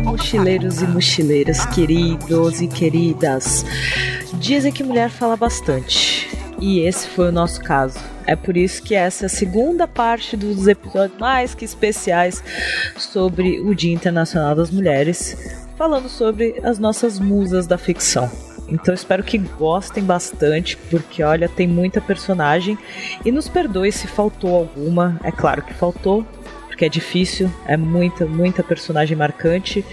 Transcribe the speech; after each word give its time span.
Mochileiros 0.00 0.82
e 0.82 0.86
mochileiras, 0.86 1.64
queridos 1.66 2.60
e 2.60 2.68
queridas. 2.68 3.64
Dizem 4.34 4.72
que 4.72 4.82
mulher 4.82 5.10
fala 5.10 5.36
bastante. 5.36 6.28
E 6.60 6.80
esse 6.80 7.08
foi 7.08 7.28
o 7.28 7.32
nosso 7.32 7.60
caso. 7.60 7.98
É 8.26 8.34
por 8.34 8.56
isso 8.56 8.82
que 8.82 8.94
essa 8.94 9.24
é 9.24 9.26
a 9.26 9.28
segunda 9.28 9.86
parte 9.86 10.36
dos 10.36 10.66
episódios 10.66 11.18
mais 11.18 11.54
que 11.54 11.64
especiais 11.64 12.42
sobre 12.96 13.60
o 13.60 13.74
Dia 13.74 13.92
Internacional 13.92 14.54
das 14.54 14.70
Mulheres, 14.70 15.36
falando 15.76 16.08
sobre 16.08 16.60
as 16.62 16.78
nossas 16.78 17.18
musas 17.18 17.66
da 17.66 17.76
ficção. 17.76 18.30
Então 18.68 18.94
espero 18.94 19.22
que 19.22 19.36
gostem 19.36 20.02
bastante, 20.02 20.76
porque 20.90 21.22
olha, 21.22 21.48
tem 21.48 21.66
muita 21.66 22.00
personagem. 22.00 22.78
E 23.24 23.30
nos 23.30 23.48
perdoe 23.48 23.92
se 23.92 24.06
faltou 24.06 24.56
alguma, 24.56 25.20
é 25.22 25.30
claro 25.30 25.62
que 25.62 25.74
faltou, 25.74 26.26
porque 26.74 26.84
é 26.84 26.88
difícil, 26.88 27.48
é 27.66 27.76
muita, 27.76 28.26
muita 28.26 28.60
personagem 28.60 29.16
marcante. 29.16 29.84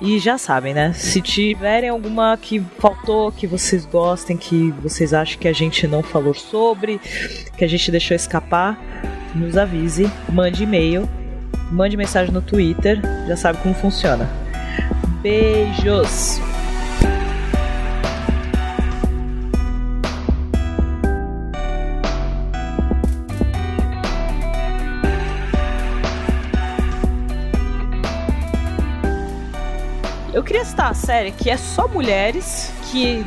E 0.00 0.18
já 0.18 0.38
sabem, 0.38 0.72
né? 0.72 0.94
Se 0.94 1.20
tiverem 1.20 1.90
alguma 1.90 2.36
que 2.38 2.58
faltou, 2.78 3.30
que 3.30 3.46
vocês 3.46 3.84
gostem, 3.84 4.36
que 4.36 4.70
vocês 4.82 5.12
acham 5.12 5.38
que 5.38 5.46
a 5.46 5.52
gente 5.52 5.86
não 5.86 6.02
falou 6.02 6.32
sobre, 6.32 6.98
que 7.56 7.62
a 7.62 7.68
gente 7.68 7.90
deixou 7.90 8.16
escapar, 8.16 8.80
nos 9.34 9.58
avise, 9.58 10.10
mande 10.30 10.64
e-mail, 10.64 11.06
mande 11.70 11.98
mensagem 11.98 12.32
no 12.32 12.40
Twitter, 12.40 12.98
já 13.28 13.36
sabe 13.36 13.58
como 13.58 13.74
funciona. 13.74 14.28
Beijos! 15.20 16.40
Eu 30.32 30.42
queria 30.42 30.64
citar 30.64 30.90
a 30.90 30.94
série 30.94 31.30
que 31.30 31.50
é 31.50 31.58
só 31.58 31.86
mulheres, 31.86 32.72
que 32.90 33.22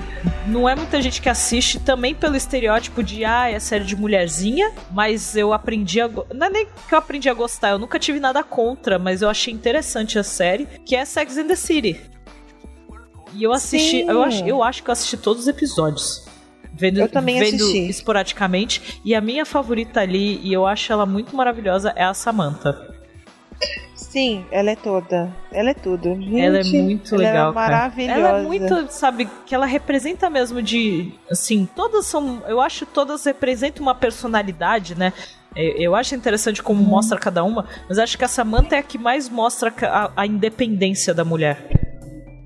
não 0.47 0.67
é 0.67 0.75
muita 0.75 0.99
gente 0.99 1.21
que 1.21 1.29
assiste, 1.29 1.79
também 1.79 2.15
pelo 2.15 2.35
estereótipo 2.35 3.03
de, 3.03 3.23
ah, 3.23 3.47
é 3.47 3.59
série 3.59 3.83
de 3.83 3.95
mulherzinha, 3.95 4.71
mas 4.91 5.35
eu 5.35 5.53
aprendi 5.53 6.01
a. 6.01 6.07
Não 6.07 6.47
é 6.47 6.49
nem 6.49 6.65
que 6.65 6.93
eu 6.93 6.97
aprendi 6.97 7.29
a 7.29 7.33
gostar, 7.33 7.69
eu 7.69 7.79
nunca 7.79 7.99
tive 7.99 8.19
nada 8.19 8.43
contra, 8.43 8.97
mas 8.97 9.21
eu 9.21 9.29
achei 9.29 9.53
interessante 9.53 10.17
a 10.17 10.23
série, 10.23 10.65
que 10.83 10.95
é 10.95 11.05
Sex 11.05 11.37
and 11.37 11.47
the 11.47 11.55
City. 11.55 12.01
E 13.35 13.43
eu 13.43 13.53
assisti, 13.53 13.99
eu 13.99 14.23
acho, 14.23 14.43
eu 14.45 14.63
acho 14.63 14.81
que 14.81 14.89
eu 14.89 14.93
assisti 14.93 15.17
todos 15.17 15.43
os 15.43 15.47
episódios. 15.47 16.25
Vendo, 16.73 16.99
Eu 16.99 17.07
também 17.07 17.39
vendo 17.39 17.63
assisti. 17.63 17.87
esporadicamente. 17.87 18.99
E 19.05 19.13
a 19.13 19.21
minha 19.21 19.45
favorita 19.45 20.01
ali, 20.01 20.39
e 20.43 20.51
eu 20.51 20.65
acho 20.65 20.91
ela 20.91 21.05
muito 21.05 21.35
maravilhosa, 21.35 21.93
é 21.95 22.03
a 22.03 22.13
Samantha. 22.13 22.95
Sim, 24.15 24.45
ela 24.49 24.71
é 24.71 24.77
toda. 24.77 25.29
Ela 25.51 25.71
é 25.71 25.73
tudo. 25.73 26.15
Gente, 26.15 26.39
ela 26.39 26.59
é 26.59 26.63
muito 26.63 27.15
ela 27.15 27.23
legal, 27.23 27.51
é 27.51 27.53
cara. 27.53 27.69
maravilhosa. 27.69 28.19
Ela 28.19 28.39
é 28.39 28.43
muito, 28.43 28.87
sabe, 28.89 29.29
que 29.45 29.53
ela 29.53 29.65
representa 29.65 30.29
mesmo 30.29 30.61
de, 30.61 31.11
assim, 31.29 31.67
todas 31.75 32.05
são, 32.05 32.41
eu 32.47 32.61
acho 32.61 32.85
que 32.85 32.93
todas 32.93 33.25
representam 33.25 33.81
uma 33.83 33.93
personalidade, 33.93 34.97
né? 34.97 35.11
Eu 35.53 35.93
acho 35.95 36.15
interessante 36.15 36.63
como 36.63 36.81
Uhum. 36.81 36.87
mostra 36.87 37.19
cada 37.19 37.43
uma, 37.43 37.65
mas 37.89 37.99
acho 37.99 38.17
que 38.17 38.23
a 38.23 38.27
Samantha 38.29 38.77
é 38.77 38.79
a 38.79 38.83
que 38.83 38.97
mais 38.97 39.27
mostra 39.27 39.73
a, 39.81 40.11
a 40.15 40.25
independência 40.25 41.13
da 41.13 41.25
mulher. 41.25 41.84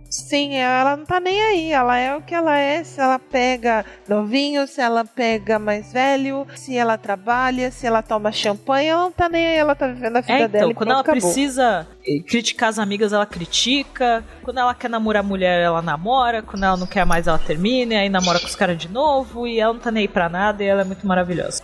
Sim, 0.10 0.56
ela 0.56 0.98
não 0.98 1.06
tá 1.06 1.20
nem 1.20 1.40
aí. 1.40 1.72
Ela 1.72 1.98
é 2.00 2.16
o 2.16 2.22
que 2.22 2.34
ela 2.34 2.58
é. 2.58 2.84
Se 2.84 3.00
ela 3.00 3.20
pega 3.20 3.86
novinho, 4.08 4.66
se 4.68 4.82
ela 4.82 5.06
pega 5.06 5.60
mais 5.60 5.94
velho, 5.94 6.48
se 6.56 6.76
ela 6.76 6.98
trabalha, 6.98 7.70
se 7.70 7.86
ela 7.86 8.02
toma 8.02 8.32
champanhe, 8.32 8.88
ela 8.88 9.02
não 9.04 9.12
tá 9.12 9.30
nem 9.30 9.46
aí. 9.46 9.56
Ela 9.58 9.76
tá 9.76 9.86
vivendo 9.88 10.18
a 10.18 10.22
vida 10.22 10.34
É, 10.34 10.48
dela. 10.48 10.66
então, 10.66 10.74
quando 10.74 10.90
ela 10.92 11.02
acabou. 11.02 11.22
precisa 11.22 11.88
eh, 12.08 12.22
criticar 12.28 12.70
as 12.70 12.80
amigas, 12.80 13.14
ela 13.14 13.26
critica. 13.28 14.24
Quando 14.42 14.60
ela 14.60 14.74
quer 14.74 14.90
namorar 14.90 15.22
mulher, 15.24 15.62
ela 15.62 15.82
namora. 15.82 16.42
Quando 16.42 16.64
ela 16.64 16.76
não 16.78 16.88
quer 16.88 17.06
mais, 17.06 17.28
ela 17.28 17.38
termina. 17.38 17.94
E 17.94 17.98
aí 17.98 18.10
namora 18.10 18.40
com 18.40 18.48
os 18.48 18.56
caras 18.56 18.80
de 18.80 18.88
novo. 18.90 19.46
E 19.46 19.60
ela 19.60 19.74
não 19.74 19.80
tá 19.80 19.92
nem 19.92 20.02
aí 20.02 20.08
pra 20.08 20.28
nada. 20.28 20.64
E 20.64 20.68
ela 20.68 20.82
é 20.82 20.86
muito 20.86 21.06
maravilhosa. 21.06 21.62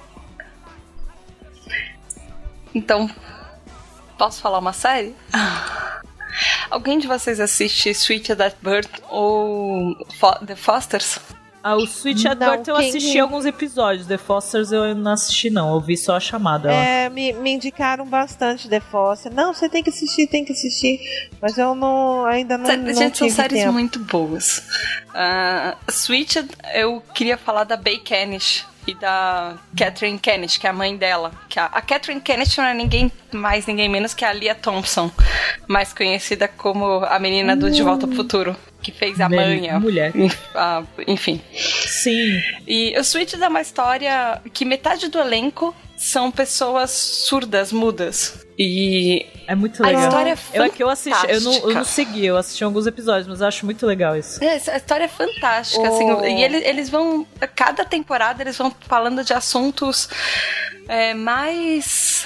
Então, 2.75 3.09
posso 4.20 4.40
falar 4.41 4.59
uma 4.59 4.74
série? 4.74 5.16
Alguém 6.70 7.00
de 7.00 7.08
vocês 7.08 7.40
assiste 7.40 7.90
Sweet 7.90 8.36
That 8.36 8.56
Bird 8.62 8.88
ou 9.09 9.96
Fo- 10.20 10.46
The 10.46 10.56
Fosters? 10.56 11.20
Ah, 11.68 11.76
o 11.76 11.88
Switch 11.88 12.26
at 12.28 12.38
Birth 12.38 12.68
eu 12.68 12.76
quem- 12.76 12.90
assisti 12.90 13.18
alguns 13.18 13.44
episódios. 13.44 14.06
The 14.06 14.20
Fosters 14.20 14.72
eu 14.72 14.94
não 14.94 15.14
assisti, 15.14 15.50
não. 15.50 15.74
Eu 15.74 15.81
vi 15.81 15.98
só 15.98 16.16
a 16.16 16.20
chamada. 16.20 16.72
É, 16.72 17.09
me, 17.09 17.34
me 17.34 17.50
indicaram 17.53 18.06
bastante 18.06 18.70
The 18.70 18.80
Foster. 18.80 19.34
Não, 19.34 19.52
você 19.52 19.68
tem 19.68 19.81
que 19.81 19.90
assistir, 19.90 20.28
tem 20.28 20.46
que 20.46 20.52
assistir. 20.52 21.00
Mas 21.42 21.58
eu 21.58 21.74
não, 21.74 22.24
ainda 22.28 22.56
não, 22.56 22.68
Sé- 22.68 22.78
não 22.78 22.94
Gente, 22.94 23.18
são 23.18 23.30
séries 23.32 23.62
tempo. 23.62 23.74
muito 23.74 23.97
boas. 23.97 24.59
Uh, 25.09 25.92
Switched, 25.92 26.47
eu 26.76 27.02
queria 27.16 27.36
falar 27.36 27.64
da 27.64 27.76
Bay 27.76 27.97
Kenish 27.97 28.64
e 28.88 28.94
da 28.94 29.56
Catherine 29.78 30.19
Kenish, 30.19 30.57
que 30.57 30.68
é 30.68 30.69
a 30.69 30.73
mãe 30.73 30.96
dela. 30.96 31.31
Que 31.50 31.59
a, 31.59 31.66
a 31.66 31.81
Catherine 31.81 32.22
Kenish 32.22 32.57
não 32.57 32.66
é 32.66 32.73
ninguém 32.73 33.12
mais, 33.31 33.66
ninguém 33.66 33.90
menos 33.90 34.13
que 34.13 34.23
a 34.23 34.31
Lia 34.31 34.56
Thompson, 34.56 35.12
mais 35.68 35.94
conhecida 35.94 36.47
como 36.47 37.03
a 37.06 37.18
menina 37.19 37.56
do 37.56 37.69
De 37.69 37.81
Volta 37.81 38.06
ao 38.06 38.12
Futuro, 38.12 38.56
que 38.85 38.91
fez 38.91 39.19
a 39.19 39.28
Mel- 39.28 39.40
mãe. 39.47 39.69
a- 39.69 39.79
mulher. 39.79 40.13
a- 40.53 40.84
enfim. 41.07 41.41
Sim. 41.53 42.40
E 42.68 42.97
o 43.00 43.03
Switch 43.03 43.34
é 43.34 43.47
uma 43.47 43.62
história 43.62 44.41
que 44.53 44.63
metade 44.63 45.07
do 45.07 45.18
elenco 45.19 45.75
são 45.97 46.29
pessoas 46.29 46.91
surdas, 46.91 47.72
mudas. 47.72 48.46
E 48.59 49.25
É 49.47 49.56
muito 49.56 49.84
A 49.84 49.88
legal. 49.88 50.03
história 50.03 50.38
é 50.53 50.59
eu, 50.59 50.63
é 50.63 50.69
que 50.69 50.84
eu 50.84 50.90
assisti, 50.90 51.25
eu 51.29 51.41
não, 51.41 51.51
eu 51.53 51.59
não 51.62 51.68
fantástica. 51.69 51.85
segui, 51.85 52.25
eu 52.25 52.35
assisti 52.38 52.63
alguns 52.63 52.85
episódios, 52.88 53.28
mas 53.28 53.41
eu 53.41 53.47
acho 53.47 53.66
muito 53.66 53.85
legal 53.85 54.16
isso. 54.18 54.44
É, 54.44 54.56
essa 54.56 54.75
história 54.75 55.06
é 55.06 55.07
fantástica, 55.07 55.81
Oh. 55.90 55.96
assim, 56.19 56.35
e 56.38 56.44
eles, 56.44 56.63
eles 56.66 56.90
vão, 56.90 57.25
a 57.41 57.47
cada 57.47 57.84
temporada 57.85 58.41
eles 58.44 58.57
vão 58.57 58.73
falando 58.88 59.23
de 59.23 59.34
assuntos 59.34 60.09
é, 60.88 61.13
mais 61.13 62.25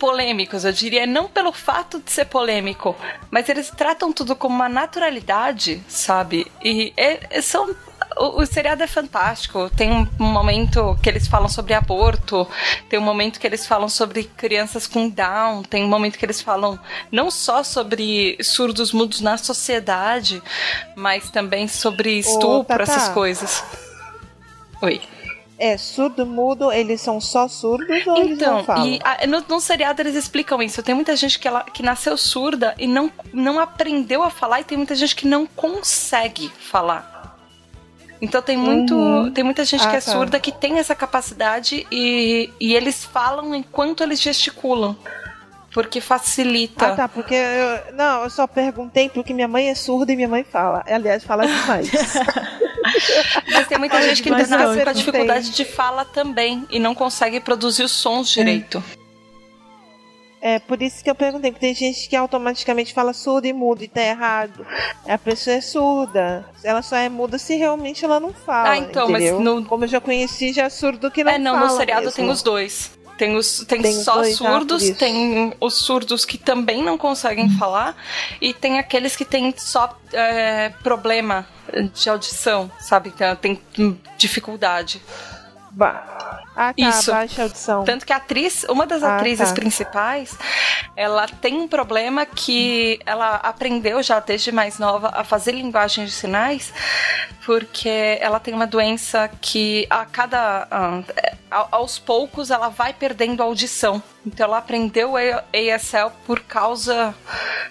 polêmicos, 0.00 0.64
eu 0.64 0.72
diria, 0.72 1.06
não 1.06 1.28
pelo 1.28 1.52
fato 1.52 2.00
de 2.00 2.10
ser 2.10 2.24
polêmico, 2.24 2.96
mas 3.30 3.48
eles 3.50 3.70
tratam 3.70 4.10
tudo 4.12 4.34
com 4.34 4.48
uma 4.48 4.68
naturalidade, 4.68 5.84
sabe? 5.86 6.50
E 6.64 6.92
é- 6.96 7.40
são 7.42 7.76
o, 8.16 8.40
o 8.40 8.46
seriado 8.46 8.82
é 8.82 8.86
fantástico. 8.86 9.70
Tem 9.76 9.92
um 9.92 10.24
momento 10.24 10.98
que 11.02 11.08
eles 11.08 11.28
falam 11.28 11.48
sobre 11.48 11.74
aborto, 11.74 12.48
tem 12.88 12.98
um 12.98 13.02
momento 13.02 13.38
que 13.38 13.46
eles 13.46 13.66
falam 13.66 13.88
sobre 13.88 14.24
crianças 14.24 14.86
com 14.86 15.08
Down, 15.08 15.62
tem 15.62 15.84
um 15.84 15.88
momento 15.88 16.18
que 16.18 16.24
eles 16.24 16.40
falam 16.40 16.78
não 17.12 17.30
só 17.30 17.62
sobre 17.62 18.38
surdos 18.42 18.92
mudos 18.92 19.20
na 19.20 19.36
sociedade, 19.36 20.42
mas 20.96 21.30
também 21.30 21.68
sobre 21.68 22.18
estupro, 22.18 22.64
Tatá. 22.64 22.82
essas 22.82 23.08
coisas. 23.10 23.62
Oi. 24.82 25.00
É, 25.62 25.76
surdo, 25.76 26.24
mudo, 26.24 26.72
eles 26.72 27.02
são 27.02 27.20
só 27.20 27.46
surdos 27.46 28.06
ou 28.06 28.16
eles 28.16 28.38
Então, 28.38 28.56
não 28.58 28.64
falam? 28.64 28.86
e 28.86 28.98
a- 29.04 29.26
no, 29.26 29.44
no 29.46 29.60
seriado 29.60 30.00
eles 30.00 30.14
explicam 30.14 30.62
isso. 30.62 30.82
Tem 30.82 30.94
muita 30.94 31.14
gente 31.14 31.38
que, 31.38 31.46
ela, 31.46 31.62
que 31.64 31.82
nasceu 31.82 32.16
surda 32.16 32.74
e 32.78 32.86
não, 32.86 33.12
não 33.30 33.60
aprendeu 33.60 34.22
a 34.22 34.30
falar, 34.30 34.60
e 34.60 34.64
tem 34.64 34.78
muita 34.78 34.94
gente 34.94 35.14
que 35.14 35.26
não 35.28 35.44
consegue 35.46 36.48
falar. 36.58 37.36
Então 38.22 38.40
tem 38.40 38.56
muito. 38.56 38.94
Uhum. 38.94 39.30
Tem 39.32 39.44
muita 39.44 39.64
gente 39.64 39.82
Ah, 39.86 39.90
que 39.90 39.96
é 39.96 40.00
tá. 40.00 40.12
surda 40.12 40.40
que 40.40 40.50
tem 40.52 40.78
essa 40.78 40.94
capacidade 40.94 41.86
e, 41.90 42.50
e 42.58 42.74
eles 42.74 43.04
falam 43.04 43.54
enquanto 43.54 44.02
eles 44.02 44.20
gesticulam. 44.20 44.96
Porque 45.72 46.00
facilita. 46.00 46.86
Ah, 46.88 46.96
tá, 46.96 47.08
porque 47.08 47.34
eu, 47.34 47.94
não, 47.94 48.24
eu 48.24 48.30
só 48.30 48.46
perguntei 48.46 49.08
porque 49.08 49.32
minha 49.32 49.46
mãe 49.46 49.68
é 49.68 49.74
surda 49.74 50.12
e 50.12 50.16
minha 50.16 50.28
mãe 50.28 50.42
fala. 50.42 50.82
Aliás, 50.86 51.22
fala 51.22 51.46
demais. 51.46 51.88
Mas 53.52 53.66
tem 53.68 53.78
muita 53.78 54.00
gente 54.02 54.22
que 54.22 54.30
Mas 54.30 54.48
nasce 54.48 54.76
não, 54.76 54.84
com 54.84 54.90
a 54.90 54.92
dificuldade 54.92 55.50
de 55.50 55.64
fala 55.64 56.04
também 56.04 56.66
e 56.70 56.78
não 56.78 56.94
consegue 56.94 57.40
produzir 57.40 57.82
os 57.84 57.92
sons 57.92 58.28
direito. 58.30 58.82
é 60.42 60.58
por 60.58 60.80
isso 60.80 61.04
que 61.04 61.10
eu 61.10 61.14
perguntei, 61.14 61.50
porque 61.52 61.66
tem 61.66 61.74
gente 61.74 62.08
que 62.08 62.16
automaticamente 62.16 62.94
fala 62.94 63.12
surdo 63.12 63.46
e 63.46 63.52
mudo 63.52 63.84
e 63.84 63.88
tá 63.88 64.00
errado. 64.00 64.66
A 65.06 65.18
pessoa 65.18 65.56
é 65.56 65.60
surda. 65.60 66.46
Ela 66.64 66.80
só 66.80 66.96
é 66.96 67.08
muda 67.10 67.36
se 67.38 67.56
realmente 67.56 68.04
ela 68.04 68.18
não 68.18 68.32
fala. 68.32 68.70
Ah, 68.70 68.76
então, 68.78 69.08
mas 69.10 69.22
entendeu? 69.22 69.40
no- 69.40 69.64
Como 69.66 69.84
eu 69.84 69.88
já 69.88 70.00
conheci, 70.00 70.52
já 70.52 70.64
é 70.64 70.70
surdo 70.70 71.10
que 71.10 71.22
não 71.22 71.32
é, 71.32 71.38
não, 71.38 71.54
fala. 71.56 71.66
no 71.66 71.76
seriado 71.76 72.00
mesmo. 72.06 72.16
tem 72.16 72.30
os 72.30 72.42
dois. 72.42 72.90
Tem, 73.20 73.36
os, 73.36 73.58
tem, 73.68 73.82
Tem 73.82 73.92
só 74.02 74.14
dois, 74.14 74.34
surdos, 74.34 74.90
tem 74.92 75.52
os 75.60 75.74
surdos 75.74 76.24
que 76.24 76.38
também 76.38 76.82
não 76.82 76.96
conseguem 76.96 77.50
falar, 77.58 77.94
e 78.40 78.54
tem 78.54 78.78
aqueles 78.78 79.14
que 79.14 79.26
têm 79.26 79.52
só 79.58 79.94
é, 80.10 80.70
problema 80.82 81.46
de 81.92 82.08
audição, 82.08 82.72
sabe? 82.80 83.12
Então, 83.14 83.36
Tem 83.36 83.60
hum, 83.78 83.94
dificuldade. 84.16 85.02
Ba 85.70 86.04
ah, 86.56 86.74
tá, 86.74 86.88
Isso. 86.88 87.10
baixa 87.12 87.42
audição. 87.44 87.84
Tanto 87.84 88.04
que 88.04 88.12
a 88.12 88.16
atriz, 88.16 88.64
uma 88.68 88.86
das 88.86 89.02
Ah, 89.02 89.16
atrizes 89.16 89.48
tá. 89.48 89.54
principais, 89.54 90.36
ela 90.96 91.26
tem 91.26 91.54
um 91.54 91.68
problema 91.68 92.26
que 92.26 92.98
ela 93.06 93.36
aprendeu 93.36 94.02
já 94.02 94.18
desde 94.20 94.50
mais 94.52 94.78
nova 94.78 95.10
a 95.14 95.22
fazer 95.24 95.52
linguagem 95.52 96.04
de 96.04 96.10
sinais, 96.10 96.72
porque 97.46 98.18
ela 98.20 98.38
tem 98.40 98.52
uma 98.52 98.66
doença 98.66 99.30
que 99.40 99.86
a 99.88 100.04
cada 100.04 100.66
ah, 100.70 101.02
a- 101.50 101.68
aos 101.70 101.98
poucos 101.98 102.50
ela 102.50 102.68
vai 102.68 102.92
perdendo 102.92 103.40
a 103.40 103.46
audição. 103.46 104.02
Então 104.26 104.44
ela 104.46 104.58
aprendeu 104.58 105.14
ASL 105.16 106.10
por 106.26 106.40
causa 106.40 107.14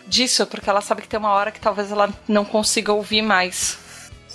disso, 0.07 0.48
porque 0.48 0.69
ela 0.69 0.81
sabe 0.81 1.02
que 1.02 1.07
tem 1.07 1.19
uma 1.19 1.31
hora 1.31 1.52
que 1.52 1.60
talvez 1.60 1.92
ela 1.92 2.10
não 2.28 2.44
consiga 2.45 2.92
ouvir 2.94 3.22
mais. 3.22 3.78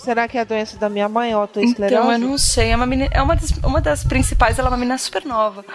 Será 0.05 0.27
que 0.27 0.37
é 0.37 0.41
a 0.41 0.43
doença 0.43 0.77
da 0.77 0.87
minha 0.87 1.09
mãe, 1.09 1.33
autoesclerose? 1.33 1.95
Então, 1.95 2.11
eu 2.11 2.19
não 2.19 2.37
sei. 2.37 2.69
É 2.69 2.75
uma, 2.75 2.85
menina, 2.85 3.09
é 3.11 3.21
uma, 3.21 3.35
das, 3.35 3.49
uma 3.63 3.81
das 3.81 4.03
principais, 4.03 4.59
ela 4.59 4.67
é 4.67 4.71
uma 4.71 4.77
menina 4.77 4.99
super 4.99 5.25
nova. 5.25 5.65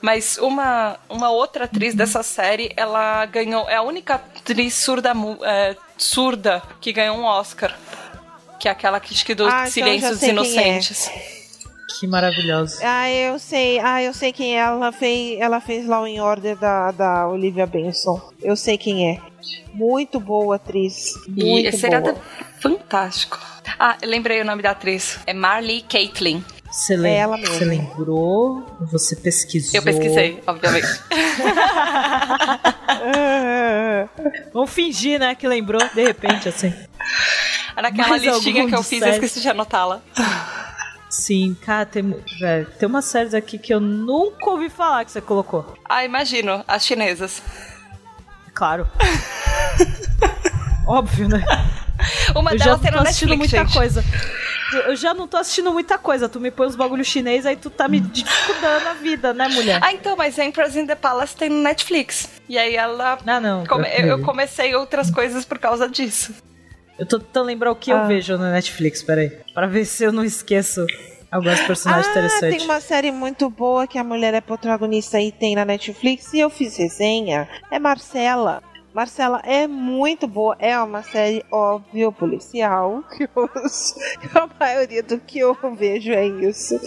Mas 0.00 0.38
uma, 0.38 0.96
uma 1.08 1.28
outra 1.30 1.64
atriz 1.64 1.92
dessa 1.92 2.22
série, 2.22 2.72
ela 2.76 3.26
ganhou. 3.26 3.68
É 3.68 3.74
a 3.74 3.82
única 3.82 4.14
atriz 4.14 4.74
surda, 4.74 5.12
é, 5.42 5.76
surda 5.98 6.62
que 6.80 6.92
ganhou 6.92 7.16
um 7.16 7.24
Oscar. 7.24 7.76
Que 8.60 8.68
é 8.68 8.70
aquela 8.70 9.00
que, 9.00 9.12
que 9.24 9.34
do 9.34 9.44
Ah, 9.46 9.64
então 9.66 10.10
dos 10.10 10.20
sei 10.20 10.34
quem 10.36 10.58
é. 10.58 11.39
Que 12.00 12.06
maravilhoso. 12.06 12.78
Ah, 12.82 13.10
eu 13.10 13.38
sei. 13.38 13.78
Ah, 13.78 14.02
eu 14.02 14.14
sei 14.14 14.32
quem 14.32 14.56
é. 14.56 14.60
Ela 14.62 14.90
fez, 14.90 15.38
ela 15.38 15.60
fez 15.60 15.86
Law 15.86 16.06
in 16.08 16.18
Order 16.18 16.56
da, 16.56 16.90
da 16.92 17.28
Olivia 17.28 17.66
Benson. 17.66 18.18
Eu 18.42 18.56
sei 18.56 18.78
quem 18.78 19.10
é. 19.10 19.18
Muito 19.74 20.18
boa 20.18 20.56
atriz. 20.56 21.12
E 21.36 21.44
Muito 21.44 21.68
esse 21.68 21.78
seriado 21.78 22.12
boa. 22.12 22.16
é 22.40 22.44
fantástico. 22.60 23.38
Ah, 23.78 23.98
eu 24.00 24.08
lembrei 24.08 24.40
o 24.40 24.44
nome 24.46 24.62
da 24.62 24.70
atriz. 24.70 25.18
É 25.26 25.34
Marley 25.34 25.82
Caitlin. 25.82 26.42
Você, 26.70 26.96
lem- 26.96 27.16
É 27.16 27.26
você 27.26 27.64
lembrou? 27.64 28.64
Você 28.92 29.16
pesquisou? 29.16 29.72
Eu 29.74 29.82
pesquisei, 29.82 30.40
obviamente. 30.46 30.86
Vamos 34.54 34.70
fingir, 34.70 35.18
né, 35.18 35.34
que 35.34 35.46
lembrou, 35.48 35.80
de 35.94 36.02
repente, 36.02 36.48
assim. 36.48 36.72
Naquela 37.76 38.08
Mais 38.08 38.22
listinha 38.22 38.66
que 38.68 38.74
eu 38.74 38.82
fiz, 38.82 39.00
eu 39.00 39.06
série? 39.08 39.14
esqueci 39.16 39.40
de 39.40 39.48
anotá-la. 39.48 40.00
Sim, 41.10 41.56
cara, 41.60 41.84
tem, 41.84 42.14
velho, 42.38 42.66
tem 42.78 42.88
umas 42.88 43.04
séries 43.04 43.34
aqui 43.34 43.58
que 43.58 43.74
eu 43.74 43.80
nunca 43.80 44.48
ouvi 44.48 44.70
falar 44.70 45.04
que 45.04 45.10
você 45.10 45.20
colocou. 45.20 45.76
Ah, 45.84 46.04
imagino, 46.04 46.64
as 46.68 46.86
chinesas. 46.86 47.42
Claro. 48.54 48.86
Óbvio, 50.86 51.28
né? 51.28 51.44
Uma 52.34 52.52
eu 52.52 52.58
delas 52.58 52.80
tem 52.80 52.90
assistindo 52.94 53.30
Netflix, 53.30 53.38
muita 53.38 53.56
gente. 53.64 53.72
coisa. 53.76 54.04
Eu 54.86 54.94
já 54.96 55.12
não 55.12 55.26
tô 55.26 55.36
assistindo 55.36 55.72
muita 55.72 55.98
coisa. 55.98 56.28
Tu 56.28 56.38
me 56.40 56.50
põe 56.50 56.66
os 56.68 56.76
bagulho 56.76 57.04
chinês, 57.04 57.44
aí 57.44 57.56
tu 57.56 57.68
tá 57.70 57.88
me 57.88 57.98
dificultando 58.00 58.88
a 58.88 58.94
vida, 58.94 59.34
né, 59.34 59.48
mulher? 59.48 59.80
Ah, 59.82 59.92
então, 59.92 60.16
mas 60.16 60.38
Empress 60.38 60.76
in 60.76 60.86
the 60.86 60.94
Palace 60.94 61.34
tem 61.36 61.48
no 61.50 61.60
Netflix. 61.62 62.28
E 62.48 62.56
aí 62.56 62.76
ela. 62.76 63.18
Ah, 63.26 63.40
não. 63.40 63.66
come- 63.66 63.88
eu 63.98 64.20
comecei 64.22 64.74
outras 64.76 65.10
coisas 65.10 65.44
por 65.44 65.58
causa 65.58 65.88
disso. 65.88 66.32
Eu 67.00 67.06
tô 67.06 67.18
tentando 67.18 67.46
lembrar 67.46 67.72
o 67.72 67.74
que 67.76 67.90
Ah. 67.90 68.02
eu 68.02 68.06
vejo 68.06 68.36
na 68.36 68.52
Netflix, 68.52 69.02
peraí. 69.02 69.30
Pra 69.54 69.66
ver 69.66 69.84
se 69.86 70.04
eu 70.04 70.12
não 70.12 70.22
esqueço 70.22 70.86
alguns 71.32 71.60
personagens 71.62 72.06
Ah, 72.06 72.10
interessantes. 72.10 72.58
tem 72.58 72.64
uma 72.66 72.80
série 72.80 73.10
muito 73.10 73.48
boa 73.48 73.86
que 73.86 73.98
a 73.98 74.04
mulher 74.04 74.34
é 74.34 74.40
protagonista 74.40 75.18
e 75.20 75.32
tem 75.32 75.54
na 75.54 75.64
Netflix 75.64 76.32
e 76.34 76.40
eu 76.40 76.50
fiz 76.50 76.76
resenha. 76.76 77.48
É 77.70 77.78
Marcela. 77.78 78.62
Marcela 78.92 79.40
é 79.44 79.66
muito 79.66 80.26
boa. 80.26 80.56
É 80.58 80.76
uma 80.78 81.02
série, 81.02 81.44
óbvio, 81.50 82.10
policial. 82.12 83.02
Que 83.16 83.28
os- 83.34 83.94
a 84.34 84.48
maioria 84.58 85.02
do 85.02 85.18
que 85.18 85.38
eu 85.38 85.56
vejo 85.76 86.12
é 86.12 86.26
isso. 86.26 86.78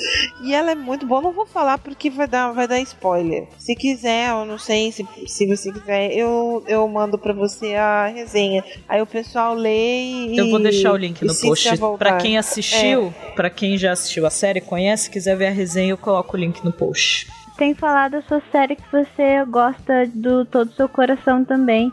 E 0.44 0.54
ela 0.54 0.72
é 0.72 0.76
muito 0.76 1.06
boa. 1.06 1.22
Não 1.22 1.32
vou 1.32 1.46
falar 1.46 1.78
porque 1.78 2.10
vai 2.10 2.28
dar, 2.28 2.52
vai 2.52 2.68
dar 2.68 2.80
spoiler. 2.82 3.48
Se 3.58 3.76
quiser, 3.76 4.30
eu 4.30 4.46
não 4.46 4.58
sei 4.58 4.92
se, 4.92 5.08
se 5.28 5.46
você 5.48 5.72
quiser, 5.72 6.12
eu, 6.16 6.64
eu 6.68 6.88
mando 6.88 7.18
pra 7.18 7.34
você 7.34 7.76
a 7.76 8.08
resenha. 8.08 8.64
Aí 8.88 9.02
o 9.02 9.06
pessoal 9.06 9.54
lê 9.54 10.02
e. 10.04 10.38
Eu 10.38 10.50
vou 10.50 10.60
deixar 10.60 10.92
o 10.94 10.98
link 10.98 11.22
no 11.24 11.34
post. 11.50 11.70
Pra 11.98 12.18
quem 12.18 12.38
assistiu, 12.38 13.14
pra 13.36 13.50
quem 13.50 13.78
já 13.78 13.92
assistiu 13.94 14.26
a 14.26 14.30
série, 14.30 14.60
conhece, 14.62 15.10
quiser 15.10 15.36
ver 15.38 15.48
a 15.48 15.52
resenha, 15.52 15.92
eu 15.92 15.98
coloco 15.98 16.36
o 16.36 16.40
link 16.40 16.64
no 16.64 16.72
post. 16.72 17.28
Tem 17.58 17.74
falado 17.74 18.14
da 18.14 18.22
sua 18.24 18.42
série 18.52 18.76
que 18.76 18.92
você 18.92 19.46
gosta 19.46 20.08
do 20.14 20.44
todo 20.46 20.70
o 20.70 20.74
seu 20.74 20.90
coração 20.90 21.46
também. 21.46 21.92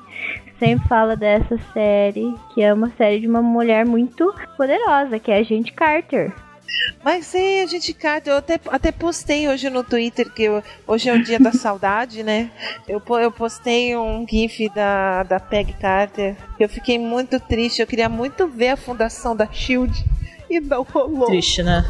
Sempre 0.58 0.88
fala 0.88 1.16
dessa 1.16 1.58
série, 1.72 2.34
que 2.54 2.62
é 2.62 2.72
uma 2.72 2.90
série 2.96 3.20
de 3.20 3.26
uma 3.26 3.42
mulher 3.42 3.84
muito 3.86 4.34
poderosa, 4.56 5.18
que 5.18 5.30
é 5.30 5.38
a 5.38 5.42
gente 5.42 5.72
Carter. 5.72 6.32
Mas 7.04 7.26
sim, 7.26 7.62
a 7.62 7.66
gente 7.66 7.92
Carter, 7.92 8.32
eu 8.32 8.36
até, 8.38 8.60
até 8.70 8.92
postei 8.92 9.48
hoje 9.48 9.68
no 9.70 9.82
Twitter, 9.82 10.30
que 10.32 10.44
eu- 10.44 10.62
hoje 10.86 11.08
é 11.10 11.14
o 11.14 11.22
dia 11.22 11.38
da 11.38 11.52
saudade, 11.52 12.22
né? 12.22 12.50
Eu, 12.88 13.02
eu 13.20 13.32
postei 13.32 13.96
um 13.96 14.26
gif 14.28 14.68
da, 14.74 15.22
da 15.24 15.40
Peg 15.40 15.72
Carter, 15.74 16.36
que 16.56 16.64
eu 16.64 16.68
fiquei 16.68 16.98
muito 16.98 17.38
triste, 17.40 17.80
eu 17.80 17.86
queria 17.86 18.08
muito 18.08 18.46
ver 18.46 18.68
a 18.68 18.76
fundação 18.76 19.34
da 19.36 19.46
SHIELD. 19.50 19.92
E 20.48 20.58
não 20.60 20.82
rolou. 20.82 21.26
Triste, 21.26 21.62
né? 21.62 21.84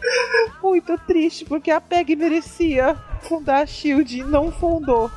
Muito 0.62 0.96
triste, 1.06 1.44
porque 1.44 1.70
a 1.70 1.80
Peg 1.80 2.16
merecia 2.16 2.96
fundar 3.18 3.62
a 3.62 3.66
SHIELD 3.66 4.18
e 4.18 4.24
não 4.24 4.50
fundou. 4.50 5.10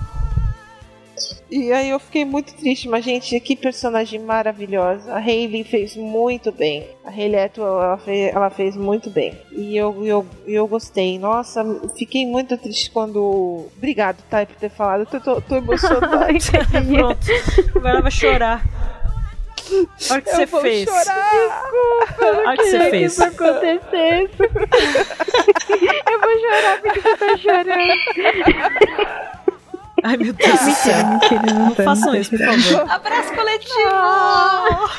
E 1.51 1.71
aí 1.73 1.89
eu 1.89 1.99
fiquei 1.99 2.23
muito 2.23 2.53
triste, 2.53 2.87
mas 2.87 3.03
gente, 3.03 3.37
que 3.41 3.57
personagem 3.57 4.21
maravilhosa. 4.21 5.13
A 5.13 5.17
Hayley 5.17 5.65
fez 5.65 5.97
muito 5.97 6.49
bem. 6.49 6.87
A 7.03 7.09
Hayley 7.09 7.41
Atwell, 7.41 7.81
ela 7.81 7.97
fez, 7.97 8.33
ela 8.33 8.49
fez 8.49 8.77
muito 8.77 9.09
bem. 9.09 9.37
E 9.51 9.75
eu, 9.75 10.05
eu, 10.05 10.25
eu 10.47 10.65
gostei. 10.65 11.19
Nossa, 11.19 11.61
fiquei 11.97 12.25
muito 12.25 12.57
triste 12.57 12.89
quando... 12.89 13.67
Obrigado, 13.75 14.23
Thay, 14.29 14.45
por 14.45 14.55
ter 14.55 14.69
falado. 14.69 15.05
Eu 15.11 15.19
tô, 15.19 15.41
tô 15.41 15.55
emocionada. 15.57 16.27
Pronto. 16.87 17.27
Agora 17.75 17.89
ela 17.89 18.01
vai 18.01 18.11
chorar. 18.11 18.80
Olha 20.09 20.19
o 20.19 20.21
que 20.21 20.31
você 20.31 20.43
eu 20.43 20.47
vou 20.47 20.61
fez. 20.61 20.89
chorar. 20.89 21.31
Olha 22.19 22.53
o 22.53 22.57
que 22.57 22.63
você 22.65 22.89
fez. 22.89 23.11
isso 23.11 23.23
acontecesse. 23.23 24.33
eu 26.11 26.19
vou 26.19 26.39
chorar 26.39 26.81
porque 26.81 27.01
você 27.01 27.17
tá 27.17 27.37
chorando. 27.37 27.93
Ai, 30.03 30.17
meu 30.17 30.33
Deus 30.33 30.59
do 30.59 30.71
céu. 30.71 31.05
Mentira, 31.07 31.53
não, 31.53 31.75
façam 31.75 32.15
isso, 32.15 32.31
por 32.31 32.39
favor. 32.39 32.91
Abraço 32.91 33.33
coletivo! 33.33 34.89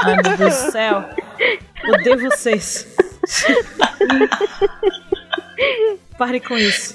Ai, 0.00 0.16
meu 0.22 0.36
Deus 0.36 0.64
do 0.64 0.70
céu. 0.72 1.04
Odeio 1.88 2.30
vocês. 2.30 2.86
Pare 6.18 6.40
com 6.40 6.58
isso. 6.58 6.94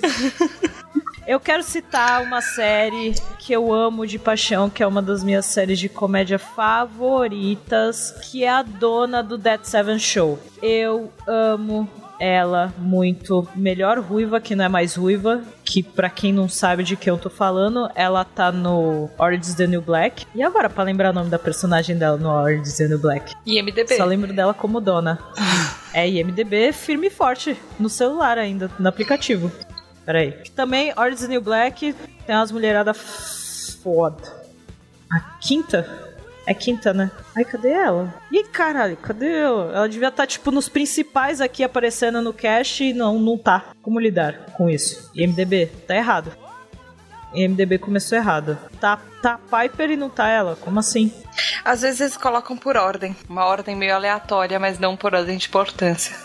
Eu 1.25 1.39
quero 1.39 1.63
citar 1.63 2.21
uma 2.21 2.41
série 2.41 3.15
que 3.39 3.53
eu 3.53 3.73
amo 3.73 4.05
de 4.05 4.19
paixão, 4.19 4.69
que 4.69 4.83
é 4.83 4.87
uma 4.87 5.01
das 5.01 5.23
minhas 5.23 5.45
séries 5.45 5.79
de 5.79 5.87
comédia 5.87 6.37
favoritas, 6.37 8.11
que 8.23 8.43
é 8.43 8.49
a 8.49 8.61
dona 8.61 9.23
do 9.23 9.37
Dead 9.37 9.63
Seven 9.63 9.97
Show. 9.99 10.37
Eu 10.61 11.11
amo 11.25 11.89
ela 12.19 12.73
muito. 12.77 13.47
Melhor 13.55 13.99
ruiva, 13.99 14.41
que 14.41 14.53
não 14.53 14.65
é 14.65 14.69
mais 14.69 14.95
ruiva, 14.95 15.41
que 15.63 15.81
pra 15.81 16.09
quem 16.09 16.33
não 16.33 16.49
sabe 16.49 16.83
de 16.83 16.97
quem 16.97 17.11
eu 17.11 17.17
tô 17.17 17.29
falando, 17.29 17.89
ela 17.95 18.25
tá 18.25 18.51
no 18.51 19.09
Orange 19.17 19.49
is 19.49 19.55
the 19.55 19.65
New 19.65 19.81
Black. 19.81 20.25
E 20.35 20.43
agora, 20.43 20.69
pra 20.69 20.83
lembrar 20.83 21.11
o 21.11 21.13
nome 21.13 21.29
da 21.29 21.39
personagem 21.39 21.97
dela 21.97 22.17
no 22.17 22.29
Orange 22.29 22.67
is 22.67 22.77
the 22.77 22.87
New 22.87 22.99
Black? 22.99 23.33
IMDB. 23.45 23.95
Só 23.95 24.03
lembro 24.03 24.33
dela 24.33 24.53
como 24.53 24.81
dona. 24.81 25.19
É 25.93 26.09
IMDB 26.09 26.73
firme 26.73 27.07
e 27.07 27.09
forte 27.09 27.57
no 27.79 27.87
celular 27.87 28.37
ainda, 28.37 28.69
no 28.79 28.89
aplicativo. 28.89 29.51
Peraí. 30.05 30.31
Também 30.55 30.93
Orange 30.97 31.27
New 31.27 31.41
Black 31.41 31.93
tem 32.25 32.35
umas 32.35 32.51
mulheradas 32.51 33.77
foda. 33.81 34.43
A 35.11 35.19
quinta? 35.39 36.13
É 36.45 36.53
quinta, 36.53 36.93
né? 36.93 37.09
Ai, 37.35 37.45
cadê 37.45 37.69
ela? 37.69 38.13
Ih, 38.31 38.43
caralho, 38.43 38.97
cadê 38.97 39.31
ela? 39.31 39.73
Ela 39.73 39.89
devia 39.89 40.09
estar, 40.09 40.27
tipo, 40.27 40.51
nos 40.51 40.67
principais 40.67 41.39
aqui 41.39 41.63
aparecendo 41.63 42.21
no 42.21 42.33
cast 42.33 42.83
e 42.83 42.93
não, 42.93 43.17
não 43.17 43.37
tá. 43.37 43.65
Como 43.81 43.99
lidar 43.99 44.47
com 44.53 44.69
isso? 44.69 45.09
IMDB, 45.15 45.67
tá 45.87 45.95
errado. 45.95 46.33
IMDB 47.33 47.77
começou 47.77 48.17
errado. 48.17 48.57
Tá, 48.79 48.99
tá 49.21 49.39
Piper 49.39 49.91
e 49.91 49.97
não 49.97 50.09
tá 50.09 50.27
ela? 50.27 50.57
Como 50.57 50.79
assim? 50.79 51.11
Às 51.63 51.81
vezes 51.81 52.01
eles 52.01 52.17
colocam 52.17 52.57
por 52.57 52.75
ordem. 52.75 53.15
Uma 53.29 53.45
ordem 53.45 53.75
meio 53.75 53.95
aleatória, 53.95 54.59
mas 54.59 54.77
não 54.77 54.97
por 54.97 55.15
ordem 55.15 55.37
de 55.37 55.47
importância. 55.47 56.15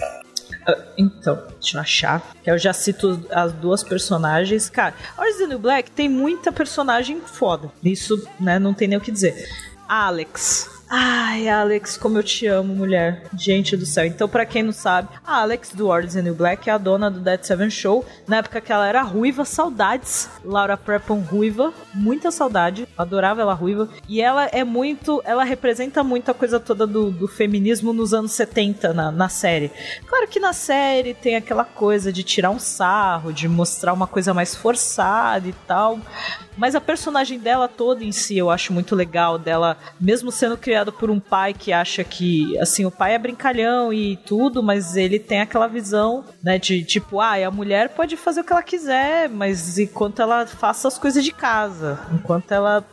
Ah, 0.69 0.77
Então, 0.97 1.43
deixa 1.61 1.77
eu 1.77 1.81
achar. 1.81 2.33
Que 2.43 2.51
eu 2.51 2.59
já 2.59 2.73
cito 2.73 3.25
as 3.31 3.53
duas 3.53 3.83
personagens. 3.83 4.69
Cara, 4.69 4.95
Orange 5.17 5.39
the 5.39 5.47
New 5.47 5.59
Black 5.59 5.91
tem 5.91 6.09
muita 6.09 6.53
personagem 6.53 7.21
foda. 7.21 7.71
Isso, 7.83 8.23
né, 8.39 8.59
não 8.59 8.75
tem 8.75 8.87
nem 8.87 8.99
o 8.99 9.01
que 9.01 9.11
dizer. 9.11 9.49
Alex. 9.89 10.78
Ai, 10.91 11.49
Alex, 11.49 11.99
como 11.99 12.19
eu 12.19 12.23
te 12.23 12.47
amo, 12.47 12.75
mulher. 12.75 13.25
Gente 13.37 13.77
do 13.77 13.85
céu. 13.85 14.07
Então, 14.07 14.27
para 14.27 14.47
quem 14.47 14.63
não 14.63 14.73
sabe, 14.73 15.11
a 15.27 15.43
Alex 15.43 15.73
do 15.75 15.89
Orange 15.89 16.19
and 16.19 16.23
New 16.23 16.35
Black 16.35 16.69
é 16.69 16.73
a 16.73 16.79
dona 16.79 17.11
do 17.11 17.21
Dead 17.21 17.43
Seven 17.43 17.69
Show. 17.69 18.07
Na 18.27 18.39
época 18.39 18.61
que 18.61 18.73
ela 18.73 18.89
era 18.89 19.03
ruiva, 19.03 19.45
saudades. 19.45 20.31
Laura 20.43 20.79
Prepon 20.79 21.21
ruiva, 21.21 21.75
muita 21.93 22.31
saudade. 22.31 22.89
Adorava 22.97 23.43
ela 23.43 23.53
ruiva. 23.53 23.91
E 24.09 24.23
ela 24.23 24.47
é 24.47 24.65
muito. 24.65 25.21
Ela 25.27 25.45
representa 25.45 26.03
muito 26.03 26.31
a 26.31 26.35
coisa 26.35 26.59
toda 26.59 26.87
do, 26.87 27.11
do 27.11 27.29
feminismo 27.29 27.93
nos 27.93 28.15
anos 28.15 28.33
70 28.33 28.95
na, 28.95 29.13
na 29.13 29.29
série. 29.29 29.71
Claro 30.07 30.27
que 30.27 30.41
na 30.41 30.55
série 30.55 31.13
tem 31.13 31.37
aquela 31.37 31.67
coisa 31.67 32.11
de 32.11 32.23
tirar 32.23 32.51
um 32.51 32.59
sarro, 32.59 33.31
de 33.31 33.47
mostrar 33.47 33.93
uma 33.93 34.07
coisa 34.07 34.33
mais 34.33 34.55
forçada 34.55 35.47
e 35.47 35.53
tal. 35.67 35.99
Mas 36.59 36.75
a 36.75 36.81
personagem 36.81 37.39
dela 37.39 37.69
toda 37.69 38.05
em 38.05 38.11
si 38.11 38.37
eu 38.37 38.51
acho 38.51 38.73
muito 38.73 38.95
legal 38.95 39.39
dela, 39.39 39.77
mesmo 40.01 40.33
sendo 40.33 40.59
criada 40.59 40.91
por 40.91 41.09
um 41.09 41.21
pai 41.21 41.55
que 41.55 41.73
acha 41.73 42.03
que, 42.03 42.59
assim, 42.59 42.85
o 42.85 42.91
pai 42.91 43.15
é 43.15 43.19
brincalhão 43.19 43.93
e 43.93 44.17
tudo, 44.17 44.63
mas 44.63 44.97
ele 44.97 45.21
tem 45.21 45.41
aquela 45.41 45.69
visão, 45.69 46.25
né, 46.43 46.59
de 46.59 46.83
tipo, 46.85 47.21
ah, 47.21 47.35
a 47.35 47.51
mulher 47.51 47.91
pode 47.91 48.17
fazer 48.17 48.41
o 48.41 48.45
que 48.45 48.53
ela 48.53 48.63
quiser, 48.63 49.29
mas 49.29 49.79
enquanto 49.79 50.21
ela 50.21 50.47
faça 50.47 50.89
as 50.89 50.99
coisas 50.99 51.25
de 51.25 51.31
casa, 51.33 52.01
enquanto 52.13 52.51
ela 52.51 52.85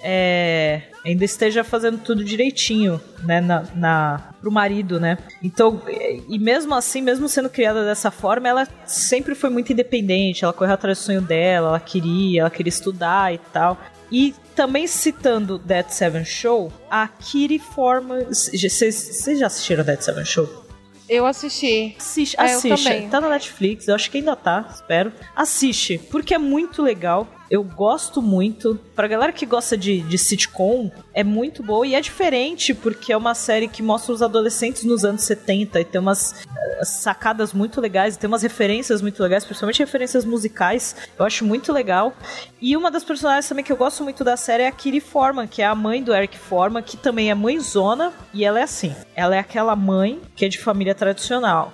é, 0.00 0.82
ainda 1.04 1.24
esteja 1.24 1.64
fazendo 1.64 1.98
tudo 1.98 2.24
direitinho, 2.24 3.00
né, 3.24 3.40
na, 3.40 3.64
na 3.74 4.32
pro 4.40 4.50
marido, 4.50 4.98
né? 4.98 5.18
Então, 5.42 5.80
e 6.28 6.38
mesmo 6.38 6.74
assim, 6.74 7.00
mesmo 7.00 7.28
sendo 7.28 7.48
criada 7.48 7.84
dessa 7.84 8.10
forma, 8.10 8.48
ela 8.48 8.68
sempre 8.84 9.34
foi 9.34 9.50
muito 9.50 9.72
independente, 9.72 10.44
ela 10.44 10.52
correu 10.52 10.74
atrás 10.74 10.98
do 10.98 11.02
sonho 11.02 11.22
dela, 11.22 11.68
ela 11.68 11.80
queria, 11.80 12.42
ela 12.42 12.50
queria 12.50 12.70
estudar 12.70 13.32
e 13.32 13.38
tal. 13.38 13.78
E 14.10 14.34
também 14.54 14.86
citando 14.86 15.58
Dead 15.58 15.88
Seven 15.88 16.24
Show, 16.24 16.72
a 16.90 17.08
Kiri 17.08 17.58
forma. 17.58 18.24
Vocês 18.24 19.38
já 19.38 19.46
assistiram 19.46 19.84
Dead 19.84 20.00
Seven 20.00 20.24
Show? 20.24 20.62
Eu 21.08 21.26
assisti. 21.26 21.94
Assiste, 21.98 22.36
é, 22.38 22.44
assiste. 22.44 23.08
Tá 23.10 23.20
na 23.20 23.28
Netflix, 23.28 23.88
eu 23.88 23.94
acho 23.94 24.10
que 24.10 24.18
ainda 24.18 24.36
tá, 24.36 24.68
espero. 24.72 25.12
Assiste, 25.34 25.98
porque 26.10 26.34
é 26.34 26.38
muito 26.38 26.82
legal. 26.82 27.28
Eu 27.52 27.62
gosto 27.62 28.22
muito. 28.22 28.80
Pra 28.96 29.06
galera 29.06 29.30
que 29.30 29.44
gosta 29.44 29.76
de, 29.76 30.00
de 30.00 30.16
sitcom, 30.16 30.90
é 31.12 31.22
muito 31.22 31.62
boa 31.62 31.86
e 31.86 31.94
é 31.94 32.00
diferente, 32.00 32.72
porque 32.72 33.12
é 33.12 33.16
uma 33.16 33.34
série 33.34 33.68
que 33.68 33.82
mostra 33.82 34.14
os 34.14 34.22
adolescentes 34.22 34.84
nos 34.84 35.04
anos 35.04 35.20
70 35.24 35.78
e 35.78 35.84
tem 35.84 36.00
umas 36.00 36.46
uh, 36.46 36.82
sacadas 36.82 37.52
muito 37.52 37.78
legais, 37.78 38.16
tem 38.16 38.26
umas 38.26 38.42
referências 38.42 39.02
muito 39.02 39.22
legais, 39.22 39.44
principalmente 39.44 39.80
referências 39.80 40.24
musicais. 40.24 40.96
Eu 41.18 41.26
acho 41.26 41.44
muito 41.44 41.74
legal. 41.74 42.14
E 42.58 42.74
uma 42.74 42.90
das 42.90 43.04
personagens 43.04 43.46
também 43.46 43.62
que 43.62 43.70
eu 43.70 43.76
gosto 43.76 44.02
muito 44.02 44.24
da 44.24 44.34
série 44.34 44.62
é 44.62 44.68
a 44.68 44.72
Kiri 44.72 45.00
Forman, 45.00 45.46
que 45.46 45.60
é 45.60 45.66
a 45.66 45.74
mãe 45.74 46.02
do 46.02 46.14
Eric 46.14 46.38
Forman, 46.38 46.82
que 46.82 46.96
também 46.96 47.30
é 47.30 47.34
mãezona, 47.34 48.14
e 48.32 48.46
ela 48.46 48.60
é 48.60 48.62
assim. 48.62 48.96
Ela 49.14 49.36
é 49.36 49.38
aquela 49.38 49.76
mãe 49.76 50.22
que 50.34 50.46
é 50.46 50.48
de 50.48 50.58
família 50.58 50.94
tradicional 50.94 51.70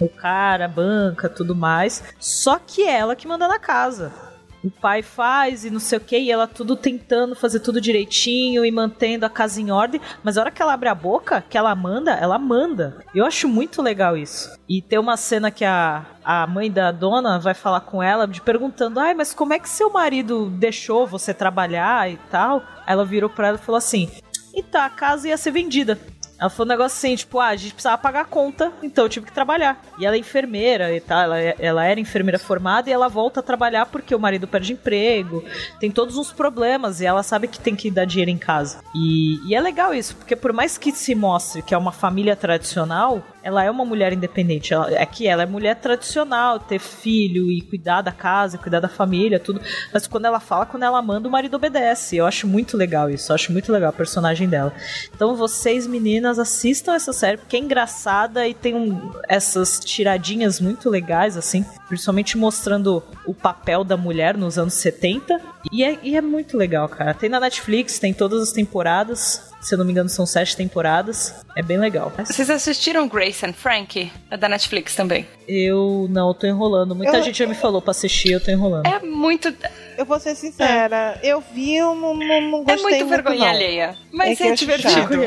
o 0.00 0.08
cara, 0.08 0.68
banca, 0.68 1.28
tudo 1.28 1.56
mais. 1.56 2.04
Só 2.20 2.58
que 2.58 2.84
ela 2.84 3.16
que 3.16 3.26
manda 3.26 3.48
na 3.48 3.58
casa 3.58 4.27
o 4.62 4.70
pai 4.70 5.02
faz 5.02 5.64
e 5.64 5.70
não 5.70 5.80
sei 5.80 5.98
o 5.98 6.00
que, 6.00 6.18
e 6.18 6.30
ela 6.30 6.46
tudo 6.46 6.76
tentando 6.76 7.34
fazer 7.34 7.60
tudo 7.60 7.80
direitinho 7.80 8.64
e 8.64 8.70
mantendo 8.70 9.24
a 9.24 9.30
casa 9.30 9.60
em 9.60 9.70
ordem, 9.70 10.00
mas 10.22 10.36
a 10.36 10.42
hora 10.42 10.50
que 10.50 10.60
ela 10.60 10.72
abre 10.72 10.88
a 10.88 10.94
boca, 10.94 11.44
que 11.48 11.56
ela 11.56 11.74
manda, 11.74 12.12
ela 12.12 12.38
manda. 12.38 12.98
Eu 13.14 13.24
acho 13.24 13.48
muito 13.48 13.82
legal 13.82 14.16
isso. 14.16 14.50
E 14.68 14.82
tem 14.82 14.98
uma 14.98 15.16
cena 15.16 15.50
que 15.50 15.64
a, 15.64 16.04
a 16.24 16.46
mãe 16.46 16.70
da 16.70 16.90
dona 16.90 17.38
vai 17.38 17.54
falar 17.54 17.80
com 17.80 18.02
ela, 18.02 18.26
de 18.26 18.40
perguntando: 18.40 19.00
ai, 19.00 19.14
mas 19.14 19.32
como 19.32 19.52
é 19.52 19.58
que 19.58 19.68
seu 19.68 19.90
marido 19.90 20.50
deixou 20.50 21.06
você 21.06 21.32
trabalhar 21.32 22.10
e 22.10 22.16
tal? 22.30 22.62
Ela 22.86 23.04
virou 23.04 23.30
pra 23.30 23.48
ela 23.48 23.58
e 23.58 23.64
falou 23.64 23.78
assim: 23.78 24.10
então 24.54 24.80
a 24.80 24.90
casa 24.90 25.28
ia 25.28 25.36
ser 25.36 25.52
vendida. 25.52 25.98
Ela 26.38 26.48
falou 26.48 26.66
um 26.66 26.68
negócio 26.68 26.96
assim, 26.96 27.16
tipo, 27.16 27.40
ah, 27.40 27.48
a 27.48 27.56
gente 27.56 27.74
precisava 27.74 27.98
pagar 27.98 28.20
a 28.20 28.24
conta, 28.24 28.72
então 28.82 29.04
eu 29.04 29.08
tive 29.08 29.26
que 29.26 29.32
trabalhar. 29.32 29.82
E 29.98 30.06
ela 30.06 30.16
é 30.16 30.18
enfermeira 30.18 30.94
e 30.94 31.00
tal, 31.00 31.22
ela, 31.22 31.38
ela 31.38 31.84
era 31.84 31.98
enfermeira 31.98 32.38
formada 32.38 32.88
e 32.88 32.92
ela 32.92 33.08
volta 33.08 33.40
a 33.40 33.42
trabalhar 33.42 33.86
porque 33.86 34.14
o 34.14 34.20
marido 34.20 34.46
perde 34.46 34.72
emprego, 34.72 35.44
tem 35.80 35.90
todos 35.90 36.16
uns 36.16 36.32
problemas 36.32 37.00
e 37.00 37.06
ela 37.06 37.22
sabe 37.22 37.48
que 37.48 37.58
tem 37.58 37.74
que 37.74 37.90
dar 37.90 38.04
dinheiro 38.04 38.30
em 38.30 38.38
casa. 38.38 38.78
E, 38.94 39.40
e 39.48 39.54
é 39.54 39.60
legal 39.60 39.92
isso, 39.92 40.14
porque 40.16 40.36
por 40.36 40.52
mais 40.52 40.78
que 40.78 40.92
se 40.92 41.14
mostre 41.14 41.62
que 41.62 41.74
é 41.74 41.78
uma 41.78 41.92
família 41.92 42.36
tradicional, 42.36 43.22
ela 43.48 43.64
é 43.64 43.70
uma 43.70 43.84
mulher 43.84 44.12
independente. 44.12 44.74
Ela, 44.74 44.92
é 44.92 45.06
que 45.06 45.26
ela 45.26 45.42
é 45.42 45.46
mulher 45.46 45.74
tradicional, 45.76 46.60
ter 46.60 46.78
filho 46.78 47.50
e 47.50 47.62
cuidar 47.62 48.02
da 48.02 48.12
casa, 48.12 48.58
cuidar 48.58 48.78
da 48.78 48.88
família, 48.88 49.40
tudo. 49.40 49.60
Mas 49.92 50.06
quando 50.06 50.26
ela 50.26 50.38
fala, 50.38 50.66
quando 50.66 50.82
ela 50.82 51.00
manda, 51.00 51.26
o 51.26 51.32
marido 51.32 51.54
obedece. 51.54 52.16
Eu 52.16 52.26
acho 52.26 52.46
muito 52.46 52.76
legal 52.76 53.08
isso. 53.08 53.32
Eu 53.32 53.34
acho 53.34 53.50
muito 53.50 53.72
legal 53.72 53.88
a 53.88 53.92
personagem 53.92 54.48
dela. 54.48 54.72
Então 55.14 55.34
vocês, 55.34 55.86
meninas, 55.86 56.38
assistam 56.38 56.94
essa 56.94 57.12
série, 57.12 57.38
porque 57.38 57.56
é 57.56 57.60
engraçada 57.60 58.46
e 58.46 58.52
tem 58.52 58.74
um, 58.74 59.12
essas 59.26 59.80
tiradinhas 59.80 60.60
muito 60.60 60.90
legais, 60.90 61.36
assim. 61.36 61.64
Principalmente 61.88 62.36
mostrando 62.36 63.02
o 63.24 63.32
papel 63.32 63.82
da 63.82 63.96
mulher 63.96 64.36
nos 64.36 64.58
anos 64.58 64.74
70. 64.74 65.40
E 65.72 65.82
é, 65.82 65.98
e 66.02 66.16
é 66.16 66.20
muito 66.20 66.54
legal, 66.54 66.86
cara. 66.86 67.14
Tem 67.14 67.30
na 67.30 67.40
Netflix, 67.40 67.98
tem 67.98 68.12
todas 68.12 68.42
as 68.42 68.52
temporadas. 68.52 69.48
Se 69.60 69.74
eu 69.74 69.78
não 69.78 69.84
me 69.84 69.90
engano, 69.90 70.08
são 70.08 70.24
sete 70.24 70.56
temporadas. 70.56 71.34
É 71.56 71.62
bem 71.62 71.78
legal. 71.78 72.12
Vocês 72.16 72.48
assistiram 72.48 73.08
Grace 73.08 73.44
and 73.44 73.52
Frankie? 73.52 74.12
É 74.30 74.36
da 74.36 74.48
Netflix 74.48 74.94
também. 74.94 75.26
Eu 75.48 76.06
não, 76.08 76.28
eu 76.28 76.34
tô 76.34 76.46
enrolando. 76.46 76.94
Muita 76.94 77.16
eu, 77.16 77.22
gente 77.22 77.38
já 77.38 77.46
me 77.46 77.54
falou 77.54 77.82
pra 77.82 77.90
assistir, 77.90 78.32
eu 78.32 78.40
tô 78.40 78.50
enrolando. 78.50 78.86
É 78.86 79.00
muito. 79.00 79.52
Eu 79.96 80.04
vou 80.04 80.20
ser 80.20 80.36
sincera, 80.36 81.18
é. 81.20 81.32
eu 81.32 81.40
vi, 81.40 81.74
eu 81.74 81.92
não, 81.94 82.14
não, 82.14 82.40
não 82.40 82.64
gostei. 82.64 82.74
É 82.74 82.82
muito, 82.82 82.98
muito 82.98 83.08
vergonha 83.08 83.38
não. 83.38 83.46
alheia. 83.48 83.96
Mas 84.12 84.40
é, 84.40 84.48
é 84.48 84.54
divertido. 84.54 85.24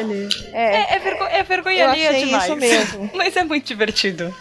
É, 0.54 0.94
é, 0.94 0.96
é, 0.96 1.00
vergo 1.00 1.24
é 1.26 1.44
vergonha 1.44 1.84
eu 1.84 1.90
alheia 1.90 2.26
demais. 2.26 2.46
Isso 2.46 2.56
mesmo. 2.56 3.12
mas 3.14 3.36
é 3.36 3.44
muito 3.44 3.66
divertido. 3.66 4.34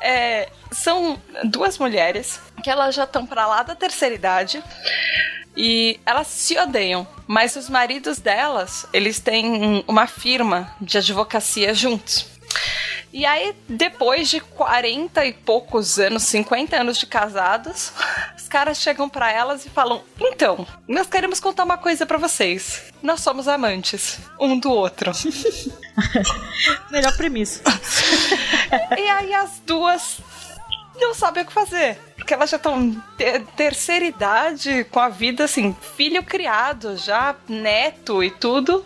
É, 0.00 0.48
são 0.72 1.16
duas 1.44 1.78
mulheres 1.78 2.40
que 2.62 2.70
elas 2.70 2.94
já 2.94 3.04
estão 3.04 3.26
para 3.26 3.46
lá 3.46 3.62
da 3.62 3.74
terceira 3.74 4.14
idade 4.14 4.62
e 5.56 5.98
elas 6.06 6.28
se 6.28 6.56
odeiam, 6.56 7.06
mas 7.26 7.56
os 7.56 7.68
maridos 7.68 8.18
delas, 8.18 8.86
eles 8.92 9.18
têm 9.18 9.84
uma 9.88 10.06
firma 10.06 10.72
de 10.80 10.98
advocacia 10.98 11.74
juntos. 11.74 12.26
E 13.12 13.24
aí, 13.24 13.56
depois 13.68 14.28
de 14.28 14.38
40 14.38 15.24
e 15.24 15.32
poucos 15.32 15.98
anos, 15.98 16.24
50 16.24 16.76
anos 16.76 16.98
de 16.98 17.06
casados, 17.06 17.92
os 18.36 18.46
caras 18.46 18.78
chegam 18.78 19.08
para 19.08 19.32
elas 19.32 19.64
e 19.64 19.70
falam: 19.70 20.04
"Então, 20.20 20.66
nós 20.86 21.06
queremos 21.06 21.40
contar 21.40 21.64
uma 21.64 21.78
coisa 21.78 22.04
para 22.04 22.18
vocês. 22.18 22.92
Nós 23.02 23.20
somos 23.20 23.48
amantes 23.48 24.18
um 24.38 24.58
do 24.58 24.70
outro." 24.70 25.10
Melhor 26.90 27.16
premissa. 27.16 27.62
e 28.96 29.08
aí 29.08 29.34
as 29.34 29.58
duas 29.66 30.18
não 31.00 31.14
sabem 31.14 31.42
o 31.42 31.46
que 31.46 31.52
fazer. 31.52 32.07
Porque 32.28 32.34
elas 32.34 32.50
já 32.50 32.58
estão 32.58 32.92
ter 33.16 33.42
terceira 33.56 34.04
idade, 34.04 34.84
com 34.90 35.00
a 35.00 35.08
vida 35.08 35.44
assim, 35.44 35.74
filho 35.96 36.22
criado, 36.22 36.94
já 36.94 37.34
neto 37.48 38.22
e 38.22 38.30
tudo. 38.30 38.84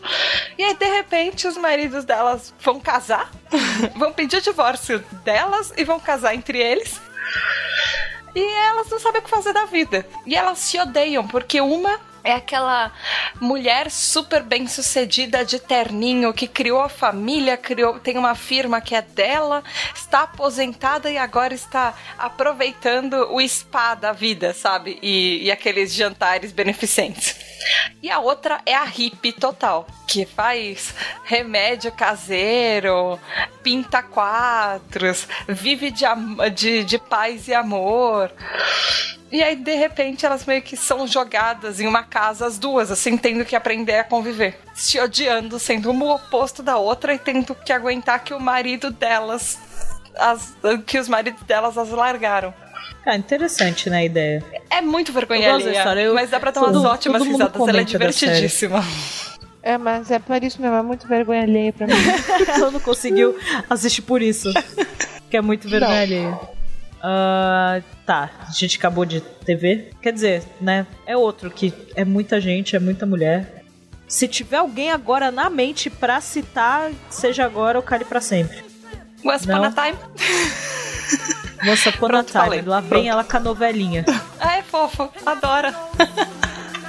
E 0.56 0.62
aí, 0.62 0.76
de 0.76 0.84
repente, 0.84 1.48
os 1.48 1.56
maridos 1.56 2.04
delas 2.04 2.54
vão 2.60 2.78
casar, 2.78 3.32
vão 3.98 4.12
pedir 4.12 4.36
o 4.36 4.40
divórcio 4.40 5.00
delas 5.24 5.74
e 5.76 5.82
vão 5.82 5.98
casar 5.98 6.36
entre 6.36 6.56
eles. 6.56 7.00
E 8.34 8.40
elas 8.40 8.88
não 8.88 8.98
sabem 8.98 9.20
o 9.20 9.24
que 9.24 9.30
fazer 9.30 9.52
da 9.52 9.66
vida. 9.66 10.06
E 10.26 10.34
elas 10.34 10.58
se 10.58 10.78
odeiam, 10.78 11.26
porque 11.26 11.60
uma 11.60 12.00
é 12.24 12.32
aquela 12.32 12.92
mulher 13.40 13.90
super 13.90 14.42
bem 14.42 14.66
sucedida 14.66 15.44
de 15.44 15.58
terninho 15.58 16.32
que 16.32 16.46
criou 16.46 16.80
a 16.80 16.88
família, 16.88 17.56
criou, 17.56 17.98
tem 17.98 18.16
uma 18.16 18.34
firma 18.34 18.80
que 18.80 18.94
é 18.94 19.02
dela, 19.02 19.62
está 19.94 20.22
aposentada 20.22 21.10
e 21.10 21.18
agora 21.18 21.52
está 21.52 21.94
aproveitando 22.16 23.14
o 23.32 23.40
spa 23.46 23.94
da 23.94 24.12
vida, 24.12 24.54
sabe? 24.54 24.98
E, 25.02 25.44
e 25.44 25.50
aqueles 25.50 25.92
jantares 25.92 26.52
beneficentes. 26.52 27.51
E 28.02 28.10
a 28.10 28.18
outra 28.18 28.60
é 28.66 28.74
a 28.74 28.84
hippie 28.84 29.32
total, 29.32 29.86
que 30.08 30.26
faz 30.26 30.94
remédio 31.24 31.92
caseiro, 31.92 33.18
pinta 33.62 34.02
quadros, 34.02 35.28
vive 35.48 35.90
de, 35.90 36.04
de, 36.54 36.84
de 36.84 36.98
paz 36.98 37.48
e 37.48 37.54
amor. 37.54 38.32
E 39.32 39.42
aí, 39.42 39.56
de 39.56 39.74
repente, 39.74 40.26
elas 40.26 40.44
meio 40.44 40.60
que 40.60 40.76
são 40.76 41.06
jogadas 41.06 41.80
em 41.80 41.86
uma 41.86 42.02
casa, 42.02 42.44
as 42.46 42.58
duas, 42.58 42.90
assim, 42.90 43.16
tendo 43.16 43.46
que 43.46 43.56
aprender 43.56 43.98
a 43.98 44.04
conviver. 44.04 44.60
Se 44.74 45.00
odiando, 45.00 45.58
sendo 45.58 45.90
uma 45.90 46.04
o 46.04 46.14
oposto 46.16 46.62
da 46.62 46.76
outra 46.76 47.14
e 47.14 47.18
tendo 47.18 47.54
que 47.54 47.72
aguentar 47.72 48.22
que 48.22 48.34
o 48.34 48.40
marido 48.40 48.90
delas. 48.90 49.58
As, 50.18 50.54
que 50.86 50.98
os 50.98 51.08
maridos 51.08 51.42
delas 51.44 51.78
as 51.78 51.88
largaram. 51.88 52.52
Ah, 53.04 53.16
interessante, 53.16 53.90
né, 53.90 53.98
a 53.98 54.04
ideia. 54.04 54.44
É 54.70 54.80
muito 54.80 55.12
vergonha 55.12 55.54
alheia, 55.54 56.12
mas 56.14 56.30
dá 56.30 56.38
pra 56.38 56.52
ter 56.52 56.60
umas 56.60 56.72
todo, 56.72 56.86
ótimas 56.86 57.22
todo 57.22 57.30
risadas, 57.30 57.68
ela 57.68 57.80
é 57.80 57.84
divertidíssima. 57.84 58.84
É, 59.62 59.78
mas 59.78 60.10
é 60.10 60.18
por 60.18 60.42
isso 60.42 60.60
mesmo, 60.60 60.76
é 60.76 60.82
muito 60.82 61.06
vergonha 61.06 61.42
alheia 61.42 61.72
pra 61.72 61.86
mim. 61.86 61.94
ela 62.48 62.70
não 62.70 62.80
conseguiu 62.80 63.36
assistir 63.68 64.02
por 64.02 64.22
isso. 64.22 64.52
que 65.30 65.36
é 65.36 65.40
muito 65.40 65.68
vergonha 65.68 65.90
não. 65.90 66.02
alheia. 66.02 66.40
Uh, 67.02 67.82
tá, 68.06 68.30
a 68.48 68.52
gente 68.52 68.78
acabou 68.78 69.04
de 69.04 69.20
TV. 69.20 69.90
Quer 70.00 70.12
dizer, 70.12 70.42
né? 70.60 70.86
É 71.04 71.16
outro 71.16 71.50
que 71.50 71.74
é 71.96 72.04
muita 72.04 72.40
gente, 72.40 72.76
é 72.76 72.78
muita 72.78 73.04
mulher. 73.04 73.64
Se 74.06 74.28
tiver 74.28 74.58
alguém 74.58 74.90
agora 74.90 75.30
na 75.30 75.48
mente 75.48 75.90
pra 75.90 76.20
citar, 76.20 76.92
seja 77.10 77.44
agora 77.44 77.78
ou 77.78 77.82
cale 77.82 78.04
pra 78.04 78.20
sempre. 78.20 78.62
Once 79.24 79.44
Upon 79.44 79.64
a 79.64 79.72
Time. 79.72 79.98
Once 81.66 81.88
Upon 81.88 82.06
a 82.06 82.08
Pronto, 82.08 82.26
Time, 82.32 82.44
falei. 82.44 82.62
lá 82.62 82.80
vem 82.80 83.08
ela 83.08 83.24
com 83.24 83.36
a 83.36 83.40
novelinha. 83.40 84.04
Ah, 84.44 84.56
é 84.56 84.62
fofo. 84.62 85.08
Adora. 85.24 85.72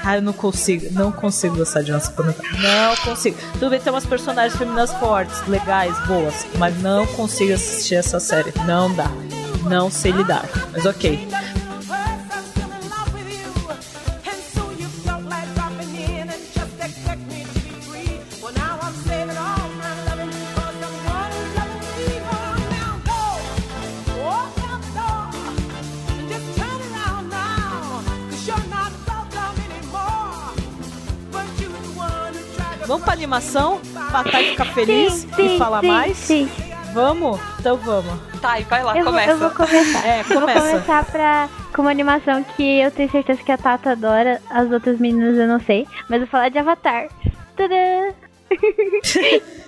Ah, 0.06 0.18
eu 0.18 0.22
não 0.22 0.34
consigo, 0.34 0.88
não 0.92 1.13
consigo 1.13 1.56
gostar 1.56 1.82
de 1.82 1.94
Once 1.94 2.10
Upon. 2.10 2.24
Não 2.25 2.96
consigo. 3.06 3.38
Tudo 3.53 3.70
bem, 3.70 3.80
tem 3.80 3.94
umas 3.94 4.06
personagens 4.06 4.58
femininas 4.58 4.92
fortes, 4.96 5.42
legais, 5.48 5.98
boas, 6.08 6.46
mas 6.58 6.77
não 6.82 7.08
consigo 7.08 7.53
assistir 7.53 7.96
essa 7.96 8.20
série. 8.20 8.51
Não 8.65 8.94
dá. 8.94 9.10
Não 9.70 9.89
sei 9.89 10.12
lidar. 10.12 10.44
Mas 10.74 10.86
ok. 10.86 11.25
Vamos 32.93 33.05
pra 33.05 33.13
animação? 33.15 33.81
Pra 34.12 34.23
Thay 34.23 34.51
ficar 34.51 34.65
feliz 34.65 35.13
Sim, 35.13 35.29
sim, 35.35 35.55
e 35.55 35.57
falar 35.57 35.81
sim, 35.81 35.88
mais? 35.88 36.15
Sim. 36.15 36.50
Vamos? 36.93 37.41
Então 37.59 37.75
vamos. 37.75 38.13
Tá, 38.39 38.59
e 38.59 38.63
vai 38.65 38.83
lá, 38.83 38.95
Eu 38.95 39.03
vou, 39.03 39.12
começa. 39.13 39.31
eu 39.31 39.38
vou 39.39 39.50
começar. 39.50 40.05
É, 40.05 40.19
Eu 40.19 40.23
vou 40.25 40.39
começa. 40.41 40.59
começar 40.69 41.05
pra, 41.05 41.50
com 41.73 41.81
uma 41.81 41.89
animação 41.89 42.43
que 42.43 42.62
eu 42.81 42.91
tenho 42.91 43.09
certeza 43.09 43.41
que 43.41 43.51
a 43.51 43.57
Tata 43.57 43.93
adora, 43.93 44.39
as 44.47 44.69
outras 44.71 45.00
meninas 45.00 45.35
eu 45.35 45.47
não 45.47 45.59
sei, 45.59 45.88
mas 46.07 46.12
eu 46.12 46.19
vou 46.19 46.27
falar 46.27 46.50
de 46.50 46.59
Avatar. 46.59 47.07
Tadã! 47.57 48.13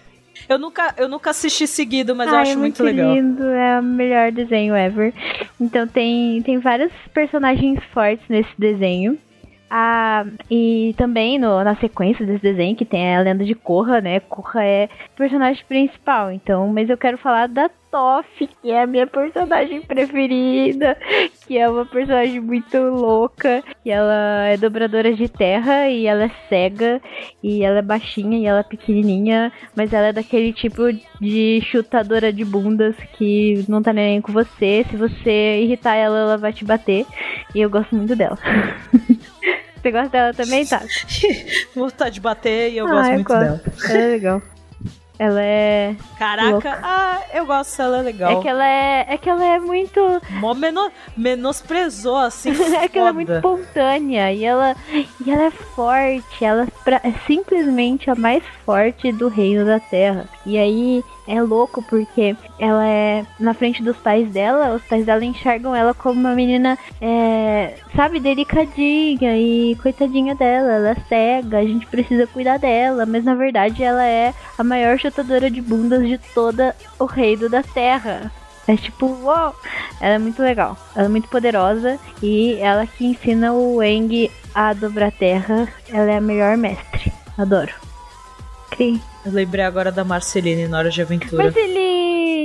Eu 0.47 0.59
nunca, 0.59 0.93
eu 0.95 1.07
nunca 1.09 1.31
assisti 1.31 1.65
seguido, 1.65 2.15
mas 2.15 2.27
eu 2.27 2.35
Ai, 2.35 2.41
acho 2.43 2.51
é 2.51 2.55
muito 2.55 2.83
legal. 2.83 3.11
lindo, 3.15 3.43
é 3.47 3.79
o 3.79 3.83
melhor 3.83 4.31
desenho 4.31 4.75
ever. 4.75 5.11
Então 5.59 5.87
tem, 5.87 6.39
tem 6.43 6.59
vários 6.59 6.91
personagens 7.15 7.79
fortes 7.91 8.23
nesse 8.29 8.51
desenho. 8.55 9.17
Ah, 9.69 10.25
e 10.49 10.93
também 10.95 11.39
no- 11.39 11.63
na 11.63 11.75
sequência 11.77 12.25
desse 12.25 12.41
desenho, 12.41 12.75
que 12.75 12.85
tem 12.85 13.15
a 13.15 13.21
lenda 13.21 13.43
de 13.43 13.55
Korra, 13.55 13.99
né? 13.99 14.19
Korra 14.19 14.63
é 14.63 14.85
o 15.13 15.17
personagem 15.17 15.63
principal, 15.67 16.31
então, 16.31 16.67
mas 16.67 16.89
eu 16.89 16.97
quero 16.97 17.17
falar 17.17 17.47
da 17.47 17.67
Toph, 17.91 18.25
que 18.61 18.69
é 18.71 18.83
a 18.83 18.87
minha 18.87 19.07
personagem 19.07 19.81
preferida, 19.81 20.95
que 21.47 21.57
é 21.57 21.67
uma 21.67 21.85
personagem 21.85 22.39
muito 22.41 22.77
louca, 22.77 23.63
e 23.83 23.89
ela 23.89 24.45
é 24.47 24.57
dobradora 24.57 25.13
de 25.13 25.27
terra, 25.29 25.87
e 25.87 26.05
ela 26.05 26.25
é 26.25 26.31
cega, 26.49 27.01
e 27.41 27.63
ela 27.63 27.79
é 27.79 27.81
baixinha, 27.81 28.37
e 28.37 28.45
ela 28.45 28.59
é 28.59 28.63
pequenininha, 28.63 29.51
mas 29.75 29.91
ela 29.93 30.07
é 30.07 30.13
daquele 30.13 30.51
tipo 30.53 30.83
de 31.19 31.61
chutadora 31.71 32.31
de 32.31 32.43
bundas 32.45 32.95
que 33.17 33.63
não 33.67 33.81
tá 33.81 33.93
nem 33.93 34.21
com 34.21 34.31
você, 34.31 34.85
se 34.89 34.95
você 34.97 35.61
irritar 35.61 35.95
ela, 35.95 36.19
ela 36.19 36.37
vai 36.37 36.53
te 36.53 36.65
bater, 36.65 37.05
e 37.53 37.61
eu 37.61 37.69
gosto 37.69 37.95
muito 37.95 38.15
dela. 38.15 38.37
Você 39.85 39.91
gosta 39.91 40.09
dela 40.09 40.33
também, 40.33 40.65
tá? 40.65 40.81
Vontade 41.75 42.15
de 42.15 42.19
bater 42.21 42.71
e 42.71 42.77
eu 42.77 42.87
Ah, 42.87 42.89
gosto 42.89 43.07
eu 43.09 43.13
muito 43.13 43.27
gosto. 43.27 43.39
dela. 43.39 43.61
Ela 43.87 43.97
é 44.01 44.07
legal. 44.07 44.41
Ela 45.19 45.41
é. 45.43 45.95
Caraca, 46.17 46.49
Louca. 46.49 46.79
ah, 46.81 47.21
eu 47.33 47.45
gosto 47.45 47.77
dela, 47.77 47.99
é 47.99 48.01
legal. 48.01 48.31
É 48.31 48.41
que 48.41 48.47
ela 48.49 48.67
é. 48.67 49.05
É 49.09 49.17
que 49.19 49.29
ela 49.29 49.45
é 49.45 49.59
muito. 49.59 50.01
Mó 50.41 50.55
meno- 50.55 50.91
menosprezou, 51.15 52.17
assim, 52.17 52.49
é 52.81 52.87
que 52.87 52.97
ela 52.97 53.09
é 53.09 53.11
muito 53.11 53.31
espontânea 53.31 54.33
e 54.33 54.43
ela, 54.43 54.75
e 55.25 55.31
ela 55.31 55.45
é 55.45 55.51
forte, 55.51 56.43
ela 56.45 56.67
pra- 56.83 57.01
é 57.03 57.11
simplesmente 57.25 58.09
a 58.09 58.15
mais 58.15 58.43
forte 58.65 59.11
do 59.11 59.27
reino 59.27 59.65
da 59.65 59.79
Terra. 59.79 60.25
E 60.45 60.57
aí 60.57 61.03
é 61.27 61.41
louco 61.41 61.81
porque 61.83 62.35
ela 62.59 62.85
é 62.87 63.25
na 63.39 63.53
frente 63.53 63.81
dos 63.81 63.97
pais 63.97 64.29
dela, 64.29 64.75
os 64.75 64.83
pais 64.83 65.05
dela 65.05 65.25
enxergam 65.25 65.75
ela 65.75 65.93
como 65.93 66.19
uma 66.19 66.35
menina, 66.35 66.77
é, 67.01 67.73
sabe, 67.95 68.19
delicadinha 68.19 69.35
e 69.37 69.75
coitadinha 69.81 70.35
dela, 70.35 70.71
ela 70.73 70.89
é 70.91 70.95
cega, 71.09 71.57
a 71.59 71.65
gente 71.65 71.85
precisa 71.87 72.27
cuidar 72.27 72.57
dela, 72.59 73.05
mas 73.05 73.23
na 73.23 73.33
verdade 73.35 73.83
ela 73.83 74.03
é 74.05 74.33
a 74.57 74.63
maior 74.63 74.97
chutadora 74.99 75.49
de 75.49 75.61
bundas 75.61 76.07
de 76.07 76.17
toda 76.33 76.75
o 76.99 77.05
reino 77.05 77.49
da 77.49 77.63
Terra. 77.63 78.31
É 78.67 78.75
tipo, 78.75 79.05
uau! 79.23 79.55
Ela 80.01 80.15
é 80.15 80.17
muito 80.17 80.41
legal. 80.41 80.75
Ela 80.95 81.05
é 81.05 81.09
muito 81.09 81.29
poderosa 81.29 81.99
e 82.21 82.55
ela 82.59 82.87
que 82.87 83.05
ensina 83.05 83.53
o 83.53 83.81
Eng 83.83 84.31
a 84.55 84.73
dobrar 84.73 85.11
terra. 85.11 85.67
Ela 85.89 86.11
é 86.11 86.17
a 86.17 86.21
melhor 86.21 86.55
mestre. 86.57 87.11
Adoro. 87.37 87.73
Cri. 88.71 89.01
Eu 89.25 89.31
lembrei 89.31 89.65
agora 89.65 89.91
da 89.91 90.03
Marceline 90.03 90.67
na 90.67 90.77
Hora 90.77 90.89
de 90.89 91.01
Aventura. 91.01 91.43
Marceline! 91.43 92.44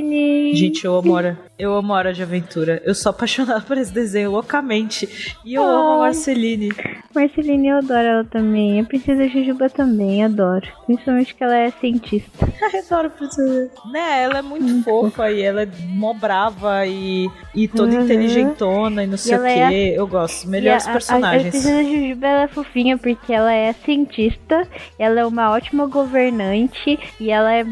Gente, 0.55 0.85
eu 0.85 0.97
amo 0.97 1.12
Hora. 1.12 1.38
Eu 1.59 1.75
amo 1.75 1.93
Hora 1.93 2.12
de 2.12 2.23
Aventura. 2.23 2.81
Eu 2.85 2.95
sou 2.95 3.11
apaixonada 3.11 3.61
por 3.67 3.76
esse 3.79 3.93
desenho 3.93 4.31
loucamente. 4.31 5.37
E 5.45 5.54
eu 5.54 5.63
amo 5.63 5.89
a 5.91 5.95
Ai. 5.95 6.00
Marceline. 6.00 6.71
Marceline, 7.15 7.69
eu 7.69 7.76
adoro 7.78 8.00
ela 8.06 8.25
também. 8.25 8.80
A 8.80 8.84
Princesa 8.84 9.28
Jujuba 9.28 9.69
também, 9.69 10.25
adoro. 10.25 10.67
Principalmente 10.87 11.34
que 11.34 11.45
ela 11.45 11.56
é 11.56 11.71
cientista. 11.73 12.49
Eu 12.73 12.80
adoro 12.80 13.08
a 13.08 13.11
princesa. 13.11 13.71
Né, 13.93 14.23
ela 14.23 14.39
é 14.39 14.43
muito 14.43 14.84
fofa 14.84 15.30
e 15.30 15.43
ela 15.43 15.63
é 15.63 15.69
mó 15.89 16.13
brava 16.15 16.87
e, 16.87 17.28
e 17.54 17.67
toda 17.67 17.95
Uhum. 17.97 18.04
inteligentona 18.04 19.02
e 19.02 19.06
não 19.06 19.17
sei 19.17 19.34
o 19.34 19.37
ela 19.37 19.50
é 19.50 19.69
quê. 19.69 19.95
Eu 19.97 20.06
gosto. 20.06 20.49
Melhores 20.49 20.84
E 20.84 20.87
a- 20.87 20.89
A, 20.89 20.91
a 20.91 20.93
personagens. 20.93 21.50
Princesa 21.50 21.82
Jujuba 21.84 22.26
ela 22.26 22.43
é 22.43 22.49
fofinha 22.49 22.97
porque 22.99 23.32
ela 23.32 23.52
é 23.52 23.73
cientista, 23.73 24.67
ela 24.99 25.21
é 25.21 25.26
uma 25.26 25.50
ótima 25.50 25.87
governante 25.87 26.99
e 27.19 27.30
ela 27.30 27.52
é 27.52 27.67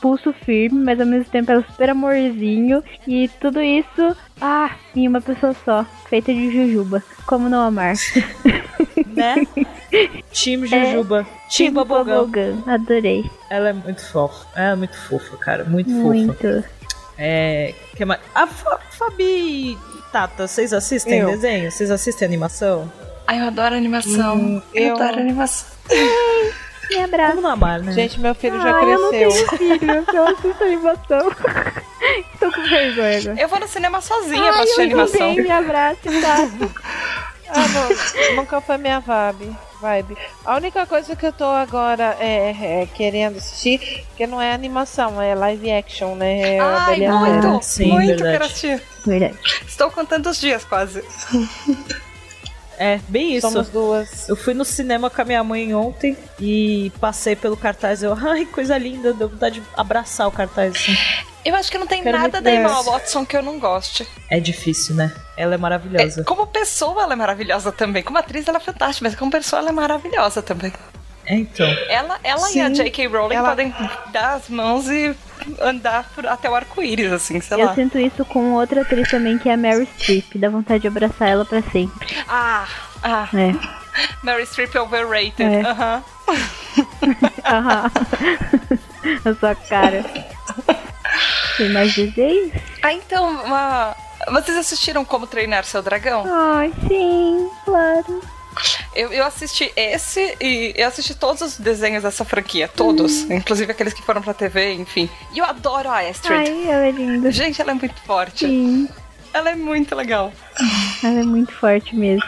pulso 0.00 0.32
firme, 0.44 0.78
mas 0.84 1.00
ao 1.00 1.06
mesmo 1.06 1.30
tempo 1.30 1.50
ela 1.50 1.60
é 1.67 1.67
super 1.70 1.90
amorzinho 1.90 2.82
e 3.06 3.28
tudo 3.40 3.60
isso, 3.62 4.16
ah, 4.40 4.70
em 4.94 5.06
uma 5.08 5.20
pessoa 5.20 5.54
só, 5.64 5.84
feita 6.08 6.32
de 6.32 6.50
Jujuba. 6.50 7.02
Como 7.26 7.48
não 7.48 7.60
amar? 7.60 7.94
né? 9.14 9.46
Time 10.32 10.66
Jujuba. 10.66 11.26
Time 11.48 11.70
Bubblegum. 11.70 12.24
Bubblegum, 12.26 12.62
Adorei. 12.70 13.30
Ela 13.50 13.70
é 13.70 13.72
muito 13.72 14.04
fofa. 14.10 14.46
Ela 14.54 14.72
é 14.72 14.76
muito 14.76 14.96
fofa, 14.96 15.36
cara. 15.38 15.64
Muito, 15.64 15.90
fofa. 15.90 16.02
Muito. 16.02 16.64
É. 17.16 17.74
Que 17.96 18.04
mais? 18.04 18.20
A 18.34 18.46
Fa- 18.46 18.80
Fabi 18.90 19.72
e 19.72 19.78
Tata, 20.12 20.46
vocês 20.46 20.72
assistem 20.72 21.18
Eu. 21.20 21.28
desenho? 21.30 21.70
Vocês 21.70 21.90
assistem 21.90 22.26
animação? 22.26 22.90
Ai, 23.26 23.40
eu 23.40 23.46
adoro 23.46 23.74
animação. 23.74 24.36
Hum, 24.36 24.62
eu... 24.74 24.84
eu- 24.84 24.94
adoro 24.96 25.20
animação. 25.20 25.68
Me 26.90 27.02
abraça. 27.04 27.30
Como 27.32 27.42
não 27.42 27.50
amar, 27.50 27.80
né? 27.80 27.92
Gente, 27.92 28.18
meu 28.20 28.34
filho 28.34 28.60
já 28.60 28.74
Ai, 28.76 28.84
eu 28.94 28.98
não 28.98 29.10
cresceu. 29.10 29.46
tenho 29.58 29.78
filho, 29.78 30.04
eu 30.14 30.26
assisto 30.28 30.64
animação. 30.64 31.30
Tô 32.40 32.52
com 32.52 32.62
vergonha. 32.62 33.34
Eu 33.40 33.48
vou 33.48 33.58
no 33.60 33.68
cinema 33.68 34.00
sozinha 34.00 34.40
pra 34.42 34.52
Ai, 34.56 34.62
assistir 34.62 34.80
eu 34.80 34.84
animação. 34.84 35.18
também, 35.18 35.42
me 35.42 35.50
abraça, 35.50 35.98
tá? 36.04 36.48
Ah, 37.50 37.66
não, 37.68 38.36
nunca 38.36 38.60
foi 38.60 38.76
minha 38.76 39.00
vibe. 39.00 39.56
vibe. 39.80 40.18
A 40.44 40.56
única 40.56 40.84
coisa 40.84 41.16
que 41.16 41.24
eu 41.24 41.32
tô 41.32 41.46
agora 41.46 42.14
é, 42.20 42.82
é, 42.82 42.86
querendo 42.94 43.38
assistir, 43.38 44.04
que 44.18 44.26
não 44.26 44.38
é 44.38 44.52
animação, 44.52 45.18
é 45.20 45.34
live 45.34 45.72
action, 45.72 46.14
né? 46.14 46.56
É 46.56 46.60
Ai, 46.60 47.08
muito. 47.08 47.64
Sim, 47.64 47.92
muito 47.92 48.06
verdade. 48.08 48.32
quero 48.32 48.44
assistir. 48.44 48.82
Verdade. 49.06 49.38
Estou 49.66 49.90
contando 49.90 50.28
os 50.28 50.38
dias 50.38 50.62
quase. 50.66 51.02
É, 52.78 53.00
bem 53.08 53.34
isso. 53.36 53.50
Somos 53.50 53.68
duas. 53.68 54.28
Eu 54.28 54.36
fui 54.36 54.54
no 54.54 54.64
cinema 54.64 55.10
com 55.10 55.20
a 55.20 55.24
minha 55.24 55.42
mãe 55.42 55.74
ontem 55.74 56.16
e 56.40 56.92
passei 57.00 57.34
pelo 57.34 57.56
cartaz. 57.56 58.02
Eu, 58.02 58.14
ai, 58.26 58.46
coisa 58.46 58.78
linda, 58.78 59.12
deu 59.12 59.28
vontade 59.28 59.60
de 59.60 59.66
abraçar 59.76 60.28
o 60.28 60.32
cartaz. 60.32 60.74
Assim. 60.76 60.96
Eu 61.44 61.54
acho 61.54 61.70
que 61.70 61.78
não 61.78 61.86
tem 61.86 62.02
Quero 62.02 62.18
nada 62.18 62.40
da 62.40 62.52
Emma. 62.52 62.82
Watson 62.82 63.24
que 63.24 63.36
eu 63.36 63.42
não 63.42 63.58
goste. 63.58 64.06
É 64.30 64.38
difícil, 64.38 64.94
né? 64.94 65.14
Ela 65.36 65.54
é 65.54 65.56
É, 65.56 65.58
maravilhosa. 65.58 66.24
como 66.24 66.46
pessoa, 66.46 67.02
ela 67.02 67.12
é 67.14 67.16
maravilhosa 67.16 67.72
também. 67.72 68.02
Como 68.02 68.18
atriz, 68.18 68.46
ela 68.46 68.58
é 68.58 68.60
fantástica, 68.60 69.08
mas 69.08 69.18
como 69.18 69.30
pessoa, 69.30 69.60
ela 69.60 69.70
é 69.70 69.72
maravilhosa 69.72 70.42
também. 70.42 70.72
É, 71.28 71.34
então. 71.34 71.66
Ela, 71.88 72.18
ela 72.24 72.50
e 72.52 72.60
a 72.60 72.68
J.K. 72.70 73.06
Rowling 73.08 73.34
ela- 73.36 73.48
podem 73.50 73.74
dar 74.12 74.34
as 74.34 74.48
mãos 74.48 74.88
e 74.88 75.14
andar 75.60 76.04
por- 76.14 76.26
até 76.26 76.48
o 76.50 76.54
arco-íris, 76.54 77.12
assim, 77.12 77.40
sei 77.40 77.60
Eu 77.62 77.66
lá. 77.66 77.74
sinto 77.74 77.98
isso 77.98 78.24
com 78.24 78.54
outra 78.54 78.80
atriz 78.82 79.10
também, 79.10 79.38
que 79.38 79.48
é 79.48 79.52
a 79.54 79.56
Mary 79.56 79.86
Streep. 79.98 80.36
Dá 80.36 80.48
vontade 80.48 80.80
de 80.82 80.88
abraçar 80.88 81.28
ela 81.28 81.44
pra 81.44 81.60
sempre. 81.62 82.16
Ah, 82.28 82.66
ah, 83.02 83.28
É. 83.34 83.54
Mary 84.22 84.46
Streep 84.46 84.74
overrated. 84.76 85.42
É. 85.42 85.60
Aham. 85.62 86.04
Aham. 87.44 87.90
a 89.24 89.34
sua 89.34 89.54
cara. 89.54 90.04
Tem 91.56 91.68
mais 91.70 91.94
desenhos? 91.94 92.52
Ah, 92.82 92.92
então, 92.92 93.28
uma... 93.44 93.94
vocês 94.30 94.56
assistiram 94.56 95.04
Como 95.04 95.26
Treinar 95.26 95.64
Seu 95.64 95.82
Dragão? 95.82 96.24
Ai, 96.26 96.72
sim, 96.86 97.48
claro. 97.64 98.20
Eu, 98.94 99.12
eu 99.12 99.24
assisti 99.24 99.70
esse 99.76 100.36
e 100.40 100.74
eu 100.76 100.88
assisti 100.88 101.14
todos 101.14 101.40
os 101.42 101.58
desenhos 101.58 102.02
dessa 102.02 102.24
franquia, 102.24 102.66
todos, 102.68 103.22
Hum. 103.24 103.34
inclusive 103.34 103.70
aqueles 103.72 103.92
que 103.94 104.02
foram 104.02 104.20
pra 104.22 104.34
TV, 104.34 104.72
enfim. 104.74 105.08
E 105.32 105.38
eu 105.38 105.44
adoro 105.44 105.88
a 105.88 106.00
Astrid. 106.00 106.48
Ai, 106.48 106.66
ela 106.68 106.86
é 106.86 106.90
linda. 106.90 107.30
Gente, 107.30 107.60
ela 107.60 107.70
é 107.70 107.74
muito 107.74 108.00
forte. 108.02 108.46
Sim, 108.46 108.88
Ela 109.32 109.50
é 109.50 109.54
muito 109.54 109.94
legal. 109.94 110.32
ela 111.04 111.20
é 111.20 111.22
muito 111.22 111.52
forte 111.52 111.94
mesmo. 111.94 112.24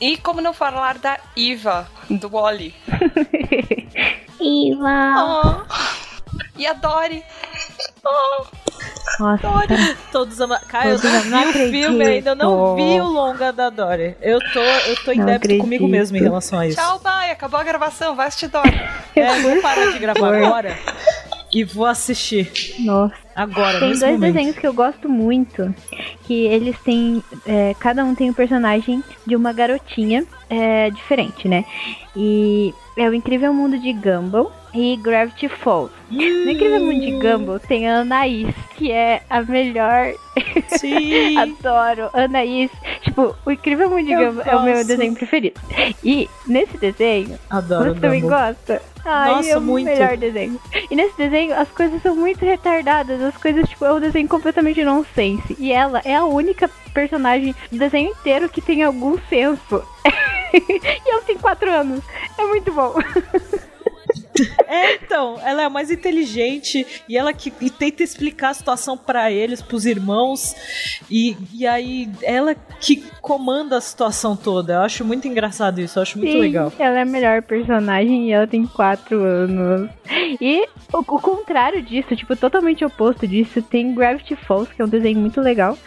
E 0.00 0.16
como 0.18 0.40
não 0.40 0.54
falar 0.54 0.98
da 0.98 1.18
Eva, 1.36 1.88
do 2.08 2.28
Wally. 2.30 2.72
Iva! 4.40 5.14
Oh. 5.18 5.64
E 6.56 6.66
a 6.66 6.72
Dory. 6.72 7.22
Oh. 8.04 8.44
Nossa, 9.20 9.48
Todos 10.10 10.40
ama... 10.40 10.58
Cara, 10.66 10.88
eu 10.90 11.00
Todos 11.00 11.24
não 11.30 11.44
não 11.44 11.52
vi 11.52 11.66
o 11.66 11.70
filme 11.70 12.04
ainda, 12.04 12.30
eu 12.30 12.34
não 12.36 12.74
vi 12.74 13.00
o 13.00 13.04
longa 13.06 13.52
da 13.52 13.70
Dory. 13.70 14.16
Eu 14.20 14.38
tô, 14.52 14.60
eu 14.60 15.04
tô 15.04 15.12
em 15.12 15.18
Não 15.18 15.26
débito 15.26 15.58
comigo 15.58 15.84
acredito. 15.84 15.88
mesmo 15.88 16.16
em 16.16 16.22
relação 16.22 16.58
a 16.58 16.66
isso. 16.66 16.76
Tchau, 16.76 16.98
bye. 16.98 17.30
Acabou 17.30 17.60
a 17.60 17.64
gravação. 17.64 18.16
Vai 18.16 18.26
assistir 18.26 18.48
Dory. 18.48 18.74
É, 19.14 19.40
vou 19.40 19.60
parar 19.62 19.92
de 19.92 19.98
gravar 19.98 20.34
agora 20.34 20.76
e 21.52 21.62
vou 21.62 21.86
assistir 21.86 22.50
nossa. 22.80 23.14
agora, 23.36 23.78
Tem 23.78 23.90
dois 23.90 24.00
momento. 24.00 24.20
desenhos 24.20 24.56
que 24.58 24.66
eu 24.66 24.74
gosto 24.74 25.08
muito. 25.08 25.72
Que 26.24 26.46
eles 26.46 26.76
têm. 26.80 27.22
é, 27.46 27.74
cada 27.78 28.04
um 28.04 28.14
tem 28.14 28.30
um 28.30 28.34
personagem 28.34 29.02
de 29.24 29.36
uma 29.36 29.52
garotinha 29.52 30.26
é, 30.50 30.90
diferente, 30.90 31.46
né? 31.46 31.64
E 32.16 32.74
é 32.98 33.08
o 33.08 33.14
Incrível 33.14 33.54
Mundo 33.54 33.78
de 33.78 33.92
Gumball 33.92 34.50
e 34.74 34.96
Gravity 34.96 35.48
Falls. 35.48 35.92
No 36.10 36.50
Incrível 36.50 36.80
Mundo 36.80 37.00
de 37.00 37.12
Gumball 37.12 37.60
tem 37.60 37.88
a 37.88 38.00
Anaís, 38.00 38.54
que 38.76 38.90
é 38.90 39.22
a 39.30 39.42
melhor. 39.42 40.12
Sim. 40.68 41.38
Adoro. 41.38 42.10
Anaís. 42.12 42.70
Tipo, 43.02 43.34
o 43.46 43.50
Incrível 43.50 43.88
Mundo 43.88 44.04
de 44.04 44.14
Gumball 44.14 44.44
é 44.44 44.56
o 44.56 44.62
meu 44.64 44.84
desenho 44.84 45.14
preferido. 45.14 45.60
E 46.02 46.28
nesse 46.46 46.76
desenho, 46.76 47.38
Adoro 47.48 47.94
você 47.94 48.00
também 48.00 48.22
gosta? 48.22 48.82
Ai, 49.04 49.30
Nossa, 49.30 49.50
é 49.50 49.56
o 49.58 49.60
muito. 49.60 49.84
melhor 49.84 50.16
desenho. 50.16 50.58
E 50.90 50.96
nesse 50.96 51.16
desenho, 51.16 51.54
as 51.54 51.68
coisas 51.68 52.02
são 52.02 52.16
muito 52.16 52.44
retardadas. 52.44 53.20
As 53.20 53.36
coisas, 53.36 53.68
tipo, 53.68 53.84
é 53.84 53.92
um 53.92 54.00
desenho 54.00 54.26
completamente 54.26 54.82
nonsense. 54.82 55.54
E 55.58 55.70
ela 55.72 56.00
é 56.04 56.16
a 56.16 56.24
única 56.24 56.70
personagem 56.92 57.54
do 57.70 57.78
desenho 57.78 58.10
inteiro 58.10 58.48
que 58.48 58.62
tem 58.62 58.82
algum 58.82 59.18
senso. 59.28 59.84
e 60.54 61.10
ela 61.10 61.22
tem 61.22 61.36
quatro 61.36 61.70
anos. 61.70 62.00
É 62.38 62.44
muito 62.46 62.72
bom. 62.72 62.94
É, 64.66 64.94
então, 64.96 65.38
ela 65.42 65.62
é 65.62 65.64
a 65.66 65.70
mais 65.70 65.90
inteligente 65.90 66.86
e 67.08 67.16
ela 67.16 67.32
que 67.32 67.52
e 67.60 67.70
tenta 67.70 68.02
explicar 68.02 68.50
a 68.50 68.54
situação 68.54 68.96
pra 68.96 69.30
eles, 69.30 69.62
pros 69.62 69.86
irmãos. 69.86 70.54
E, 71.10 71.36
e 71.52 71.66
aí, 71.66 72.10
ela 72.22 72.54
que 72.80 73.04
comanda 73.20 73.76
a 73.76 73.80
situação 73.80 74.36
toda. 74.36 74.74
Eu 74.74 74.80
acho 74.82 75.04
muito 75.04 75.28
engraçado 75.28 75.80
isso, 75.80 75.98
eu 75.98 76.02
acho 76.02 76.18
muito 76.18 76.32
Sim, 76.32 76.40
legal. 76.40 76.72
Ela 76.78 76.98
é 76.98 77.02
a 77.02 77.06
melhor 77.06 77.42
personagem 77.42 78.28
e 78.28 78.32
ela 78.32 78.46
tem 78.46 78.66
quatro 78.66 79.22
anos. 79.22 79.90
E 80.40 80.66
o, 80.92 80.98
o 80.98 81.20
contrário 81.20 81.82
disso, 81.82 82.16
tipo, 82.16 82.34
totalmente 82.36 82.84
oposto 82.84 83.26
disso, 83.26 83.62
tem 83.62 83.94
Gravity 83.94 84.36
Falls, 84.36 84.72
que 84.74 84.82
é 84.82 84.84
um 84.84 84.88
desenho 84.88 85.18
muito 85.18 85.40
legal. 85.40 85.78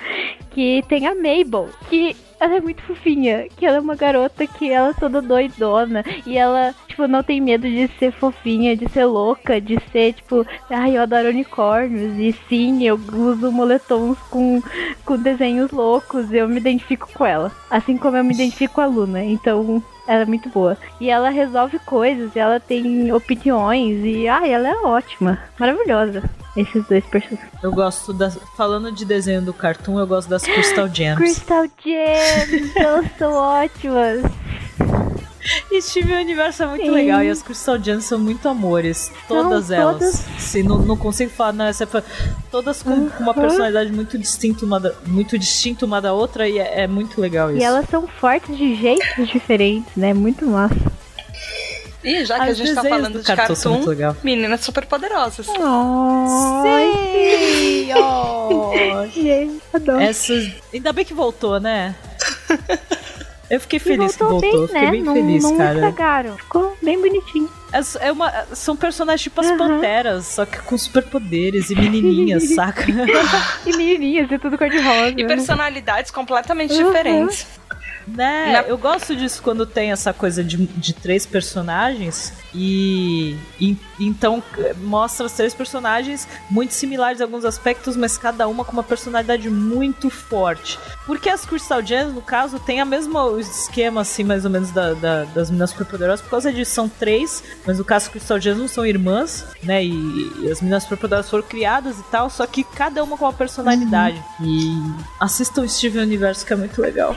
Que 0.52 0.84
tem 0.88 1.06
a 1.06 1.14
Mabel, 1.14 1.70
que 1.90 2.16
ela 2.40 2.56
é 2.56 2.62
muito 2.62 2.82
fofinha. 2.84 3.48
Que 3.56 3.66
ela 3.66 3.78
é 3.78 3.80
uma 3.80 3.96
garota 3.96 4.46
que 4.48 4.72
ela 4.72 4.90
é 4.90 4.94
toda 4.94 5.22
doidona. 5.22 6.04
E 6.26 6.38
ela, 6.38 6.74
tipo, 6.88 7.08
não 7.08 7.24
tem 7.24 7.40
medo 7.42 7.68
de 7.68 7.88
ser 8.00 8.12
fofinha, 8.38 8.76
de 8.76 8.90
ser 8.90 9.06
louca, 9.06 9.60
de 9.60 9.80
ser, 9.92 10.14
tipo, 10.14 10.46
ai, 10.70 10.98
eu 10.98 11.02
adoro 11.02 11.30
unicórnios. 11.30 12.18
E 12.18 12.36
sim, 12.48 12.86
eu 12.86 12.96
uso 12.96 13.52
moletons 13.52 14.18
com, 14.30 14.62
com 15.06 15.18
desenhos 15.18 15.72
loucos. 15.72 16.32
Eu 16.32 16.48
me 16.48 16.58
identifico 16.58 17.10
com 17.14 17.26
ela. 17.26 17.52
Assim 17.70 17.98
como 17.98 18.18
eu 18.18 18.24
me 18.24 18.34
identifico 18.34 18.76
com 18.76 18.82
a 18.82 18.86
Luna. 18.86 19.24
Então, 19.24 19.84
ela 20.08 20.22
é 20.22 20.26
muito 20.26 20.50
boa. 20.50 20.78
E 21.00 21.10
ela 21.10 21.30
resolve 21.30 21.80
coisas, 21.80 22.36
e 22.36 22.40
ela 22.40 22.60
tem 22.60 23.12
opiniões, 23.12 24.04
e 24.04 24.28
ai, 24.28 24.52
ela 24.52 24.70
é 24.70 24.76
ótima. 24.82 25.38
Maravilhosa. 25.60 26.24
Esses 26.56 26.84
dois 26.88 27.06
personagens. 27.06 27.52
Eu 27.62 27.72
gosto 27.72 28.12
das. 28.12 28.36
Falando 28.56 28.92
de 28.92 29.06
desenho 29.06 29.44
do 29.44 29.54
cartoon, 29.54 30.00
eu 30.00 30.08
gosto 30.08 30.28
das 30.28 30.42
Crystal 30.42 30.88
Gems. 30.92 31.18
Crystal 31.18 31.66
Gems, 31.84 32.76
elas 32.76 33.06
são 33.20 33.32
ótimas. 33.32 34.24
Steven 35.82 36.18
Universo 36.24 36.64
é 36.64 36.66
muito 36.68 36.84
Sim. 36.86 36.92
legal. 36.92 37.24
E 37.24 37.30
as 37.30 37.42
Crystal 37.42 37.82
Gems 37.82 38.04
são 38.06 38.20
muito 38.20 38.48
amores. 38.50 39.12
Todas 39.28 39.68
São 39.68 39.76
elas. 39.78 39.94
todas. 40.00 40.26
Se 40.42 40.62
não, 40.64 40.80
não 40.80 40.98
consigo 40.98 41.32
falar, 41.32 41.54
não, 41.54 41.66
essa 41.66 41.86
foi- 41.88 42.04
todas 42.52 42.84
com 42.84 42.90
uma 43.20 43.34
personalidade 43.34 43.92
muito 43.92 44.18
distinta 44.18 44.66
uma 44.66 44.80
da, 44.80 44.94
muito 45.06 45.38
distinta 45.38 45.86
uma 45.86 46.02
da 46.02 46.12
outra 46.14 46.50
e 46.50 46.58
é, 46.60 46.82
é 46.82 46.88
muito 46.88 47.22
legal 47.22 47.50
isso. 47.52 47.60
E 47.60 47.64
elas 47.64 47.88
são 47.90 48.06
fortes 48.08 48.58
de 48.58 48.76
jeitos 48.76 49.30
diferentes, 49.30 49.96
né? 49.96 50.14
Muito 50.14 50.46
massa. 50.46 50.76
E 52.04 52.24
já 52.26 52.36
que 52.36 52.42
Ah, 52.42 52.46
a 52.46 52.54
gente 52.54 52.74
tá 52.74 52.84
falando 52.84 53.14
do 53.14 53.20
de 53.20 53.26
cartoon 53.26 53.56
cartoon, 53.56 53.86
legal. 53.90 54.16
meninas 54.24 54.62
super 54.62 54.86
poderosas. 54.86 55.46
Sim! 55.46 55.54
Oh. 57.96 58.72
Gente, 59.14 59.62
adoro. 59.74 60.02
Essas. 60.02 60.52
Ainda 60.74 60.92
bem 60.94 61.04
que 61.06 61.14
voltou, 61.14 61.60
né? 61.60 61.96
Eu 63.50 63.60
fiquei 63.62 63.80
feliz 63.80 64.16
que 64.16 64.24
voltou 64.24 64.42
voltou, 64.42 64.60
bem, 64.60 64.68
fiquei 64.68 64.82
né? 64.86 64.92
bem 64.92 65.04
não 65.04 65.14
feliz, 65.14 65.44
não 65.44 65.58
cara. 65.58 65.74
estragaram. 65.76 66.38
Ficou 66.38 66.78
bem 66.82 67.00
bonitinho. 67.00 67.50
É, 67.72 68.08
é 68.08 68.12
uma, 68.12 68.32
são 68.54 68.76
personagens 68.76 69.22
tipo 69.22 69.40
as 69.42 69.48
Aham. 69.48 69.58
panteras, 69.58 70.26
só 70.26 70.46
que 70.46 70.60
com 70.60 70.78
superpoderes 70.78 71.70
e 71.70 71.76
menininhas, 71.76 72.44
saca? 72.56 72.86
E 73.66 73.72
menininhas, 73.76 74.30
e 74.32 74.38
tudo 74.38 74.58
cor-de-rosa. 74.58 75.14
E 75.18 75.26
personalidades 75.26 76.12
completamente 76.12 76.74
Uhum. 76.74 76.88
diferentes. 76.88 77.48
Né? 78.08 78.54
Na- 78.54 78.62
Eu 78.62 78.78
gosto 78.78 79.16
disso 79.16 79.42
quando 79.42 79.66
tem 79.66 79.92
essa 79.92 80.14
coisa 80.14 80.44
de, 80.44 80.58
de 80.58 80.94
três 80.94 81.26
personagens 81.26 82.34
e, 82.56 83.36
e- 83.60 83.78
então 84.00 84.42
mostra 84.78 85.26
os 85.26 85.34
três 85.34 85.54
personagens 85.54 86.28
muito 86.50 86.74
similares 86.74 87.20
em 87.20 87.24
alguns 87.24 87.44
aspectos, 87.46 87.96
mas 87.98 88.18
cada 88.18 88.48
uma 88.48 88.64
com 88.64 88.72
uma 88.72 88.84
personalidade 88.84 89.50
muito 89.50 90.10
forte. 90.10 90.80
Porque 91.06 91.30
as 91.30 91.46
Crystal 91.46 91.86
Gems, 91.86 92.14
no 92.14 92.22
caso, 92.22 92.60
tem 92.60 92.80
a 92.80 92.86
mesma 92.86 93.30
esquema, 93.40 94.02
assim, 94.02 94.24
mais 94.24 94.46
ou 94.46 94.52
menos, 94.52 94.72
da, 94.72 94.94
da- 94.94 95.24
das 95.26 95.50
meninas 95.50 95.72
superpoderosas, 95.72 96.22
por 96.22 96.30
causa 96.32 96.52
disso, 96.54 96.72
são 96.72 96.88
três, 96.90 97.44
mas 97.66 97.78
no 97.78 97.86
caso, 97.86 98.06
as 98.06 98.12
Crystal 98.12 98.40
Gems 98.40 98.60
não 98.60 98.68
são 98.68 98.86
irmãs, 98.86 99.46
né? 99.64 99.84
E, 99.84 100.32
e 100.42 100.50
as 100.52 100.62
meninas 100.62 100.84
superpoderosas 100.84 101.30
foram 101.30 101.44
criadas 101.44 101.98
e 102.00 102.04
tal, 102.04 102.30
só 102.30 102.46
que 102.46 102.64
cada 102.64 103.04
uma 103.04 103.18
com 103.18 103.26
uma 103.26 103.34
personalidade. 103.34 104.22
E 104.42 104.72
assistam 105.20 105.62
o 105.64 105.70
Steven 105.70 106.02
Universo, 106.04 106.46
que 106.46 106.54
é 106.54 106.56
muito 106.56 106.82
legal. 106.82 107.16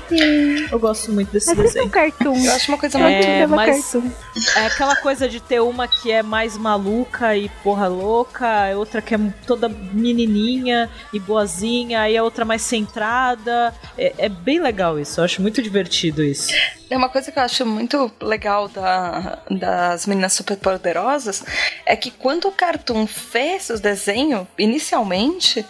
Eu 0.70 0.79
gosto 0.80 1.12
muito 1.12 1.30
desse 1.30 1.54
Mas 1.54 1.70
isso 1.70 1.78
é 1.78 1.82
um 1.82 1.88
desenho. 1.88 1.90
cartoon. 1.90 2.44
Eu 2.44 2.52
acho 2.54 2.72
uma 2.72 2.78
coisa 2.78 2.98
Eu 2.98 3.02
muito. 3.02 3.24
É, 3.26 3.46
mas- 3.46 3.92
cartoon. 3.92 4.10
É 4.56 4.66
aquela 4.66 4.96
coisa 4.96 5.28
de 5.28 5.38
ter 5.40 5.60
uma 5.60 5.86
que 5.86 6.10
é 6.10 6.22
mais 6.22 6.56
maluca 6.56 7.36
e 7.36 7.48
porra 7.62 7.86
louca, 7.88 8.46
outra 8.76 9.00
que 9.02 9.14
é 9.14 9.18
toda 9.46 9.68
menininha 9.68 10.90
e 11.12 11.20
boazinha, 11.20 12.00
aí 12.02 12.16
a 12.16 12.24
outra 12.24 12.44
mais 12.44 12.62
centrada. 12.62 13.74
É, 13.96 14.14
é 14.18 14.28
bem 14.28 14.60
legal 14.60 14.98
isso, 14.98 15.20
eu 15.20 15.24
acho 15.24 15.40
muito 15.42 15.62
divertido 15.62 16.22
isso. 16.24 16.48
É 16.90 16.96
uma 16.96 17.09
coisa 17.09 17.31
que 17.31 17.38
eu 17.38 17.42
acho 17.44 17.64
muito 17.64 18.11
legal 18.20 18.66
da- 18.68 19.38
das 19.48 20.07
meninas 20.07 20.33
superpoderosas 20.33 21.44
é 21.87 21.94
que 21.94 22.11
quando 22.11 22.48
o 22.48 22.53
Cartoon 22.53 23.07
fez 23.07 23.70
os 23.70 23.79
desenhos, 23.79 24.44
inicialmente, 24.59 25.64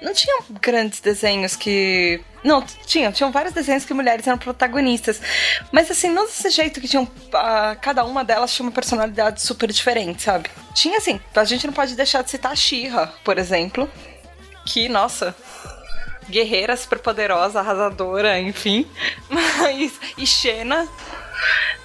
não 0.00 0.14
tinham 0.14 0.40
grandes 0.62 1.00
desenhos 1.00 1.54
que. 1.54 2.20
Não, 2.42 2.62
tinham, 2.86 3.12
tinham 3.12 3.30
vários 3.30 3.52
desenhos 3.52 3.84
que 3.84 3.92
mulheres 3.92 4.26
eram 4.26 4.38
protagonistas. 4.38 5.20
Mas 5.70 5.90
assim, 5.90 6.08
não 6.08 6.24
desse 6.24 6.48
jeito 6.48 6.80
que 6.80 6.88
tinham. 6.88 7.06
ah, 7.34 7.76
cada 7.80 8.02
uma 8.04 8.24
delas 8.24 8.52
tinha 8.54 8.64
uma 8.66 8.72
personalidade 8.72 9.42
super 9.42 9.70
diferente, 9.70 10.22
sabe? 10.22 10.50
Tinha 10.74 10.96
assim, 10.96 11.20
a 11.34 11.44
gente 11.44 11.66
não 11.66 11.74
pode 11.74 11.94
deixar 11.94 12.22
de 12.22 12.30
citar 12.30 12.52
a 12.52 12.56
She-Ra, 12.56 13.08
por 13.22 13.38
exemplo. 13.38 13.88
Que, 14.66 14.88
nossa, 14.88 15.34
guerreira 16.28 16.76
super 16.76 16.98
poderosa, 16.98 17.60
arrasadora, 17.60 18.38
enfim. 18.38 18.86
Mas. 19.28 19.92
E 20.16 20.26
Xena. 20.26 20.88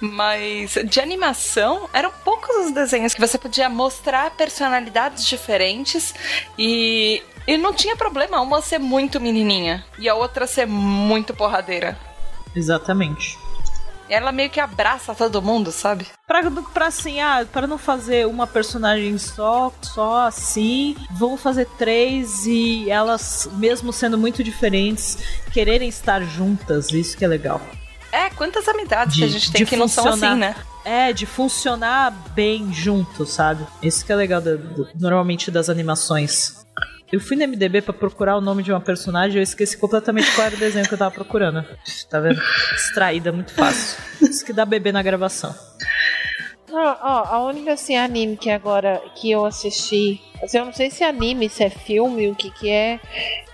Mas 0.00 0.78
de 0.84 1.00
animação, 1.00 1.88
eram 1.92 2.12
poucos 2.24 2.66
os 2.66 2.70
desenhos 2.72 3.12
que 3.12 3.20
você 3.20 3.36
podia 3.36 3.68
mostrar 3.68 4.30
personalidades 4.32 5.26
diferentes 5.26 6.14
e. 6.58 7.22
E 7.46 7.56
não 7.56 7.72
tinha 7.72 7.96
problema 7.96 8.42
uma 8.42 8.60
ser 8.60 8.78
muito 8.78 9.18
menininha 9.18 9.82
e 9.98 10.06
a 10.06 10.14
outra 10.14 10.46
ser 10.46 10.66
muito 10.66 11.32
porradeira. 11.32 11.98
Exatamente. 12.54 13.38
Ela 14.08 14.32
meio 14.32 14.48
que 14.50 14.60
abraça 14.60 15.14
todo 15.14 15.42
mundo, 15.42 15.70
sabe? 15.70 16.06
Pra, 16.26 16.40
pra 16.72 16.86
assim, 16.86 17.20
ah, 17.20 17.46
pra 17.50 17.66
não 17.66 17.78
fazer 17.78 18.26
uma 18.26 18.46
personagem 18.46 19.16
só, 19.18 19.72
só 19.82 20.26
assim, 20.26 20.96
vamos 21.12 21.40
fazer 21.42 21.66
três 21.78 22.46
e 22.46 22.90
elas, 22.90 23.48
mesmo 23.54 23.92
sendo 23.92 24.16
muito 24.16 24.42
diferentes, 24.42 25.18
quererem 25.52 25.88
estar 25.88 26.22
juntas, 26.22 26.90
isso 26.90 27.16
que 27.16 27.24
é 27.24 27.28
legal. 27.28 27.60
É, 28.10 28.30
quantas 28.30 28.66
amizades 28.66 29.14
De- 29.14 29.20
que 29.20 29.26
a 29.26 29.30
gente 29.30 29.52
tem 29.52 29.66
que 29.66 29.76
não 29.76 29.86
são 29.88 30.08
assim, 30.08 30.34
né? 30.34 30.54
É, 30.84 31.12
de 31.12 31.26
funcionar 31.26 32.10
bem 32.34 32.72
junto, 32.72 33.26
sabe? 33.26 33.66
Isso 33.82 34.04
que 34.06 34.10
é 34.12 34.16
legal 34.16 34.40
da- 34.40 34.54
do- 34.56 34.88
normalmente 34.98 35.50
das 35.50 35.68
animações. 35.68 36.66
Eu 37.10 37.20
fui 37.20 37.36
no 37.36 37.48
MDB 37.48 37.82
pra 37.82 37.94
procurar 37.94 38.36
o 38.36 38.40
nome 38.40 38.62
de 38.62 38.70
uma 38.70 38.80
personagem 38.80 39.36
e 39.36 39.38
eu 39.38 39.42
esqueci 39.42 39.78
completamente 39.78 40.30
qual 40.34 40.46
era 40.46 40.56
o 40.56 40.58
desenho 40.58 40.86
que 40.86 40.92
eu 40.92 40.98
tava 40.98 41.14
procurando. 41.14 41.64
Tá 42.10 42.20
vendo? 42.20 42.40
Distraída, 42.74 43.32
muito 43.32 43.52
fácil. 43.52 43.98
Isso 44.20 44.44
que 44.44 44.52
dá 44.52 44.66
bebê 44.66 44.92
na 44.92 45.02
gravação. 45.02 45.54
Ah, 46.70 46.98
ó, 47.02 47.34
a 47.34 47.44
única 47.46 47.72
assim, 47.72 47.96
anime 47.96 48.36
que 48.36 48.50
agora 48.50 49.02
que 49.14 49.30
eu 49.30 49.46
assisti, 49.46 50.20
assim, 50.42 50.58
eu 50.58 50.66
não 50.66 50.72
sei 50.72 50.90
se 50.90 51.02
é 51.02 51.08
anime, 51.08 51.48
se 51.48 51.64
é 51.64 51.70
filme, 51.70 52.28
o 52.28 52.34
que 52.34 52.50
que 52.50 52.68
é, 52.68 53.00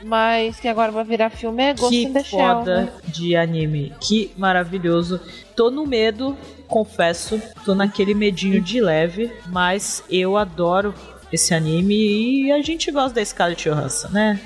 mas 0.03 0.59
que 0.59 0.67
agora 0.67 0.91
vai 0.91 1.05
virar 1.05 1.31
filme 1.31 1.63
é 1.63 1.75
Ghost 1.75 1.91
que 1.91 2.03
in 2.03 2.13
the 2.13 2.25
Shell. 2.25 2.39
foda 2.41 2.81
né? 2.83 2.93
de 3.07 3.37
anime. 3.37 3.93
Que 4.01 4.33
maravilhoso. 4.37 5.21
Tô 5.55 5.71
no 5.71 5.87
medo, 5.87 6.37
confesso. 6.67 7.41
Tô 7.65 7.73
naquele 7.73 8.15
medinho 8.15 8.61
de 8.61 8.81
leve, 8.81 9.33
mas 9.47 10.03
eu 10.11 10.37
adoro 10.37 10.93
esse 11.35 11.55
anime 11.55 12.45
e 12.47 12.53
a 12.53 12.61
gente 12.63 12.91
gosta 12.91 13.15
da 13.15 13.25
Scarlett 13.25 13.69
Johansson, 13.69 14.09
né? 14.09 14.41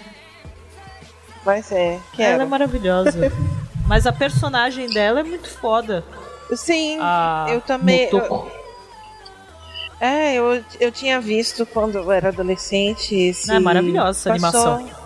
Mas 1.45 1.71
é, 1.73 1.93
Ela 1.95 2.03
quero. 2.15 2.43
é 2.43 2.47
maravilhosa. 2.47 3.33
mas 3.87 4.07
a 4.07 4.13
personagem 4.13 4.89
dela 4.93 5.21
é 5.21 5.23
muito 5.23 5.49
foda. 5.49 6.05
Sim, 6.55 6.99
A 7.01 7.47
eu 7.51 7.61
também- 7.61 8.11
Motoko. 8.13 8.51
é, 10.01 10.35
eu, 10.35 10.63
eu 10.81 10.91
tinha 10.93 11.21
visto 11.21 11.65
quando 11.67 11.97
eu 11.99 12.11
era 12.13 12.29
adolescente. 12.29 13.15
Esse 13.15 13.51
é 13.53 13.59
maravilhosa 13.59 14.33
essa 14.33 14.41
passou- 14.41 14.73
animação. 14.75 14.98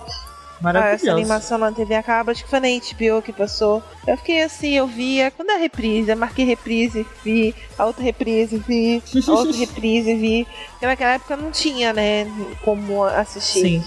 Ah, 0.64 0.70
essa 0.70 0.80
Maravilhosa. 0.80 1.12
animação 1.12 1.58
na 1.58 1.72
TV 1.72 1.94
acaba, 1.94 2.32
acho 2.32 2.44
que 2.44 2.50
foi 2.50 2.60
na 2.60 2.68
HBO 2.68 3.22
que 3.22 3.32
passou. 3.32 3.82
Eu 4.06 4.16
fiquei 4.16 4.42
assim, 4.42 4.72
eu 4.76 4.86
via, 4.86 5.30
quando 5.30 5.50
é 5.50 5.56
reprise, 5.56 6.10
eu 6.10 6.16
marquei 6.16 6.44
reprise, 6.44 7.06
vi, 7.24 7.54
a 7.78 7.86
outra 7.86 8.02
reprise, 8.02 8.58
vi, 8.58 9.02
a 9.26 9.32
outra 9.32 9.52
reprise, 9.56 10.14
vi. 10.14 10.46
Porque 10.70 10.86
naquela 10.86 11.12
época 11.12 11.36
não 11.36 11.50
tinha, 11.50 11.92
né, 11.92 12.26
como 12.64 13.04
assistir. 13.04 13.82
Sim. 13.82 13.84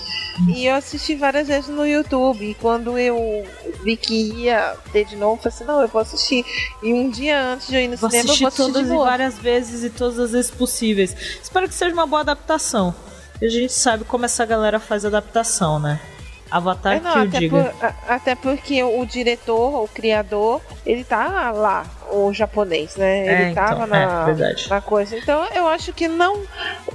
E 0.49 0.65
eu 0.65 0.75
assisti 0.75 1.15
várias 1.15 1.47
vezes 1.47 1.69
no 1.69 1.87
YouTube. 1.87 2.43
E 2.51 2.53
quando 2.55 2.97
eu 2.97 3.45
vi 3.83 3.95
que 3.95 4.33
ia 4.33 4.75
ter 4.91 5.05
de 5.05 5.15
novo, 5.15 5.35
eu 5.35 5.37
falei 5.37 5.55
assim, 5.55 5.63
não, 5.63 5.81
eu 5.81 5.87
vou 5.87 6.01
assistir. 6.01 6.45
E 6.83 6.93
um 6.93 7.09
dia 7.09 7.41
antes 7.41 7.67
de 7.67 7.75
eu 7.75 7.81
ir 7.81 7.87
no 7.87 7.97
Vou 7.97 8.09
cinema, 8.09 8.33
eu 8.33 8.37
vou 8.37 8.47
assistir 8.47 8.73
todas 8.73 8.89
e 8.89 8.95
várias 8.95 9.37
vezes 9.37 9.83
e 9.83 9.89
todas 9.89 10.19
as 10.19 10.31
vezes 10.31 10.51
possíveis. 10.51 11.15
Espero 11.41 11.67
que 11.67 11.73
seja 11.73 11.93
uma 11.93 12.05
boa 12.05 12.21
adaptação. 12.21 12.93
E 13.41 13.45
a 13.45 13.49
gente 13.49 13.73
sabe 13.73 14.03
como 14.03 14.25
essa 14.25 14.45
galera 14.45 14.79
faz 14.79 15.05
adaptação, 15.05 15.79
né? 15.79 15.99
Avatar 16.57 16.93
É, 16.93 16.99
não, 16.99 17.11
que 17.11 17.17
eu 17.17 17.23
até, 17.23 17.39
diga. 17.39 17.63
por- 17.63 17.85
a- 17.85 18.15
até 18.15 18.35
porque 18.35 18.83
o 18.83 19.05
diretor, 19.05 19.83
o 19.83 19.87
criador, 19.87 20.61
ele 20.85 21.03
tá 21.03 21.51
lá, 21.51 21.85
o 22.11 22.31
japonês, 22.33 22.95
né? 22.95 23.27
É, 23.27 23.41
Ele 23.47 23.53
tava 23.55 23.73
então, 23.83 23.87
na, 23.87 23.97
é, 24.21 24.25
verdade. 24.25 24.69
na 24.69 24.79
coisa. 24.79 25.17
Então 25.17 25.43
eu 25.53 25.67
acho 25.67 25.91
que 25.91 26.07
não 26.07 26.43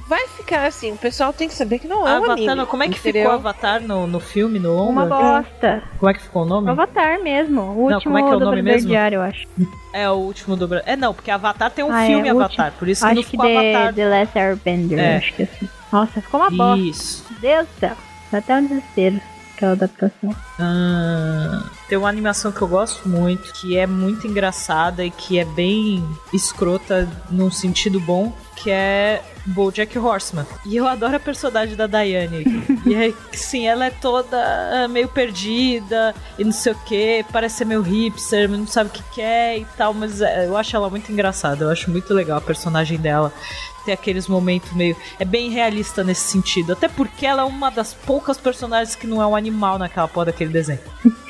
vai 0.09 0.27
ficar 0.29 0.65
assim. 0.67 0.93
O 0.93 0.97
pessoal 0.97 1.33
tem 1.33 1.47
que 1.49 1.55
saber 1.55 1.79
que 1.79 1.87
não 1.89 2.07
é 2.09 2.13
um 2.13 2.17
Avatar, 2.19 2.33
anime. 2.33 2.55
não, 2.55 2.67
como 2.67 2.83
é 2.85 2.89
que 2.89 2.99
entendeu? 2.99 3.23
ficou 3.25 3.35
Avatar 3.35 3.81
no, 3.83 4.07
no 4.07 4.19
filme, 4.21 4.59
no 4.59 4.89
Uma 4.89 5.05
longa? 5.05 5.43
bosta. 5.43 5.83
Como 5.99 6.11
é 6.11 6.15
que 6.15 6.23
ficou 6.23 6.43
o 6.43 6.47
nome? 6.47 6.71
Avatar 6.71 7.21
mesmo. 7.23 7.61
O 7.61 7.65
Não, 7.91 7.95
último 7.97 8.01
como 8.15 8.19
é 8.19 8.23
que 8.23 8.33
é 8.33 8.37
o 8.37 8.41
nome 8.41 8.63
mesmo? 8.63 8.89
Diário, 8.89 9.17
eu 9.17 9.23
acho. 9.23 9.47
É 9.93 10.09
o 10.09 10.15
último 10.15 10.57
do. 10.57 10.75
É 10.87 10.97
não, 10.97 11.13
porque 11.13 11.31
Avatar 11.31 11.71
tem 11.71 11.85
um 11.85 11.93
Ah, 11.93 12.05
é, 12.05 12.07
filme 12.07 12.33
o 12.33 12.37
Avatar, 12.41 12.73
por 12.79 12.89
isso 12.89 13.03
que 13.03 13.07
acho 13.07 13.15
não 13.17 13.23
que 13.25 13.31
ficou 13.31 13.47
The, 13.47 13.75
Avatar. 13.77 13.95
The 13.95 14.09
Last 14.09 14.39
Airbender, 14.39 14.99
É. 14.99 15.17
acho 15.17 15.35
que 15.35 15.43
é 15.43 15.45
assim. 15.53 15.69
Nossa, 15.93 16.21
ficou 16.23 16.41
uma 16.41 16.51
bosta. 16.51 16.81
Isso. 16.83 17.27
Deus 17.41 17.67
do 17.67 17.81
céu. 17.81 17.97
Dá 18.31 18.39
até 18.39 18.55
um 18.57 18.65
desespero 18.67 19.21
aquela 19.61 19.73
adaptação. 19.73 20.35
Ah, 20.59 21.63
tem 21.89 21.99
uma 21.99 22.09
animação 22.09 22.51
que 22.51 22.63
eu 22.63 22.69
gosto 22.69 23.07
muito, 23.07 23.53
que 23.53 23.77
é 23.77 23.87
muito 23.87 24.27
engraçada 24.27 25.05
e 25.05 25.11
que 25.11 25.39
é 25.39 25.45
bem 25.45 26.03
escrota 26.33 27.07
num 27.31 27.51
sentido 27.51 28.01
bom, 28.01 28.33
que 28.57 28.71
é 28.71 29.23
BoJack 29.47 29.99
Horseman. 29.99 30.47
E 30.65 30.77
eu 30.77 30.87
adoro 30.87 31.17
a 31.17 31.21
personagem 31.21 31.77
da 31.77 31.87
Diane. 31.87 32.45
e 32.87 32.95
é, 32.95 33.13
sim, 33.33 33.67
ela 33.67 33.87
é 33.87 33.91
toda 33.91 34.39
ah, 34.39 34.89
meio 34.89 35.09
perdida 35.09 36.15
e 36.39 36.45
não 36.45 36.53
sei 36.53 36.73
o 36.73 36.79
que, 36.87 37.25
parece 37.31 37.59
ser 37.59 37.65
meio 37.67 37.83
hipster, 37.83 38.49
não 38.49 38.67
sabe 38.67 38.91
o 38.91 38.93
que 38.93 39.03
quer 39.15 39.59
e 39.59 39.67
tal, 39.77 39.93
mas 39.93 40.21
é, 40.21 40.47
eu 40.47 40.57
acho 40.57 40.75
ela 40.75 40.89
muito 40.89 41.13
engraçada, 41.13 41.65
eu 41.65 41.71
acho 41.71 41.91
muito 41.91 42.13
legal 42.15 42.39
a 42.39 42.43
personagem 42.43 42.99
dela. 42.99 43.33
Tem 43.85 43.95
aqueles 43.95 44.29
momentos 44.29 44.73
meio. 44.73 44.97
É 45.19 45.25
bem 45.25 45.51
realista 45.51 46.05
nesse 46.05 46.31
sentido. 46.31 46.73
Até 46.73 46.89
porque 46.89 47.25
ela 47.27 47.43
é 47.43 47.45
uma 47.45 47.71
das 47.71 47.95
poucas 47.95 48.37
personagens 48.39 48.95
que 48.95 49.07
não 49.07 49.21
é 49.23 49.27
um 49.27 49.35
animal 49.37 49.79
naquela 49.79 50.07
porra 50.09 50.27
daquele 50.27 50.51
desenho. 50.53 50.81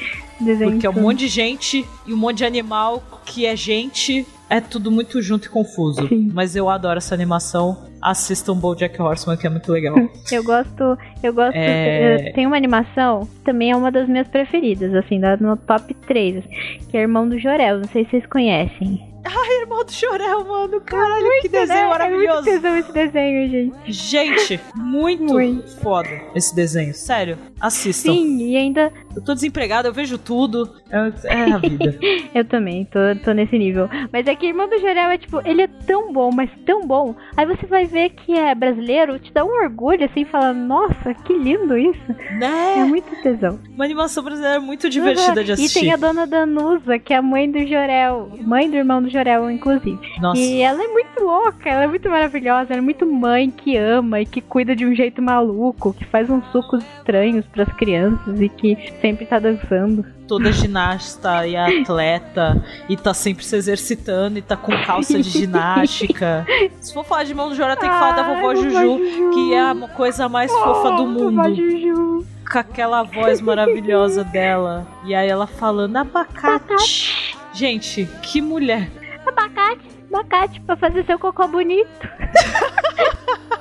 Desenho 0.41 0.71
Porque 0.73 0.87
é 0.87 0.91
um 0.91 0.95
monte 0.95 1.19
de 1.19 1.29
gente 1.29 1.87
e 2.07 2.15
um 2.15 2.17
monte 2.17 2.39
de 2.39 2.45
animal 2.47 3.03
que 3.27 3.45
é 3.45 3.55
gente. 3.55 4.27
É 4.49 4.59
tudo 4.59 4.91
muito 4.91 5.21
junto 5.21 5.47
e 5.47 5.49
confuso. 5.51 6.09
Sim. 6.09 6.31
Mas 6.33 6.57
eu 6.57 6.69
adoro 6.71 6.97
essa 6.97 7.15
animação. 7.15 7.87
Assistam 8.01 8.57
Bojack 8.57 9.01
Horseman, 9.01 9.37
que 9.37 9.47
é 9.47 9.51
muito 9.51 9.71
legal. 9.71 9.95
Eu 10.33 10.43
gosto, 10.43 10.97
eu 11.23 11.35
gosto. 11.35 11.55
É. 11.55 12.31
eu- 12.31 12.33
Tem 12.33 12.47
uma 12.47 12.57
animação, 12.57 13.27
que 13.27 13.41
também 13.45 13.71
é 13.71 13.77
uma 13.77 13.93
das 13.93 14.09
minhas 14.09 14.27
preferidas, 14.29 14.95
assim, 14.95 15.21
da- 15.21 15.37
no 15.37 15.57
top 15.59 15.93
3, 16.07 16.43
que 16.89 16.97
é 16.97 17.03
Irmão 17.03 17.29
do 17.29 17.39
Jorel, 17.39 17.77
não 17.81 17.89
sei 17.89 18.05
se 18.05 18.13
vocês 18.13 18.27
conhecem. 18.27 19.07
Ai, 19.25 19.61
irmão 19.61 19.85
do 19.85 19.93
Chorel, 19.93 20.45
mano. 20.45 20.81
Caralho, 20.81 21.27
que 21.43 21.49
desenho 21.49 21.69
Né? 21.69 21.75
É 21.81 21.87
muito 21.87 21.99
maravilhoso. 21.99 22.45
tesão 22.45 22.77
esse 22.79 22.93
desenho, 22.93 23.51
gente. 23.51 23.93
Gente, 23.93 24.61
muito, 24.75 25.25
Muito. 25.25 25.81
foda 25.81 26.09
esse 26.35 26.55
desenho. 26.55 26.95
Sério, 26.95 27.39
assistam. 27.61 28.13
Sim, 28.13 28.51
e 28.51 28.57
ainda 28.57 28.93
Eu 29.15 29.23
tô 29.23 29.35
desempregado, 29.35 29.89
eu 29.89 29.93
vejo 29.93 30.17
tudo. 30.19 30.71
É, 30.91 31.35
é 31.35 31.53
a 31.53 31.59
vida. 31.59 31.99
eu 32.35 32.45
também 32.45 32.85
tô, 32.87 32.99
tô 33.25 33.33
nesse 33.33 33.59
nível. 33.59 33.89
Mas 34.13 34.27
é 34.27 34.35
que 34.35 34.47
Irmão 34.47 34.69
do 34.69 34.79
Jorel 34.79 35.11
é 35.11 35.19
tipo, 35.19 35.41
ele 35.45 35.63
é 35.63 35.67
tão 35.67 36.13
bom, 36.13 36.31
mas 36.33 36.51
tão 36.65 36.87
bom. 36.87 37.15
Aí 37.37 37.47
você 37.47 37.67
vai 37.67 37.87
ver 37.87 38.11
que 38.11 38.33
é 38.33 38.55
brasileiro, 38.55 39.19
te 39.19 39.33
dá 39.33 39.45
um 39.45 39.63
orgulho 39.63 40.05
assim, 40.05 40.25
fala, 40.25 40.53
nossa, 40.53 41.15
que 41.25 41.33
lindo 41.33 41.77
isso. 41.77 42.01
É 42.31 42.35
né? 42.39 42.85
muito 42.85 43.11
tesão. 43.23 43.59
Uma 43.75 43.85
animação 43.85 44.23
brasileira 44.23 44.61
muito 44.61 44.89
divertida 44.89 45.45
de 45.45 45.51
E 45.51 45.55
assistir. 45.55 45.81
tem 45.81 45.93
a 45.93 45.97
dona 45.97 46.27
Danusa, 46.27 46.99
que 46.99 47.13
é 47.13 47.17
a 47.17 47.23
mãe 47.23 47.51
do 47.51 47.67
Jorel. 47.67 48.31
Mãe 48.41 48.71
do 48.71 48.77
irmão 48.77 49.03
do 49.03 49.11
Jorel, 49.11 49.51
inclusive. 49.51 49.99
Nossa. 50.21 50.41
E 50.41 50.61
ela 50.61 50.83
é 50.83 50.89
muito 50.89 51.21
louca, 51.23 51.69
ela 51.69 51.85
é 51.85 51.87
muito 51.87 52.09
maravilhosa, 52.09 52.73
ela 52.73 52.79
é 52.79 52.85
muito 52.85 53.07
mãe 53.07 53.51
que 53.51 53.77
ama 53.77 54.21
e 54.21 54.27
que 54.27 54.41
cuida 54.41 54.75
de 54.75 54.87
um 54.87 54.95
jeito 54.95 55.21
maluco, 55.21 55.93
que 55.93 56.05
faz 56.07 56.31
uns 56.31 56.45
sucos 56.51 56.83
estranhos 56.99 57.45
pras 57.53 57.69
crianças 57.75 58.41
e 58.41 58.49
que 58.49 58.93
sempre 59.01 59.27
tá 59.27 59.39
dançando. 59.39 60.05
toda 60.29 60.53
ginasta 60.53 61.47
e 61.47 61.57
atleta 61.57 62.65
e 62.89 62.97
tá 62.97 63.13
sempre 63.13 63.45
se 63.45 63.57
exercitando 63.57 64.39
e 64.39 64.43
tá 64.43 64.57
com 64.57 64.73
calça 64.85 65.21
de 65.21 65.29
ginástica. 65.31 66.47
Se 66.81 66.95
for 66.95 67.05
falar 67.05 67.25
de 67.25 67.35
mão 67.35 67.49
do 67.49 67.55
Jora, 67.55 67.77
tem 67.77 67.89
que 67.91 67.95
falar 67.99 68.13
da 68.13 68.23
vovó 68.23 68.51
Ai, 68.51 68.57
Juju, 68.57 68.99
que 69.35 69.55
é 69.55 69.61
a 69.61 69.75
coisa 69.97 70.29
mais 70.29 70.51
fofa 70.53 70.93
do 70.93 71.03
Oh, 71.03 71.07
vovó 71.07 71.31
mundo. 71.31 71.55
Juju. 71.55 72.27
Com 72.51 72.59
aquela 72.59 73.03
voz 73.03 73.41
maravilhosa 73.41 74.23
dela. 74.33 74.87
E 75.05 75.15
aí 75.15 75.29
ela 75.29 75.47
falando 75.47 75.97
abacate. 75.97 77.37
Gente, 77.53 78.09
que 78.23 78.41
mulher. 78.41 78.89
Abacate, 79.27 79.83
abacate, 80.13 80.61
pra 80.63 80.77
fazer 80.77 81.05
seu 81.05 81.19
cocô 81.19 81.47
bonito. 81.49 81.89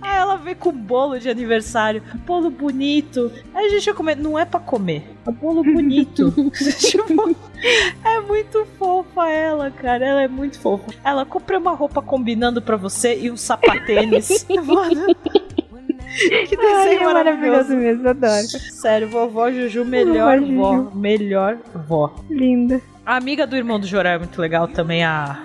Aí 0.00 0.16
ela 0.16 0.36
vem 0.36 0.54
com 0.54 0.72
bolo 0.72 1.18
de 1.18 1.28
aniversário, 1.28 2.02
bolo 2.26 2.50
bonito. 2.50 3.30
Aí 3.54 3.66
a 3.66 3.68
gente 3.68 3.84
vai 3.86 3.94
comer. 3.94 4.16
Não 4.16 4.38
é 4.38 4.44
pra 4.44 4.58
comer, 4.60 5.04
é 5.26 5.30
bolo 5.30 5.62
bonito. 5.62 6.32
tipo, 6.78 7.36
é 8.04 8.20
muito 8.20 8.66
fofa 8.78 9.28
ela, 9.28 9.70
cara. 9.70 10.04
Ela 10.06 10.22
é 10.22 10.28
muito 10.28 10.58
fofa. 10.58 10.86
Ela 11.04 11.24
comprei 11.24 11.58
uma 11.58 11.74
roupa 11.74 12.00
combinando 12.00 12.62
pra 12.62 12.76
você 12.76 13.18
e 13.18 13.30
um 13.30 13.36
sapatênis. 13.36 14.46
Que 16.18 16.56
Ai, 16.56 16.84
desenho 16.84 17.02
é 17.02 17.12
maravilhoso 17.12 17.14
maravilhoso. 17.14 17.76
mesmo, 17.76 18.08
adoro. 18.08 18.46
Sério, 18.72 19.08
vovó 19.08 19.50
Juju, 19.52 19.84
melhor 19.84 20.40
Vovó 20.40 20.52
vó. 20.62 20.76
Juju. 20.76 20.96
Melhor 20.96 21.58
vó. 21.86 22.14
Linda. 22.30 22.80
A 23.04 23.16
amiga 23.16 23.46
do 23.46 23.54
irmão 23.54 23.78
do 23.78 23.86
Jorel 23.86 24.14
é 24.14 24.18
muito 24.18 24.40
legal 24.40 24.66
também, 24.66 25.04
a. 25.04 25.38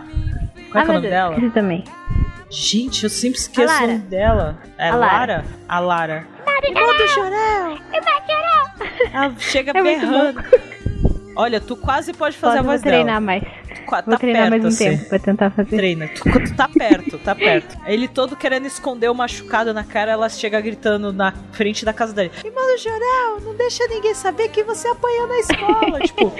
Qual 0.71 0.81
é, 0.81 0.85
que 0.85 0.91
é 0.91 0.91
o 0.91 1.01
nome 1.01 1.01
meu 1.01 1.01
Deus, 1.01 1.11
dela? 1.11 1.51
também. 1.51 1.83
Gente, 2.55 3.03
eu 3.03 3.09
sempre 3.09 3.39
esqueço 3.39 3.73
o 3.73 3.81
nome 3.81 3.97
dela. 3.99 4.57
É 4.77 4.89
A 4.89 4.95
Lara? 4.95 5.45
A 5.67 5.79
Lara. 5.79 6.27
Irmão 6.63 6.95
do 6.97 7.07
Jorel! 7.07 7.77
Ela 9.11 9.33
chega 9.39 9.71
É 9.75 9.81
berrando. 9.81 10.43
Olha, 11.35 11.59
tu 11.59 11.75
quase 11.75 12.13
pode 12.13 12.37
fazer 12.37 12.57
Pode, 12.57 12.59
a 12.59 12.61
vou 12.61 12.71
voz 12.73 12.81
treinar 12.81 13.05
dela. 13.15 13.19
mais. 13.19 13.43
Qua- 13.87 14.01
Vou 14.01 14.13
tá 14.13 14.19
treinar 14.19 14.41
perto, 14.43 14.49
mais 14.51 14.63
um 14.63 14.67
assim. 14.67 14.89
tempo 14.97 15.09
pra 15.09 15.19
tentar 15.19 15.49
fazer. 15.49 15.75
Treina. 15.75 16.07
Tu, 16.07 16.23
tu 16.23 16.55
tá 16.55 16.69
perto, 16.69 17.17
tá 17.17 17.33
perto. 17.35 17.75
Ele 17.87 18.07
todo 18.07 18.35
querendo 18.35 18.67
esconder 18.67 19.09
o 19.09 19.15
machucado 19.15 19.73
na 19.73 19.83
cara, 19.83 20.11
ela 20.11 20.29
chega 20.29 20.61
gritando 20.61 21.11
na 21.11 21.33
frente 21.51 21.83
da 21.83 21.91
casa 21.91 22.13
dele. 22.13 22.31
Irmão 22.45 22.63
do 22.63 22.77
Jorel, 22.77 23.41
não 23.41 23.55
deixa 23.55 23.85
ninguém 23.87 24.13
saber 24.13 24.49
que 24.49 24.63
você 24.63 24.87
apanhou 24.87 25.27
na 25.27 25.39
escola. 25.39 25.99
tipo, 26.05 26.31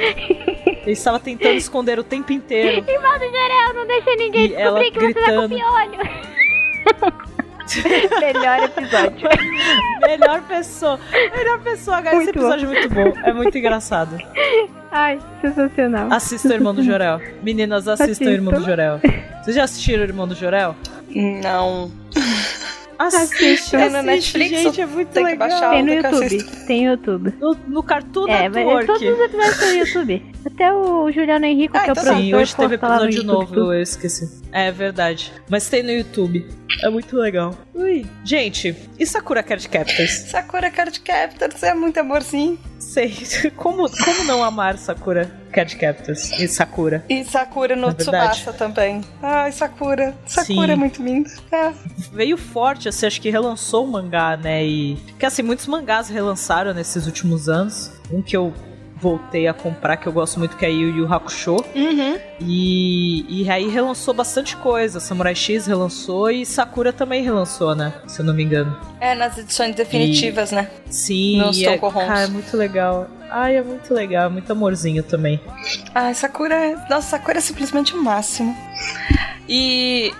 ele 0.84 0.92
estava 0.92 1.20
tentando 1.20 1.56
esconder 1.56 1.98
o 2.00 2.04
tempo 2.04 2.32
inteiro. 2.32 2.86
Irmão 2.90 3.14
do 3.18 3.26
Jorel, 3.26 3.74
não 3.74 3.88
deixa 3.88 4.16
ninguém 4.16 4.46
E 4.46 4.48
descobrir 4.50 4.92
que 4.92 5.00
você 5.00 5.14
tá 5.14 5.20
com 5.22 5.48
gritando. 5.48 5.56
piolho. 5.56 7.24
Melhor 8.20 8.64
episódio. 8.64 9.30
Melhor 10.02 10.42
pessoa. 10.42 11.00
Melhor 11.36 11.60
pessoa, 11.62 12.02
cara. 12.02 12.18
Esse 12.18 12.30
episódio 12.30 12.66
é 12.66 12.68
muito 12.74 12.90
bom. 12.90 13.14
É 13.24 13.34
muito 13.34 13.58
engraçado. 13.58 14.18
Ai, 14.92 15.18
sensacional. 15.42 16.12
Assista 16.12 16.50
o 16.50 16.54
Irmão 16.54 16.76
do 16.76 16.84
Jorel. 16.84 17.22
Meninas, 17.42 17.88
assistam 17.88 18.26
o 18.26 18.30
Irmão 18.34 18.54
do. 18.54 18.66
Jorel. 18.66 19.00
Vocês 19.42 19.56
já 19.56 19.64
assistiram 19.64 20.02
o 20.02 20.06
Irmão 20.06 20.28
do 20.28 20.36
Jorel? 20.36 20.76
Não. 21.10 21.90
Assiste, 23.08 23.72
Tem 23.72 23.80
no 23.90 23.98
assiste, 23.98 24.04
Netflix, 24.06 24.62
gente, 24.62 24.82
é 24.82 24.86
muito 24.86 25.08
tem 25.10 25.24
que 25.26 25.32
legal. 25.32 25.50
baixar. 25.50 25.70
Tem 25.72 25.84
no 25.84 25.94
YouTube. 25.94 26.44
Tem 26.68 26.86
no 26.86 26.92
YouTube. 26.92 27.34
No, 27.40 27.58
no 27.68 27.84
Cartoon 27.84 28.28
É, 28.28 28.50
Network. 28.50 28.86
todos 28.88 29.02
os 29.02 29.20
episódios 29.20 29.54
estão 29.54 29.70
no 29.70 29.76
YouTube. 29.78 30.26
Até 30.46 30.74
o 30.74 31.12
Juliano 31.12 31.46
Henrique, 31.46 31.78
Ah, 31.78 31.82
que 31.82 31.90
é 31.90 31.92
o 31.92 31.94
então 31.94 32.04
tá. 32.04 32.10
produtor, 32.12 32.26
Sim, 32.26 32.36
hoje 32.36 32.56
teve 32.56 32.68
no 32.68 32.74
episódio 32.76 33.16
YouTube. 33.18 33.26
novo, 33.58 33.74
eu 33.74 33.82
esqueci. 33.82 34.42
É 34.52 34.72
verdade. 34.72 35.32
Mas 35.50 35.70
tem 35.70 35.82
no 35.84 35.92
YouTube. 35.92 36.46
É 36.84 36.90
muito 36.90 37.16
legal. 37.18 37.56
Ui. 37.74 38.06
Gente, 38.26 38.76
e 39.00 39.06
Sakura 39.06 39.42
Card 39.44 39.68
Captors? 39.70 40.12
Sakura 40.30 40.70
Card 40.70 41.00
Captors 41.00 41.64
é 41.64 41.74
muito 41.74 41.98
amorzinho. 42.00 42.58
Sei. 42.94 43.12
Como, 43.58 43.90
como 43.90 44.24
não 44.26 44.44
amar 44.44 44.78
Sakura 44.78 45.32
Card 45.52 45.76
Captors 45.78 46.32
e 46.40 46.48
Sakura? 46.48 47.04
E 47.10 47.24
Sakura 47.24 47.76
no 47.76 47.90
É. 47.90 47.94
Tsubasa 47.94 48.54
também. 48.54 49.02
Ai, 49.22 49.52
Sakura. 49.52 50.16
Sakura 50.28 50.68
Sim. 50.68 50.72
é 50.72 50.76
muito 50.76 51.02
lindo. 51.04 51.30
É. 51.52 51.72
Veio 52.12 52.38
forte, 52.38 52.88
assim, 52.88 53.08
acho 53.08 53.20
que 53.20 53.32
relançou 53.32 53.86
o 53.86 53.92
mangá, 53.92 54.38
né? 54.38 54.64
E. 54.64 54.96
Porque 55.08 55.26
assim, 55.26 55.42
muitos 55.42 55.66
mangás 55.66 56.08
relançaram 56.08 56.74
nesses 56.74 57.08
últimos 57.08 57.50
anos. 57.50 57.92
Um 58.12 58.22
que 58.22 58.38
eu 58.38 58.54
voltei 59.04 59.50
a 59.50 59.54
comprar, 59.54 59.98
que 59.98 60.08
eu 60.08 60.14
gosto 60.14 60.40
muito, 60.40 60.56
que 60.56 60.66
é 60.66 60.72
Yu 60.72 60.96
Yu 60.96 61.14
Hakusho. 61.14 61.58
Uhum. 61.76 62.18
E, 62.40 63.26
e 63.28 63.50
aí 63.50 63.68
relançou 63.68 64.14
bastante 64.14 64.56
coisa. 64.56 65.02
Samurai 65.02 65.36
X 65.36 65.68
relançou 65.68 66.32
e 66.32 66.46
Sakura 66.46 66.94
também 66.94 67.22
relançou, 67.22 67.76
né? 67.76 67.94
Se 68.08 68.22
eu 68.22 68.26
não 68.26 68.34
me 68.34 68.44
engano. 68.44 68.80
É, 69.02 69.14
nas 69.14 69.38
edições 69.38 69.76
definitivas, 69.76 70.52
né? 70.52 70.70
Sim, 70.90 71.40
Nos 71.40 71.58
e 71.58 71.66
é, 71.66 71.78
cara, 71.78 72.22
é 72.22 72.28
muito 72.28 72.56
legal. 72.56 73.08
Ai, 73.30 73.58
é 73.58 73.62
muito 73.62 73.94
legal, 73.94 74.30
muito 74.30 74.50
amorzinho 74.52 75.04
também. 75.04 75.42
Ai, 75.94 76.14
Sakura 76.14 76.56
é. 76.56 76.76
Nossa, 76.90 77.18
Sakura 77.18 77.40
é 77.40 77.42
simplesmente 77.42 77.94
o 77.94 78.02
máximo. 78.02 78.56
E. 79.50 80.14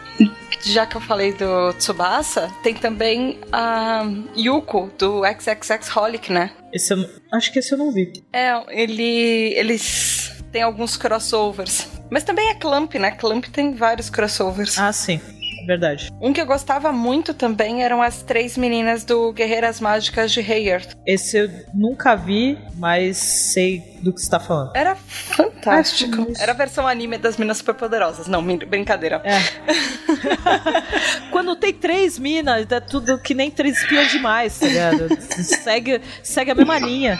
Já 0.66 0.86
que 0.86 0.96
eu 0.96 1.02
falei 1.02 1.34
do 1.34 1.74
Tsubasa, 1.74 2.50
tem 2.64 2.74
também 2.74 3.40
a 3.52 4.04
Yuko, 4.38 4.90
do 4.98 5.22
XXX 5.26 5.96
Holic, 5.96 6.32
né? 6.32 6.52
Esse 6.72 6.94
eu, 6.94 6.98
não- 6.98 7.10
acho 7.34 7.52
que 7.52 7.60
esse 7.60 7.74
eu 7.74 7.78
não 7.78 7.92
vi. 7.92 8.14
É, 8.32 8.52
ele. 8.70 9.54
Eles 9.58 10.32
têm 10.52 10.62
alguns 10.62 10.96
crossovers. 10.96 11.88
Mas 12.10 12.24
também 12.24 12.50
é 12.50 12.56
Clamp, 12.56 12.94
né? 12.96 13.12
Clamp 13.12 13.46
tem 13.46 13.74
vários 13.74 14.10
crossovers. 14.10 14.78
Ah, 14.80 14.94
sim. 14.94 15.20
Verdade. 15.66 16.12
Um 16.22 16.34
que 16.34 16.42
eu 16.42 16.46
gostava 16.46 16.92
muito 16.92 17.34
também 17.34 17.84
eram 17.84 18.02
as 18.02 18.22
três 18.22 18.58
meninas 18.58 19.04
do 19.04 19.32
Guerreiras 19.34 19.80
Mágicas 19.80 20.32
de 20.32 20.40
Hayard. 20.40 20.90
Esse 21.06 21.38
eu 21.38 21.50
nunca 21.74 22.16
vi, 22.16 22.58
mas 22.76 23.18
sei 23.18 23.94
do 24.02 24.12
que 24.14 24.22
você 24.22 24.30
tá 24.30 24.40
falando. 24.40 24.76
Era 24.76 24.96
fantástico. 24.96 26.28
Era 26.40 26.52
a 26.52 26.56
versão 26.56 26.88
anime 26.88 27.18
das 27.18 27.38
Minas 27.38 27.58
Superpoderosas. 27.58 28.28
Não, 28.28 28.44
brincadeira. 28.44 29.22
É. 29.24 29.40
Quando 31.32 31.56
tem 31.56 31.74
três 31.74 32.18
minas, 32.18 32.70
é 32.70 32.80
tudo 32.80 33.18
que 33.20 33.34
nem 33.34 33.50
três 33.50 33.78
espiões 33.78 34.12
demais, 34.12 34.58
tá 34.60 34.68
ligado? 34.68 35.08
segue, 35.44 36.02
segue 36.22 36.52
a 36.52 36.56
mesma 36.56 36.80
linha. 36.80 37.20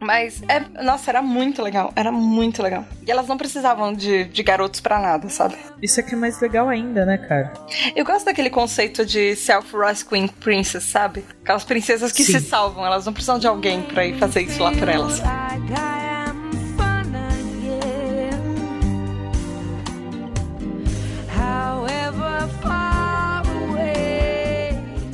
Mas, 0.00 0.42
é, 0.48 0.60
nossa, 0.82 1.10
era 1.10 1.20
muito 1.20 1.62
legal. 1.62 1.92
Era 1.96 2.12
muito 2.12 2.62
legal. 2.62 2.84
E 3.06 3.10
elas 3.10 3.26
não 3.26 3.36
precisavam 3.36 3.92
de, 3.92 4.24
de 4.24 4.42
garotos 4.42 4.80
pra 4.80 5.00
nada, 5.00 5.28
sabe? 5.28 5.56
Isso 5.82 5.98
aqui 6.00 6.14
é 6.14 6.16
mais 6.16 6.40
legal 6.40 6.68
ainda, 6.68 7.04
né, 7.04 7.18
cara? 7.18 7.52
Eu 7.94 8.04
gosto 8.04 8.26
daquele 8.26 8.50
conceito 8.50 9.04
de 9.04 9.34
self-rescuing 9.34 10.28
princess, 10.28 10.84
sabe? 10.84 11.24
Aquelas 11.42 11.64
princesas 11.64 12.12
que 12.12 12.24
Sim. 12.24 12.38
se 12.38 12.46
salvam. 12.46 12.86
Elas 12.86 13.06
não 13.06 13.12
precisam 13.12 13.38
de 13.38 13.46
alguém 13.46 13.82
pra 13.82 14.06
ir 14.06 14.16
fazer 14.18 14.42
isso 14.42 14.62
lá 14.62 14.72
por 14.72 14.88
elas. 14.88 15.20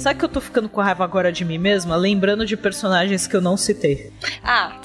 Sabe 0.05 0.19
que 0.19 0.25
eu 0.27 0.29
tô 0.29 0.39
ficando 0.39 0.69
com 0.69 0.83
raiva 0.83 1.03
agora 1.03 1.33
de 1.33 1.47
mim 1.47 1.57
mesma? 1.57 1.97
Lembrando 1.97 2.45
de 2.45 2.59
personagens 2.59 3.27
que 3.27 3.35
eu 3.35 3.41
não 3.41 3.57
citei. 3.57 4.13
Ah, 4.43 4.79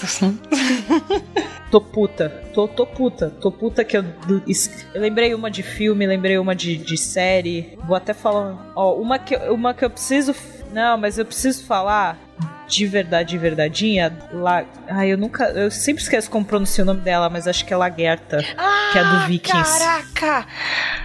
Tô 1.70 1.82
puta. 1.84 2.30
Tô, 2.54 2.70
tô 2.70 2.86
puta. 2.86 3.30
Tô 3.30 3.52
puta 3.52 3.84
que 3.84 3.98
eu. 3.98 4.06
Eu 4.30 5.02
lembrei 5.02 5.34
uma 5.34 5.52
de 5.52 5.62
filme, 5.62 6.08
lembrei 6.08 6.38
uma 6.38 6.56
de, 6.56 6.78
de 6.78 6.98
série. 6.98 7.78
Vou 7.86 7.98
até 7.98 8.14
falar. 8.14 8.72
Ó, 8.74 8.94
uma 8.96 9.20
que, 9.20 9.36
uma 9.36 9.74
que 9.74 9.84
eu 9.84 9.90
preciso. 9.90 10.34
Não, 10.72 10.98
mas 10.98 11.18
eu 11.18 11.26
preciso 11.26 11.66
falar 11.66 12.18
de 12.66 12.86
verdade, 12.86 13.32
de 13.32 13.38
verdadeinha. 13.38 14.18
La... 14.32 14.64
Ai, 14.88 15.12
eu 15.12 15.18
nunca. 15.18 15.50
Eu 15.50 15.70
sempre 15.70 16.02
esqueço 16.02 16.32
como 16.32 16.46
pronuncia 16.46 16.82
o 16.82 16.88
nome 16.88 17.02
dela, 17.02 17.30
mas 17.30 17.46
acho 17.46 17.66
que 17.66 17.74
é 17.74 17.76
Lagerta. 17.76 18.38
que 18.38 18.98
é 18.98 19.04
do 19.04 19.28
Vikings. 19.28 19.80
Caraca! 19.80 20.48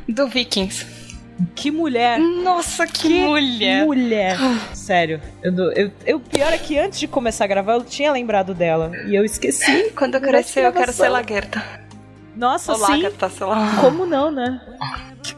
Do 0.09 0.29
Vikings. 0.29 1.04
Que 1.55 1.71
mulher! 1.71 2.19
Nossa, 2.19 2.87
que, 2.87 3.09
mulher! 3.09 3.85
Mulher! 3.85 4.37
Sério. 4.73 5.21
Eu, 5.43 5.53
eu, 5.73 5.91
eu, 6.07 6.21
pior 6.21 6.53
é 6.53 6.59
que 6.59 6.79
antes 6.79 7.01
de 7.01 7.09
começar 7.09 7.45
a 7.45 7.49
gravar, 7.49 7.75
eu 7.75 7.85
tinha 7.85 8.13
lembrado 8.13 8.55
dela. 8.55 8.93
E 9.07 9.15
eu 9.15 9.25
esqueci. 9.25 9.91
Quando 9.97 10.15
eu 10.15 10.21
crescer, 10.21 10.65
eu 10.65 10.73
quero 10.73 10.93
ser 10.93 11.09
Lagerta. 11.09 11.85
Nossa, 12.37 12.73
Ou 12.73 12.79
sim. 12.79 13.03
Como 13.81 14.05
não, 14.07 14.31
né? 14.31 14.61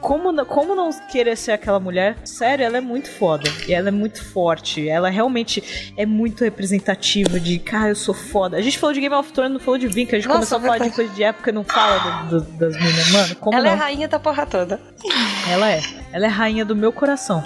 Como, 0.01 0.33
não- 0.33 0.45
como 0.45 0.75
não 0.75 0.91
querer 1.11 1.37
ser 1.37 1.53
aquela 1.53 1.79
mulher? 1.79 2.17
Sério, 2.25 2.65
ela 2.65 2.79
é 2.79 2.81
muito 2.81 3.11
foda. 3.11 3.49
E 3.69 3.73
ela 3.75 3.89
é 3.89 3.91
muito 3.93 4.23
forte. 4.25 4.89
Ela 4.89 5.09
realmente 5.09 5.93
é 5.97 6.05
muito 6.05 6.43
representativa 6.43 7.39
de, 7.39 7.59
cara, 7.59 7.91
eu 7.91 7.95
sou 7.97 8.15
foda. 8.15 8.57
A 8.57 8.61
gente 8.63 8.79
falou 8.79 8.93
de 8.93 9.01
Game 9.01 9.15
of 9.15 9.33
Thrones, 9.33 9.53
não 9.53 9.61
falou 9.61 9.79
de 9.79 9.87
Vink. 9.87 10.15
A 10.15 10.19
gente 10.19 10.27
Nossa, 10.29 10.39
começou 10.39 10.59
a 10.59 10.61
falar 10.61 10.79
de 10.79 10.95
coisa 10.95 11.13
de 11.15 11.23
época 11.23 11.51
e 11.51 11.53
não 11.53 11.65
fala 11.65 12.23
do- 12.25 12.41
do- 12.41 12.53
das 12.59 12.75
meninas. 12.77 13.11
Mano, 13.11 13.37
como 13.37 13.57
Ela 13.57 13.69
é 13.69 13.71
não? 13.71 13.77
a 13.77 13.85
rainha 13.85 14.09
da 14.09 14.19
porra 14.19 14.45
toda. 14.47 14.81
Ela 15.51 15.71
é. 15.71 15.81
Ela 16.13 16.27
é 16.27 16.29
rainha 16.29 16.65
do 16.65 16.75
meu 16.75 16.93
coração. 16.93 17.43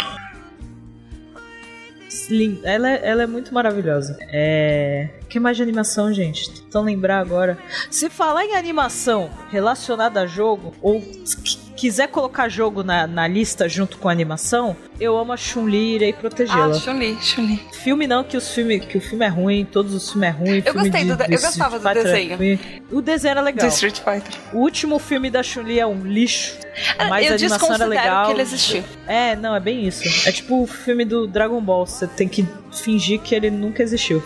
Lin- 2.28 2.60
Ela 2.62 2.90
é, 2.90 3.00
ela 3.08 3.22
é 3.22 3.26
muito 3.26 3.52
maravilhosa. 3.54 4.16
É. 4.32 5.08
que 5.28 5.38
mais 5.40 5.56
de 5.56 5.62
animação, 5.62 6.12
gente? 6.12 6.50
Tentando 6.62 6.86
lembrar 6.86 7.18
agora. 7.20 7.56
Se 7.90 8.10
falar 8.10 8.44
em 8.44 8.56
animação 8.56 9.30
relacionada 9.50 10.20
a 10.20 10.26
jogo, 10.26 10.74
ou 10.82 11.00
quiser 11.80 12.08
colocar 12.08 12.48
jogo 12.48 12.82
na, 12.82 13.06
na 13.06 13.26
lista 13.26 13.68
junto 13.68 13.96
com 13.98 14.08
a 14.08 14.12
animação, 14.12 14.76
eu 15.00 15.16
amo 15.16 15.32
a 15.32 15.36
Chun-Li 15.36 15.78
e 15.78 15.94
irei 15.94 16.10
Ah, 16.10 16.20
protegê-la. 16.20 16.74
Chun-Li, 16.74 17.16
Chun-Li. 17.22 17.60
Filme 17.72 18.06
não, 18.06 18.22
que, 18.22 18.36
os 18.36 18.50
filme, 18.52 18.78
que 18.80 18.98
o 18.98 19.00
filme 19.00 19.24
é 19.24 19.28
ruim, 19.28 19.64
todos 19.64 19.94
os 19.94 20.10
filmes 20.12 20.28
é 20.28 20.32
ruim. 20.32 20.62
Eu 20.64 20.74
gostei 20.74 21.04
de- 21.04 21.08
do 21.08 21.16
de- 21.16 21.24
eu 21.34 21.40
gostava 21.40 21.78
do 21.78 21.88
é 21.88 21.94
desenho. 21.94 22.36
ruim. 22.36 22.58
O 22.92 23.00
desenho 23.00 23.30
era 23.32 23.40
Do 23.40 23.44
legal. 23.46 23.68
Street 23.68 23.96
Fighter. 23.98 24.38
O 24.52 24.58
último 24.58 24.98
filme 24.98 25.30
da 25.30 25.42
Chun-Li 25.42 25.80
é 25.80 25.86
um 25.86 26.02
lixo. 26.04 26.58
Mas 27.08 27.26
eu 27.26 27.32
a 27.32 27.34
animação 27.36 27.74
era 27.74 27.84
legal. 27.86 28.26
que 28.26 28.32
ele 28.32 28.42
existiu. 28.42 28.84
É, 29.06 29.34
não, 29.36 29.54
é 29.56 29.60
bem 29.60 29.86
isso. 29.86 30.02
É 30.28 30.32
tipo 30.32 30.62
o 30.62 30.66
filme 30.66 31.04
do 31.04 31.26
Dragon 31.26 31.60
Ball. 31.60 31.86
Você 31.86 32.06
tem 32.06 32.28
que 32.28 32.46
fingir 32.72 33.20
que 33.20 33.34
ele 33.34 33.50
nunca 33.50 33.82
existiu. 33.82 34.22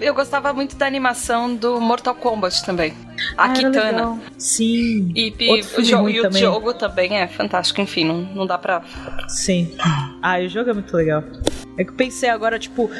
Eu 0.00 0.14
gostava 0.14 0.52
muito 0.52 0.76
da 0.76 0.86
animação 0.86 1.54
do 1.54 1.80
Mortal 1.80 2.14
Kombat 2.14 2.64
também. 2.64 2.92
A 3.36 3.44
Ah, 3.44 3.52
Kitana. 3.52 4.18
Sim. 4.38 5.12
E, 5.14 5.32
e 5.38 5.60
o, 5.60 5.64
filme 5.64 5.84
jo- 5.88 5.96
ruim 5.98 6.12
e 6.14 6.18
o 6.20 6.22
também. 6.22 6.40
jogo 6.42 6.74
também 6.74 7.16
é 7.18 7.26
fantástico. 7.28 7.80
Enfim, 7.80 8.04
não, 8.04 8.16
não 8.34 8.46
dá 8.46 8.58
pra. 8.58 8.82
Sim. 9.28 9.72
Ah, 10.22 10.38
o 10.44 10.48
jogo 10.48 10.70
é 10.70 10.72
muito 10.74 10.96
legal. 10.96 11.22
É 11.76 11.84
que 11.84 11.90
eu 11.90 11.94
pensei 11.94 12.28
agora, 12.28 12.58
tipo, 12.58 12.90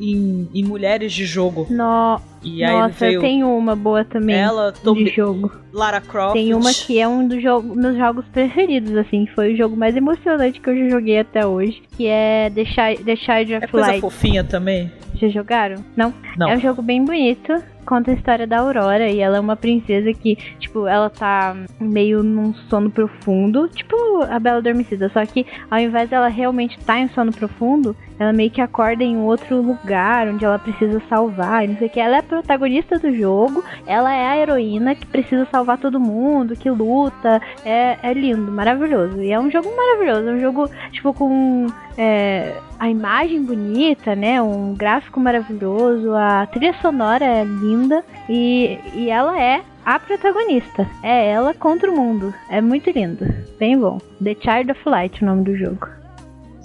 em, 0.00 0.48
em 0.54 0.64
mulheres 0.64 1.12
de 1.12 1.26
jogo. 1.26 1.66
No... 1.70 2.20
E 2.44 2.64
aí 2.64 2.72
Nossa, 2.72 2.94
veio 3.06 3.14
eu 3.14 3.20
tenho 3.20 3.56
uma 3.56 3.76
boa 3.76 4.04
também 4.04 4.34
ela, 4.34 4.72
de 4.72 4.80
Tomb, 4.80 5.06
jogo. 5.10 5.52
Lara 5.72 6.00
Croft. 6.00 6.32
Tem 6.32 6.52
uma 6.52 6.72
que 6.74 6.98
é 6.98 7.06
um 7.06 7.28
dos 7.28 7.40
jogos, 7.40 7.76
meus 7.76 7.96
jogos 7.96 8.24
preferidos, 8.32 8.96
assim, 8.96 9.26
foi 9.32 9.54
o 9.54 9.56
jogo 9.56 9.76
mais 9.76 9.96
emocionante 9.96 10.60
que 10.60 10.68
eu 10.68 10.76
já 10.76 10.88
joguei 10.88 11.20
até 11.20 11.46
hoje, 11.46 11.80
que 11.96 12.06
é 12.08 12.50
The, 12.50 12.64
Chi 12.64 13.04
The 13.04 13.14
Child 13.16 13.52
É 13.54 13.58
of 13.58 13.68
coisa 13.68 13.86
Light. 13.86 14.00
fofinha 14.00 14.42
também? 14.42 14.90
Já 15.14 15.28
jogaram? 15.28 15.84
Não? 15.96 16.12
Não. 16.36 16.48
É 16.48 16.56
um 16.56 16.60
jogo 16.60 16.82
bem 16.82 17.04
bonito. 17.04 17.52
Conta 17.86 18.10
a 18.12 18.14
história 18.14 18.46
da 18.46 18.60
Aurora 18.60 19.08
e 19.08 19.18
ela 19.20 19.36
é 19.36 19.40
uma 19.40 19.56
princesa 19.56 20.12
que, 20.12 20.36
tipo, 20.58 20.86
ela 20.86 21.10
tá 21.10 21.56
meio 21.80 22.22
num 22.22 22.54
sono 22.68 22.90
profundo, 22.90 23.68
tipo 23.68 23.96
a 24.22 24.38
Bela 24.38 24.58
Adormecida, 24.58 25.10
só 25.12 25.24
que 25.26 25.44
ao 25.68 25.80
invés 25.80 26.08
dela 26.08 26.28
realmente 26.28 26.78
estar 26.78 27.00
em 27.00 27.08
sono 27.08 27.32
profundo, 27.32 27.96
ela 28.18 28.32
meio 28.32 28.50
que 28.50 28.60
acorda 28.60 29.02
em 29.02 29.16
outro 29.16 29.60
lugar 29.60 30.28
onde 30.28 30.44
ela 30.44 30.58
precisa 30.58 31.00
salvar, 31.08 31.64
e 31.64 31.68
não 31.68 31.76
sei 31.78 31.88
o 31.88 31.90
que. 31.90 32.00
Ela 32.00 32.16
é 32.16 32.18
a 32.18 32.22
protagonista 32.22 32.98
do 32.98 33.14
jogo, 33.14 33.64
ela 33.86 34.14
é 34.14 34.26
a 34.26 34.38
heroína 34.38 34.94
que 34.94 35.06
precisa 35.06 35.46
salvar 35.50 35.78
todo 35.78 36.00
mundo, 36.00 36.56
que 36.56 36.70
luta. 36.70 37.40
É, 37.64 37.98
é 38.02 38.12
lindo, 38.12 38.50
maravilhoso. 38.50 39.20
E 39.22 39.32
é 39.32 39.38
um 39.38 39.50
jogo 39.50 39.68
maravilhoso, 39.76 40.28
é 40.28 40.32
um 40.32 40.40
jogo, 40.40 40.70
tipo, 40.90 41.12
com 41.12 41.66
é, 41.96 42.54
a 42.78 42.88
imagem 42.88 43.42
bonita, 43.42 44.14
né? 44.14 44.40
Um 44.40 44.74
gráfico 44.74 45.20
maravilhoso, 45.20 46.14
a 46.14 46.46
trilha 46.46 46.74
sonora 46.80 47.24
é 47.24 47.44
linda 47.44 48.04
e, 48.28 48.78
e 48.94 49.10
ela 49.10 49.40
é 49.40 49.62
a 49.84 49.98
protagonista. 49.98 50.86
É 51.02 51.28
ela 51.30 51.54
contra 51.54 51.90
o 51.90 51.96
mundo. 51.96 52.32
É 52.48 52.60
muito 52.60 52.90
lindo. 52.90 53.26
Bem 53.58 53.78
bom. 53.78 53.98
The 54.22 54.36
Child 54.40 54.72
of 54.72 54.80
Light, 54.86 55.22
o 55.22 55.26
nome 55.26 55.44
do 55.44 55.56
jogo. 55.56 55.88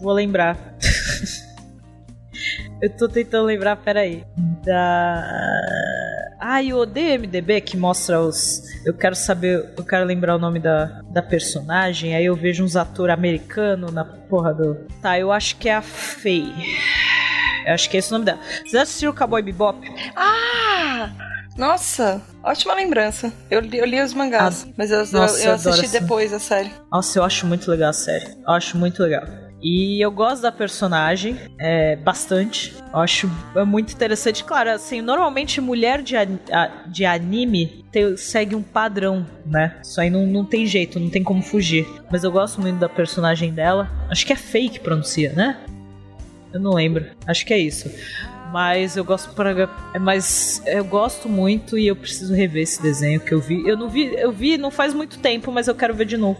Vou 0.01 0.13
lembrar. 0.13 0.57
Eu 2.81 2.89
tô 2.89 3.07
tentando 3.07 3.45
lembrar, 3.45 3.75
peraí. 3.77 4.23
Da. 4.63 5.23
Ah, 6.39 6.61
e 6.61 6.73
o 6.73 6.85
DMDB 6.85 7.61
que 7.61 7.75
mostra 7.75 8.19
os. 8.21 8.61
Eu 8.85 8.93
quero 8.93 9.15
saber. 9.15 9.73
Eu 9.77 9.83
quero 9.83 10.05
lembrar 10.05 10.35
o 10.35 10.39
nome 10.39 10.59
da, 10.59 11.01
da 11.09 11.21
personagem. 11.21 12.15
Aí 12.15 12.25
eu 12.25 12.35
vejo 12.35 12.63
uns 12.63 12.75
atores 12.75 13.13
americanos 13.13 13.91
na 13.91 14.05
porra 14.05 14.53
do. 14.53 14.75
Tá, 15.01 15.19
eu 15.19 15.31
acho 15.31 15.55
que 15.57 15.69
é 15.69 15.75
a 15.75 15.81
Faye. 15.81 16.53
Eu 17.65 17.73
acho 17.73 17.89
que 17.89 17.97
é 17.97 17.99
esse 17.99 18.09
o 18.09 18.13
nome 18.13 18.25
dela. 18.25 18.39
Vocês 18.61 18.75
assistiram 18.75 19.11
o 19.11 19.15
Cowboy 19.15 19.41
Bebop? 19.41 19.79
Ah! 20.15 21.09
Nossa, 21.57 22.21
ótima 22.43 22.75
lembrança. 22.75 23.33
Eu 23.49 23.59
li, 23.59 23.79
eu 23.79 23.85
li 23.85 23.99
os 23.99 24.13
mangás, 24.13 24.67
mas 24.77 24.91
eu, 24.91 24.99
nossa, 25.11 25.39
eu, 25.39 25.47
eu 25.47 25.53
assisti 25.53 25.87
depois 25.87 26.31
a 26.31 26.37
série. 26.37 26.71
Nossa, 26.91 27.17
eu 27.17 27.23
acho 27.23 27.47
muito 27.47 27.69
legal 27.71 27.89
a 27.89 27.93
série. 27.93 28.27
Eu 28.47 28.53
acho 28.53 28.77
muito 28.77 29.01
legal. 29.01 29.23
E 29.69 29.99
eu 30.01 30.09
gosto 30.09 30.43
da 30.43 30.51
personagem 30.51 31.35
é, 31.59 31.97
bastante. 31.97 32.73
Eu 32.93 32.99
acho 32.99 33.29
é 33.53 33.65
muito 33.65 33.91
interessante. 33.93 34.41
Claro, 34.45 34.69
assim, 34.71 35.01
normalmente 35.01 35.59
mulher 35.59 36.01
de, 36.01 36.15
de 36.87 37.03
anime 37.03 37.83
tem- 37.91 38.15
segue 38.15 38.55
um 38.55 38.63
padrão, 38.63 39.25
né? 39.45 39.75
Isso 39.83 39.99
aí 39.99 40.09
não, 40.09 40.25
não 40.25 40.45
tem 40.45 40.65
jeito, 40.65 40.97
não 41.01 41.09
tem 41.09 41.21
como 41.21 41.41
fugir. 41.41 41.85
Mas 42.09 42.23
eu 42.23 42.31
gosto 42.31 42.61
muito 42.61 42.79
da 42.79 42.87
personagem 42.87 43.51
dela. 43.51 43.91
Acho 44.09 44.25
que 44.25 44.31
é 44.31 44.37
fake 44.37 44.79
pronuncia, 44.79 45.33
né? 45.33 45.57
Eu 46.53 46.61
não 46.61 46.71
lembro. 46.71 47.05
Acho 47.27 47.45
que 47.45 47.53
é 47.53 47.59
isso. 47.59 47.91
Mas 48.51 48.95
eu 48.95 49.03
gosto 49.03 49.33
para 49.33 49.69
mas 49.99 50.61
eu 50.65 50.83
gosto 50.85 51.27
muito 51.27 51.77
e 51.77 51.87
eu 51.87 51.95
preciso 51.95 52.33
rever 52.33 52.63
esse 52.63 52.81
desenho 52.81 53.19
que 53.19 53.33
eu 53.33 53.39
vi. 53.39 53.67
Eu 53.67 53.77
não 53.77 53.89
vi, 53.89 54.13
eu 54.15 54.31
vi 54.31 54.57
não 54.57 54.71
faz 54.71 54.93
muito 54.93 55.19
tempo, 55.19 55.51
mas 55.51 55.67
eu 55.67 55.75
quero 55.75 55.93
ver 55.93 56.05
de 56.05 56.17
novo 56.17 56.39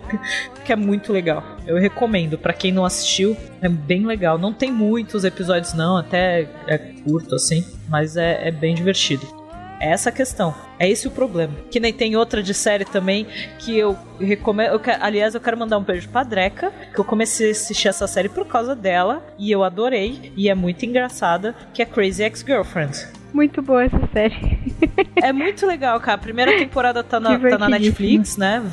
porque, 0.56 0.72
é 0.72 0.76
muito 0.76 1.12
legal. 1.12 1.44
Eu 1.66 1.78
recomendo 1.78 2.38
Pra 2.38 2.54
quem 2.54 2.72
não 2.72 2.86
assistiu, 2.86 3.36
é 3.62 3.70
bem 3.70 4.06
legal. 4.06 4.38
Não 4.38 4.54
tem 4.54 4.72
muitos 4.72 5.24
episódios 5.24 5.74
não, 5.74 5.98
até 5.98 6.48
é 6.68 6.78
curto 6.78 7.36
assim, 7.36 7.66
mas 7.90 8.18
é, 8.18 8.48
é 8.48 8.52
bem 8.52 8.74
divertido. 8.74 9.47
É 9.80 9.90
essa 9.92 10.10
a 10.10 10.12
questão. 10.12 10.54
É 10.80 10.90
esse 10.90 11.08
o 11.08 11.12
problema. 11.12 11.54
Que 11.72 11.80
nem 11.80 11.94
tem 11.94 12.16
outra 12.16 12.42
de 12.42 12.54
série 12.54 12.86
também 12.86 13.28
que 13.60 13.78
eu 13.78 13.98
recomendo. 14.20 14.80
aliás, 15.02 15.36
eu 15.36 15.42
quero 15.42 15.58
mandar 15.58 15.78
um 15.78 15.84
beijo 15.84 16.10
pra 16.10 16.24
Dreca, 16.24 16.72
que 16.94 17.00
eu 17.00 17.06
comecei 17.06 17.50
a 17.50 17.52
assistir 17.52 17.88
essa 17.88 18.08
série 18.08 18.30
por 18.30 18.46
causa 18.46 18.76
dela 18.76 19.26
e 19.38 19.52
eu 19.52 19.64
adorei. 19.64 20.32
E 20.36 20.50
é 20.50 20.56
muito 20.56 20.86
engraçada, 20.86 21.56
que 21.74 21.82
é 21.82 21.86
Crazy 21.86 22.24
Ex-Girlfriend. 22.24 23.08
Muito 23.34 23.62
boa 23.62 23.84
essa 23.84 24.10
série. 24.14 24.76
É 25.22 25.32
muito 25.34 25.66
legal, 25.66 26.00
cara. 26.00 26.16
A 26.16 26.22
primeira 26.22 26.58
temporada 26.58 27.04
tá 27.04 27.20
na, 27.20 27.38
tá 27.38 27.58
na. 27.58 27.70
Netflix, 27.70 28.38
né? 28.38 28.64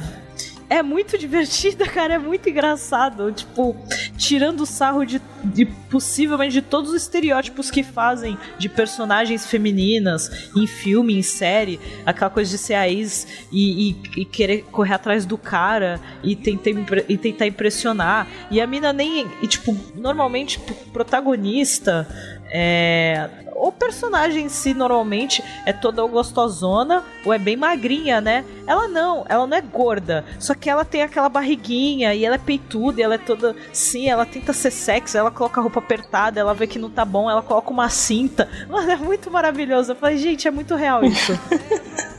É 0.70 0.82
muito 0.82 1.16
divertida, 1.18 1.86
cara. 1.86 2.14
É 2.14 2.18
muito 2.18 2.48
engraçado. 2.48 3.30
Tipo, 3.32 3.76
tirando 4.16 4.60
o 4.62 4.66
sarro 4.66 5.04
de, 5.04 5.20
de 5.44 5.66
possivelmente 5.66 6.52
de 6.54 6.62
todos 6.62 6.90
os 6.90 7.02
estereótipos 7.02 7.70
que 7.70 7.82
fazem 7.82 8.36
de 8.58 8.68
personagens 8.68 9.46
femininas 9.46 10.48
em 10.56 10.66
filme, 10.66 11.14
em 11.16 11.22
série. 11.22 11.78
Aquela 12.06 12.30
coisa 12.30 12.50
de 12.50 12.58
ser 12.58 12.74
a 12.74 12.88
ex 12.88 13.26
e, 13.52 13.90
e- 13.90 13.96
e 14.22 14.24
querer 14.24 14.62
correr 14.70 14.94
atrás 14.94 15.24
do 15.26 15.36
cara 15.38 16.00
e 16.22 16.34
tentar, 16.34 16.70
e 17.08 17.16
tentar 17.18 17.46
impressionar. 17.46 18.26
E 18.50 18.60
a 18.60 18.66
mina 18.66 18.92
nem. 18.92 19.26
E, 19.42 19.46
tipo, 19.46 19.76
normalmente, 19.94 20.58
p- 20.60 20.74
protagonista. 20.92 22.06
É, 22.50 23.28
o 23.54 23.72
personagem 23.72 24.46
em 24.46 24.48
si 24.48 24.74
normalmente 24.74 25.42
é 25.64 25.72
toda 25.72 26.04
gostosona 26.06 27.02
ou 27.24 27.32
é 27.32 27.38
bem 27.38 27.56
magrinha, 27.56 28.20
né? 28.20 28.44
Ela 28.66 28.88
não, 28.88 29.24
ela 29.28 29.46
não 29.46 29.56
é 29.56 29.60
gorda, 29.60 30.24
só 30.38 30.54
que 30.54 30.68
ela 30.68 30.84
tem 30.84 31.02
aquela 31.02 31.28
barriguinha 31.28 32.14
e 32.14 32.24
ela 32.24 32.34
é 32.34 32.38
peituda, 32.38 33.00
e 33.00 33.04
ela 33.04 33.14
é 33.14 33.18
toda 33.18 33.54
sim, 33.72 34.08
ela 34.08 34.26
tenta 34.26 34.52
ser 34.52 34.70
sexy, 34.70 35.16
ela 35.16 35.30
coloca 35.30 35.60
a 35.60 35.62
roupa 35.62 35.78
apertada, 35.78 36.40
ela 36.40 36.54
vê 36.54 36.66
que 36.66 36.78
não 36.78 36.90
tá 36.90 37.04
bom, 37.04 37.30
ela 37.30 37.42
coloca 37.42 37.70
uma 37.70 37.88
cinta. 37.88 38.48
Mano, 38.68 38.90
é 38.90 38.96
muito 38.96 39.30
maravilhoso. 39.30 39.92
Eu 39.92 39.96
falei, 39.96 40.18
gente, 40.18 40.46
é 40.48 40.50
muito 40.50 40.74
real 40.74 41.04
isso. 41.04 41.32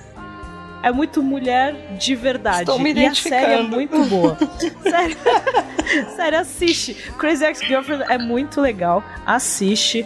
É 0.85 0.91
muito 0.91 1.23
mulher 1.23 1.97
de 1.97 2.13
verdade. 2.13 2.59
Estou 2.59 2.77
me 2.77 2.93
e 2.93 3.07
a 3.07 3.15
série 3.15 3.53
é 3.53 3.59
identificando. 3.63 3.75
muito 3.75 4.03
boa. 4.05 4.37
Sério. 4.87 5.17
Sério, 6.15 6.39
assiste. 6.41 6.93
Crazy 7.17 7.43
Ex-Girlfriend 7.43 8.03
é 8.07 8.19
muito 8.19 8.61
legal. 8.61 9.03
Assiste. 9.25 10.05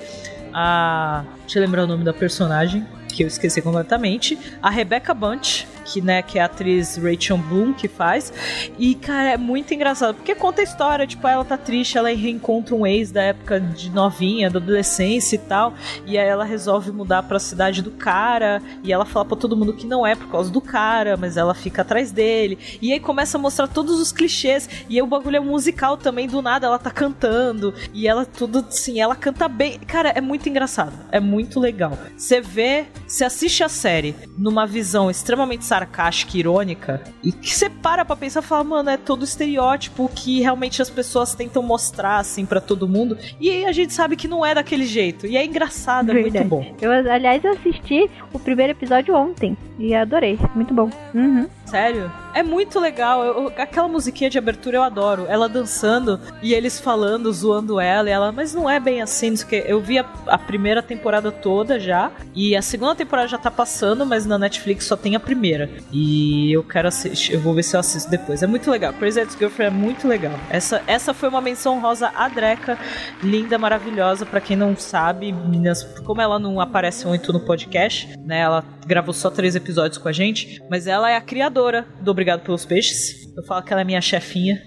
A. 0.54 1.24
Deixa 1.42 1.60
eu 1.60 1.64
lembrar 1.64 1.84
o 1.84 1.88
nome 1.88 2.04
da 2.04 2.14
personagem, 2.14 2.86
que 3.08 3.24
eu 3.24 3.28
esqueci 3.28 3.62
completamente. 3.62 4.38
A 4.62 4.70
Rebecca 4.70 5.14
Bunch, 5.14 5.68
que, 5.90 6.02
né, 6.02 6.22
que 6.22 6.38
é 6.38 6.42
a 6.42 6.46
atriz 6.46 6.98
Rachel 6.98 7.38
Bloom 7.38 7.74
que 7.74 7.88
faz. 7.88 8.32
E, 8.78 8.94
cara, 8.96 9.32
é 9.32 9.38
muito 9.38 9.74
engraçado. 9.74 10.16
Porque 10.16 10.36
conta 10.36 10.62
a 10.62 10.64
história, 10.64 11.08
tipo, 11.08 11.28
ela 11.28 11.44
tá 11.44 11.58
triste, 11.58 11.98
ela 11.98 12.10
reencontra 12.10 12.76
um 12.76 12.86
ex 12.86 13.12
da 13.12 13.24
época 13.24 13.60
de 13.60 13.90
novinha, 13.90 14.50
da 14.50 14.60
adolescência 14.60 15.36
e 15.36 15.40
tal. 15.40 15.74
E 16.06 16.18
aí 16.18 16.28
ela 16.28 16.46
resolve 16.46 16.92
mudar 16.92 17.24
pra 17.24 17.40
cidade 17.40 17.82
do 17.82 17.92
cara. 17.92 18.62
E 18.84 18.94
ela 18.94 19.06
fala 19.06 19.26
pra 19.26 19.38
todo 19.38 19.58
mundo 19.58 19.74
que 19.74 19.88
não 19.88 20.06
é 20.06 20.16
por 20.16 20.28
causa 20.30 20.52
do 20.52 20.62
cara, 20.62 21.18
mas 21.18 21.38
ela 21.38 21.56
fica 21.56 21.82
atrás 21.82 22.12
dele. 22.12 22.58
E 22.82 22.94
aí 22.94 23.00
começa 23.00 23.38
a 23.38 23.42
mostrar 23.42 23.68
todos 23.68 24.00
os 24.00 24.12
clichês. 24.12 24.70
E 24.88 24.96
aí 24.96 25.02
o 25.02 25.08
bagulho 25.08 25.38
é 25.38 25.40
musical 25.40 25.98
também, 25.98 26.28
do 26.28 26.42
nada 26.42 26.68
ela 26.68 26.78
tá 26.78 26.92
cantando. 26.92 27.74
E 27.94 28.08
ela 28.08 28.26
tudo 28.26 28.60
assim, 28.60 29.02
ela 29.02 29.16
canta 29.16 29.48
bem. 29.48 29.80
Cara, 29.80 30.10
é 30.10 30.22
muito 30.22 30.48
engraçado. 30.48 30.94
É 31.12 31.20
muito 31.20 31.60
legal. 31.60 31.98
Você 32.16 32.42
vê, 32.42 32.86
você 33.08 33.24
assiste 33.24 33.64
a 33.64 33.70
série 33.70 34.16
numa 34.38 34.68
visão 34.68 35.10
extremamente 35.10 35.66
sarcástica 35.80 36.36
e 36.36 36.40
irônica. 36.40 37.02
E 37.24 37.32
que 37.32 37.56
você 37.56 37.70
para 37.70 38.04
pra 38.04 38.16
pensar 38.16 38.42
e 38.42 38.46
fala, 38.46 38.64
mano, 38.64 38.90
é 38.90 38.98
todo 38.98 39.24
estereótipo 39.24 40.10
que 40.14 40.42
realmente 40.42 40.82
as 40.82 40.90
pessoas 40.90 41.34
tentam 41.34 41.64
mostrar 41.64 42.18
assim 42.18 42.46
pra 42.46 42.60
todo 42.60 42.88
mundo. 42.88 43.18
E 43.40 43.50
aí 43.50 43.66
a 43.66 43.72
gente 43.72 43.94
sabe 43.94 44.16
que 44.16 44.28
não 44.28 44.46
é 44.46 44.54
daquele 44.54 44.86
jeito. 44.86 45.26
E 45.26 45.38
é 45.38 45.46
engraçado, 45.46 46.12
é 46.12 46.22
muito 46.22 46.44
bom. 46.44 46.76
Eu, 46.82 46.92
aliás, 46.92 47.44
eu 47.44 47.54
assisti 47.54 48.10
o 48.34 48.40
primeiro 48.40 48.72
episódio 48.72 49.16
ontem 49.16 49.58
e 49.78 49.96
adorei. 49.96 50.38
Muito 50.54 50.74
bom. 50.74 50.90
Uhum. 51.14 51.48
Sério? 51.66 52.12
É 52.40 52.44
muito 52.44 52.80
legal. 52.80 53.22
Eu- 53.22 53.48
aquela 53.58 53.90
musiquinha 53.90 54.30
de 54.30 54.38
abertura 54.38 54.78
eu 54.78 54.84
adoro. 54.84 55.26
Ela 55.28 55.50
dançando 55.50 56.18
e 56.42 56.54
eles 56.54 56.80
falando, 56.80 57.32
zoando 57.34 57.82
ela. 57.82 58.08
E 58.10 58.14
ela, 58.14 58.32
mas 58.32 58.54
não 58.54 58.70
é 58.70 58.80
bem 58.80 59.02
assim. 59.02 59.36
quê. 59.36 59.66
Eu 59.68 59.82
vi 59.82 60.00
a, 60.00 60.06
a 60.26 60.38
primeira 60.38 60.82
temporada 60.82 61.34
toda 61.34 61.78
já. 61.78 62.10
E 62.34 62.56
a 62.56 62.62
segunda 62.62 62.96
temporada 62.96 63.28
já 63.28 63.38
tá 63.38 63.52
passando, 63.52 64.06
mas 64.06 64.26
na 64.26 64.38
Netflix 64.38 64.86
só 64.86 64.96
tem 64.96 65.18
a 65.18 65.20
primeira. 65.20 65.70
E 65.92 66.50
eu 66.56 66.64
quero 66.64 66.88
assistir. 66.88 67.34
Eu 67.34 67.42
vou 67.42 67.54
ver 67.54 67.64
se 67.64 67.76
eu 67.76 67.80
assisto 67.82 68.10
depois. 68.10 68.42
É 68.42 68.48
muito 68.48 68.72
legal. 68.72 68.94
Crazy 68.94 69.20
Ex-Girlfriend 69.20 69.76
é 69.76 69.78
muito 69.78 70.08
legal. 70.08 70.32
Essa, 70.50 70.82
essa 70.88 71.14
foi 71.14 71.28
uma 71.28 71.42
menção 71.42 71.82
rosa 71.82 72.10
a 72.16 72.30
Dreca. 72.30 72.78
Linda, 73.22 73.58
maravilhosa. 73.58 74.26
Pra 74.26 74.40
quem 74.40 74.56
não 74.56 74.78
sabe, 74.78 75.34
meninas, 75.34 75.84
como 76.06 76.22
ela 76.22 76.40
não 76.40 76.62
aparece 76.62 77.06
muito 77.06 77.34
no 77.34 77.42
podcast, 77.42 78.18
né? 78.26 78.40
Ela 78.40 78.64
gravou 78.88 79.14
só 79.14 79.30
três 79.30 79.56
episódios 79.58 79.98
com 79.98 80.08
a 80.08 80.14
gente. 80.14 80.64
Mas 80.70 80.88
ela 80.88 81.12
é 81.12 81.18
a 81.18 81.22
criadora 81.22 81.86
do 82.00 82.12
Obrigado 82.12 82.29
pelos 82.38 82.66
Peixes. 82.66 83.28
Eu 83.36 83.44
falo 83.44 83.64
que 83.64 83.74
ela 83.74 83.82
é 83.82 83.86
minha 83.86 84.02
chefinha. 84.02 84.62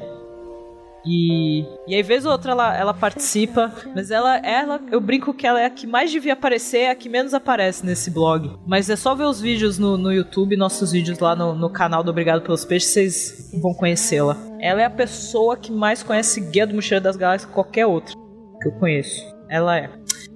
E, 1.04 1.64
e 1.86 1.94
aí, 1.94 2.02
vez 2.02 2.24
ou 2.24 2.32
outra, 2.32 2.52
ela, 2.52 2.76
ela 2.76 2.94
participa. 2.94 3.72
Mas 3.94 4.10
ela, 4.10 4.36
ela, 4.38 4.80
eu 4.90 5.00
brinco 5.00 5.34
que 5.34 5.46
ela 5.46 5.60
é 5.60 5.66
a 5.66 5.70
que 5.70 5.86
mais 5.86 6.10
devia 6.10 6.32
aparecer, 6.32 6.78
é 6.78 6.90
a 6.90 6.94
que 6.94 7.08
menos 7.08 7.34
aparece 7.34 7.84
nesse 7.84 8.10
blog. 8.10 8.56
Mas 8.66 8.88
é 8.88 8.96
só 8.96 9.14
ver 9.14 9.24
os 9.24 9.40
vídeos 9.40 9.78
no, 9.78 9.96
no 9.96 10.12
YouTube, 10.12 10.56
nossos 10.56 10.92
vídeos 10.92 11.18
lá 11.18 11.34
no, 11.34 11.54
no 11.54 11.70
canal 11.70 12.02
do 12.02 12.10
Obrigado 12.10 12.42
pelos 12.42 12.64
Peixes, 12.64 12.90
vocês 12.90 13.50
vão 13.60 13.74
conhecê-la. 13.74 14.36
Ela 14.60 14.82
é 14.82 14.84
a 14.84 14.90
pessoa 14.90 15.56
que 15.56 15.72
mais 15.72 16.02
conhece 16.02 16.40
Guia 16.40 16.66
do 16.66 16.74
Mochileiro 16.74 17.04
das 17.04 17.16
Galáxias 17.16 17.48
que 17.48 17.54
qualquer 17.54 17.86
outro 17.86 18.16
que 18.60 18.68
eu 18.68 18.72
conheço. 18.72 19.32
Ela 19.48 19.76
é. 19.76 19.90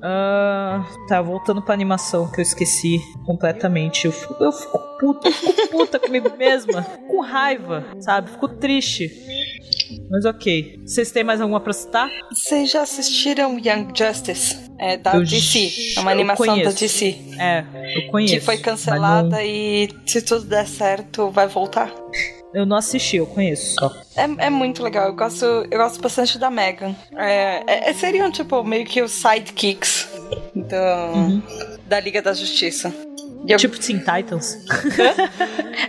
Ah, 0.08 0.84
tá, 1.08 1.20
voltando 1.20 1.60
pra 1.60 1.74
animação 1.74 2.30
que 2.30 2.38
eu 2.40 2.42
esqueci 2.42 3.00
completamente. 3.24 4.04
Eu 4.06 4.12
fico, 4.12 4.36
eu 4.38 4.52
fico 4.52 4.78
puta, 5.00 5.26
eu 5.28 5.32
fico 5.32 5.68
puta 5.68 5.98
comigo 5.98 6.30
mesma. 6.36 6.82
Com 7.08 7.20
raiva, 7.20 7.84
sabe? 8.00 8.30
Fico 8.30 8.46
triste. 8.46 9.10
Mas 10.08 10.24
ok. 10.24 10.80
Vocês 10.86 11.10
têm 11.10 11.24
mais 11.24 11.40
alguma 11.40 11.58
pra 11.60 11.72
citar? 11.72 12.08
Vocês 12.30 12.70
já 12.70 12.82
assistiram 12.82 13.58
Young 13.58 13.88
Justice? 13.92 14.56
É 14.78 14.96
da 14.96 15.14
Eu 15.16 15.24
DC. 15.24 15.70
É 15.96 16.00
uma 16.00 16.12
animação 16.12 16.46
da 16.46 16.52
conheço. 16.52 16.78
DC. 16.78 17.16
É, 17.40 17.64
eu 17.96 18.10
conheço. 18.12 18.34
Que 18.34 18.40
foi 18.40 18.58
cancelada 18.58 19.28
não- 19.36 19.40
e 19.40 19.88
se 20.06 20.22
tudo 20.22 20.44
der 20.44 20.68
certo, 20.68 21.30
vai 21.30 21.48
voltar. 21.48 21.92
Eu 22.54 22.64
não 22.66 22.76
assisti, 22.76 23.16
eu 23.16 23.26
conheço 23.26 23.74
só. 23.78 23.94
É, 24.16 24.46
é 24.46 24.50
muito 24.50 24.82
legal, 24.82 25.08
eu 25.08 25.14
gosto, 25.14 25.44
eu 25.44 25.78
gosto 25.78 26.00
bastante 26.00 26.38
da 26.38 26.50
Megan. 26.50 26.94
É, 27.14 27.62
é- 27.66 27.90
é- 27.90 27.94
seriam, 27.94 28.30
tipo, 28.30 28.62
meio 28.64 28.84
que 28.86 29.02
os 29.02 29.12
sidekicks 29.12 30.08
do, 30.54 31.42
da 31.86 32.00
Liga 32.00 32.22
da 32.22 32.32
Justiça. 32.32 32.92
Eu- 33.48 33.58
Tipo 33.58 33.78
Teen 33.78 33.98
Titans. 34.00 34.56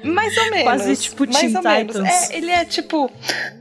mais 0.03 0.38
ou 0.38 0.43
menos. 0.51 0.64
quase 0.64 0.95
tipo 0.97 1.26
mais 1.26 1.39
Teen 1.39 1.55
ou 1.58 1.64
menos. 1.64 1.95
Titans. 1.95 2.30
É, 2.30 2.38
ele 2.38 2.51
é 2.51 2.66
tipo 2.66 3.10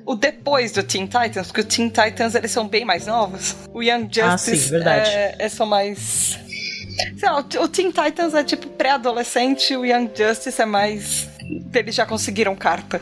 o 0.04 0.14
depois 0.14 0.72
do 0.72 0.82
Teen 0.82 1.06
Titans, 1.06 1.46
porque 1.46 1.60
o 1.62 1.64
Teen 1.64 1.88
Titans 1.88 2.34
eles 2.34 2.50
são 2.50 2.68
bem 2.68 2.84
mais 2.84 3.06
novos. 3.06 3.54
O 3.72 3.82
Young 3.82 4.02
Justice 4.12 4.20
Ah, 4.22 4.36
sim, 4.38 4.56
verdade. 4.70 5.08
É, 5.10 5.36
é 5.38 5.48
só 5.48 5.64
mais. 5.64 6.38
Sei 7.18 7.28
lá, 7.28 7.36
o 7.38 7.62
o 7.62 7.68
Teen 7.68 7.90
Titans 7.90 8.34
é 8.34 8.44
tipo 8.44 8.66
pré-adolescente, 8.68 9.74
o 9.76 9.84
Young 9.84 10.10
Justice 10.14 10.60
é 10.60 10.66
mais. 10.66 11.28
Eles 11.74 11.94
já 11.94 12.06
conseguiram 12.06 12.54
carta. 12.54 13.00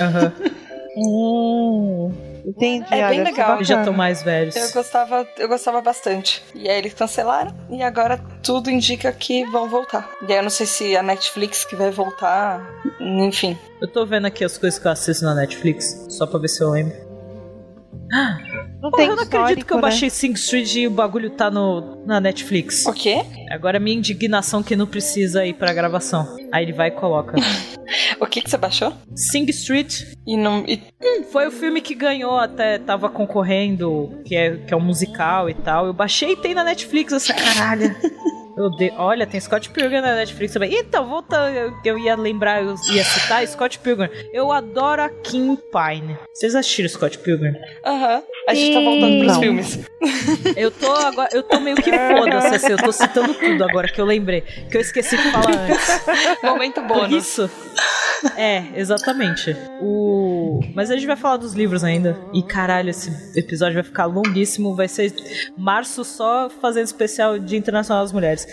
Aham. 0.00 0.32
Hum, 1.00 2.12
entendi. 2.44 2.92
É 2.92 3.08
bem 3.08 3.22
legal. 3.22 3.62
Já 3.62 3.78
estão 3.78 3.92
mais 3.92 4.20
velhos. 4.22 4.56
Eu 4.56 4.72
gostava, 4.72 5.28
eu 5.38 5.48
gostava 5.48 5.80
bastante. 5.80 6.42
E 6.56 6.68
aí 6.68 6.76
eles 6.76 6.92
cancelaram 6.92 7.54
e 7.70 7.80
agora 7.84 8.18
tudo 8.42 8.68
indica 8.68 9.12
que 9.12 9.44
vão 9.46 9.68
voltar. 9.68 10.10
E 10.26 10.32
aí 10.32 10.38
eu 10.38 10.42
não 10.42 10.50
sei 10.50 10.66
se 10.66 10.96
a 10.96 11.02
Netflix 11.02 11.64
que 11.64 11.76
vai 11.76 11.92
voltar, 11.92 12.60
enfim. 13.00 13.56
Eu 13.80 13.86
tô 13.86 14.04
vendo 14.04 14.26
aqui 14.26 14.44
as 14.44 14.58
coisas 14.58 14.76
que 14.76 14.88
eu 14.88 14.90
assisto 14.90 15.24
na 15.24 15.36
Netflix, 15.36 16.06
só 16.08 16.26
pra 16.26 16.40
ver 16.40 16.48
se 16.48 16.64
eu 16.64 16.70
lembro. 16.70 16.96
Ah, 18.12 18.37
Porra, 19.02 19.12
eu 19.12 19.16
não 19.16 19.22
acredito 19.22 19.66
que 19.66 19.72
eu 19.72 19.76
né? 19.76 19.82
baixei 19.82 20.10
Sing 20.10 20.32
Street 20.32 20.74
e 20.74 20.86
o 20.86 20.90
bagulho 20.90 21.30
tá 21.30 21.50
no, 21.50 22.04
na 22.06 22.20
Netflix. 22.20 22.86
O 22.86 22.92
quê? 22.92 23.24
Agora 23.50 23.78
minha 23.80 23.96
indignação 23.96 24.62
que 24.62 24.76
não 24.76 24.86
precisa 24.86 25.44
ir 25.46 25.54
pra 25.54 25.72
gravação. 25.72 26.36
Aí 26.52 26.64
ele 26.64 26.72
vai 26.72 26.88
e 26.88 26.92
coloca. 26.92 27.34
O 28.20 28.26
que, 28.26 28.42
que 28.42 28.50
você 28.50 28.58
baixou? 28.58 28.92
Sing 29.14 29.48
Street 29.48 30.02
E 30.26 30.36
não. 30.36 30.62
e- 30.66 30.82
hum, 31.02 31.24
foi 31.32 31.46
o 31.46 31.50
filme 31.50 31.80
que 31.80 31.94
ganhou, 31.94 32.36
até 32.38 32.76
tava 32.78 33.08
concorrendo, 33.08 34.20
que 34.26 34.36
é, 34.36 34.56
que 34.58 34.74
é 34.74 34.76
um 34.76 34.80
musical 34.80 35.48
e 35.48 35.54
tal. 35.54 35.86
Eu 35.86 35.94
baixei 35.94 36.32
e 36.32 36.36
tem 36.36 36.52
na 36.52 36.62
Netflix 36.64 37.14
essa 37.14 37.32
caralho. 37.32 37.96
Eu 38.58 38.70
de- 38.70 38.92
Olha, 38.96 39.26
tem 39.26 39.38
Scott 39.40 39.70
Pilgrim 39.70 40.00
na 40.00 40.14
Netflix 40.16 40.52
também. 40.52 40.74
Então, 40.74 41.06
voltando, 41.08 41.54
eu, 41.56 41.72
eu 41.84 41.98
ia 41.98 42.16
lembrar, 42.16 42.62
eu 42.62 42.74
ia 42.92 43.04
citar 43.04 43.46
Scott 43.46 43.78
Pilgrim. 43.78 44.08
Eu 44.32 44.50
adoro 44.50 45.02
a 45.02 45.08
Kim 45.08 45.56
Pine. 45.56 46.16
Vocês 46.34 46.54
assistiram 46.54 46.88
Scott 46.88 47.18
Pilgrim? 47.18 47.52
Aham. 47.84 48.22
A 48.48 48.54
gente 48.54 48.74
tá 48.74 48.80
voltando 48.80 49.18
pros 49.20 49.32
Não. 49.34 49.40
filmes. 49.40 49.78
Eu 50.56 50.70
tô 50.70 50.90
agora, 50.92 51.28
eu 51.32 51.42
tô 51.42 51.58
meio 51.60 51.76
que 51.76 51.90
foda-se, 51.90 52.54
assim, 52.54 52.72
eu 52.72 52.78
tô 52.78 52.92
citando 52.92 53.34
tudo 53.34 53.64
agora 53.64 53.88
que 53.88 54.00
eu 54.00 54.04
lembrei, 54.04 54.40
que 54.42 54.76
eu 54.76 54.80
esqueci 54.80 55.16
de 55.16 55.30
falar 55.30 55.50
antes. 55.50 56.40
Momento 56.42 56.80
Por 56.82 56.86
bônus. 56.86 57.12
isso. 57.26 57.50
É, 58.36 58.62
exatamente. 58.74 59.56
O 59.80 60.17
mas 60.74 60.90
a 60.90 60.94
gente 60.94 61.06
vai 61.06 61.16
falar 61.16 61.36
dos 61.36 61.54
livros 61.54 61.84
ainda. 61.84 62.18
E 62.32 62.42
caralho, 62.42 62.90
esse 62.90 63.38
episódio 63.38 63.74
vai 63.74 63.82
ficar 63.82 64.06
longuíssimo, 64.06 64.74
vai 64.74 64.88
ser 64.88 65.12
março 65.56 66.04
só 66.04 66.48
fazendo 66.48 66.86
especial 66.86 67.38
Dia 67.38 67.58
Internacional 67.58 68.04
das 68.04 68.12
Mulheres. 68.12 68.46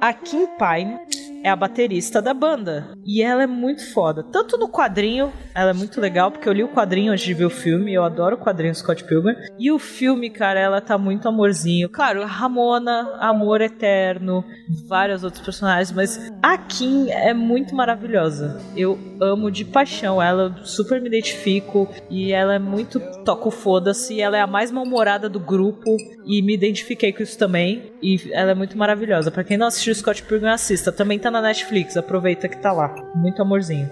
A 0.00 0.12
Kim 0.12 0.46
Pine 0.46 0.98
é 1.44 1.50
a 1.50 1.56
baterista 1.56 2.22
da 2.22 2.32
banda. 2.32 2.88
E 3.04 3.22
ela 3.22 3.42
é 3.42 3.46
muito 3.46 3.92
foda. 3.92 4.22
Tanto 4.22 4.56
no 4.56 4.66
quadrinho, 4.66 5.30
ela 5.54 5.70
é 5.70 5.74
muito 5.74 6.00
legal, 6.00 6.30
porque 6.30 6.48
eu 6.48 6.52
li 6.54 6.64
o 6.64 6.68
quadrinho 6.68 7.12
antes 7.12 7.24
de 7.26 7.34
ver 7.34 7.44
o 7.44 7.50
filme. 7.50 7.92
Eu 7.92 8.02
adoro 8.02 8.36
o 8.36 8.38
quadrinho 8.38 8.74
Scott 8.74 9.04
Pilgrim. 9.04 9.36
E 9.58 9.70
o 9.70 9.78
filme, 9.78 10.30
cara, 10.30 10.58
ela 10.58 10.80
tá 10.80 10.96
muito 10.96 11.28
amorzinho. 11.28 11.90
Claro, 11.90 12.24
Ramona, 12.24 13.18
amor 13.20 13.60
eterno, 13.60 14.42
vários 14.88 15.22
outros 15.22 15.44
personagens, 15.44 15.92
mas 15.92 16.32
a 16.42 16.56
Kim 16.56 17.10
é 17.10 17.34
muito 17.34 17.74
maravilhosa. 17.74 18.58
Eu 18.74 18.98
amo 19.20 19.50
de 19.50 19.66
paixão 19.66 20.22
ela, 20.22 20.56
super 20.62 20.98
me 20.98 21.08
identifico. 21.08 21.86
E 22.08 22.32
ela 22.32 22.54
é 22.54 22.58
muito 22.58 22.98
toco 23.22 23.50
foda-se. 23.50 24.18
Ela 24.18 24.38
é 24.38 24.40
a 24.40 24.46
mais 24.46 24.70
mal-humorada 24.70 25.28
do 25.28 25.38
grupo. 25.38 25.94
E 26.26 26.40
me 26.40 26.54
identifiquei 26.54 27.12
com 27.12 27.22
isso 27.22 27.36
também. 27.38 27.92
E 28.02 28.32
ela 28.32 28.52
é 28.52 28.54
muito 28.54 28.78
maravilhosa. 28.78 29.30
Pra 29.30 29.44
quem 29.44 29.58
não 29.58 29.66
assistiu 29.66 29.94
Scott 29.94 30.22
Pilgrim, 30.22 30.48
assista. 30.48 30.90
Também 30.90 31.18
tá 31.18 31.33
na 31.34 31.42
Netflix, 31.42 31.96
aproveita 31.96 32.48
que 32.48 32.56
tá 32.56 32.72
lá. 32.72 32.94
Muito 33.14 33.40
amorzinho. 33.42 33.90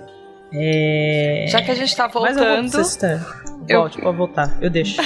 É... 0.55 1.47
Já 1.49 1.63
que 1.63 1.71
a 1.71 1.75
gente 1.75 1.95
tá 1.97 2.07
voltando, 2.09 2.39
coisa 2.39 2.85
você 2.85 3.07
está- 3.07 3.21
eu- 3.69 3.81
Volte, 3.81 4.01
pode 4.01 4.17
voltar. 4.17 4.51
Eu 4.61 4.69
deixo. 4.71 5.01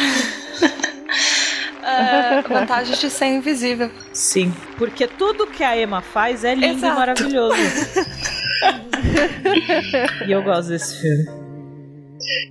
é, 1.85 2.43
vantagens 2.49 2.99
de 2.99 3.09
ser 3.11 3.27
invisível. 3.27 3.91
Sim. 4.13 4.53
Porque 4.77 5.07
tudo 5.07 5.47
que 5.47 5.63
a 5.63 5.81
Emma 5.81 6.01
faz 6.03 6.43
é 6.45 6.55
lindo 6.55 6.79
Exato. 6.79 6.95
e 6.95 6.97
maravilhoso. 6.97 7.57
e 10.27 10.33
eu 10.33 10.43
gosto 10.43 10.69
desse 10.71 11.01
filme. 11.01 11.47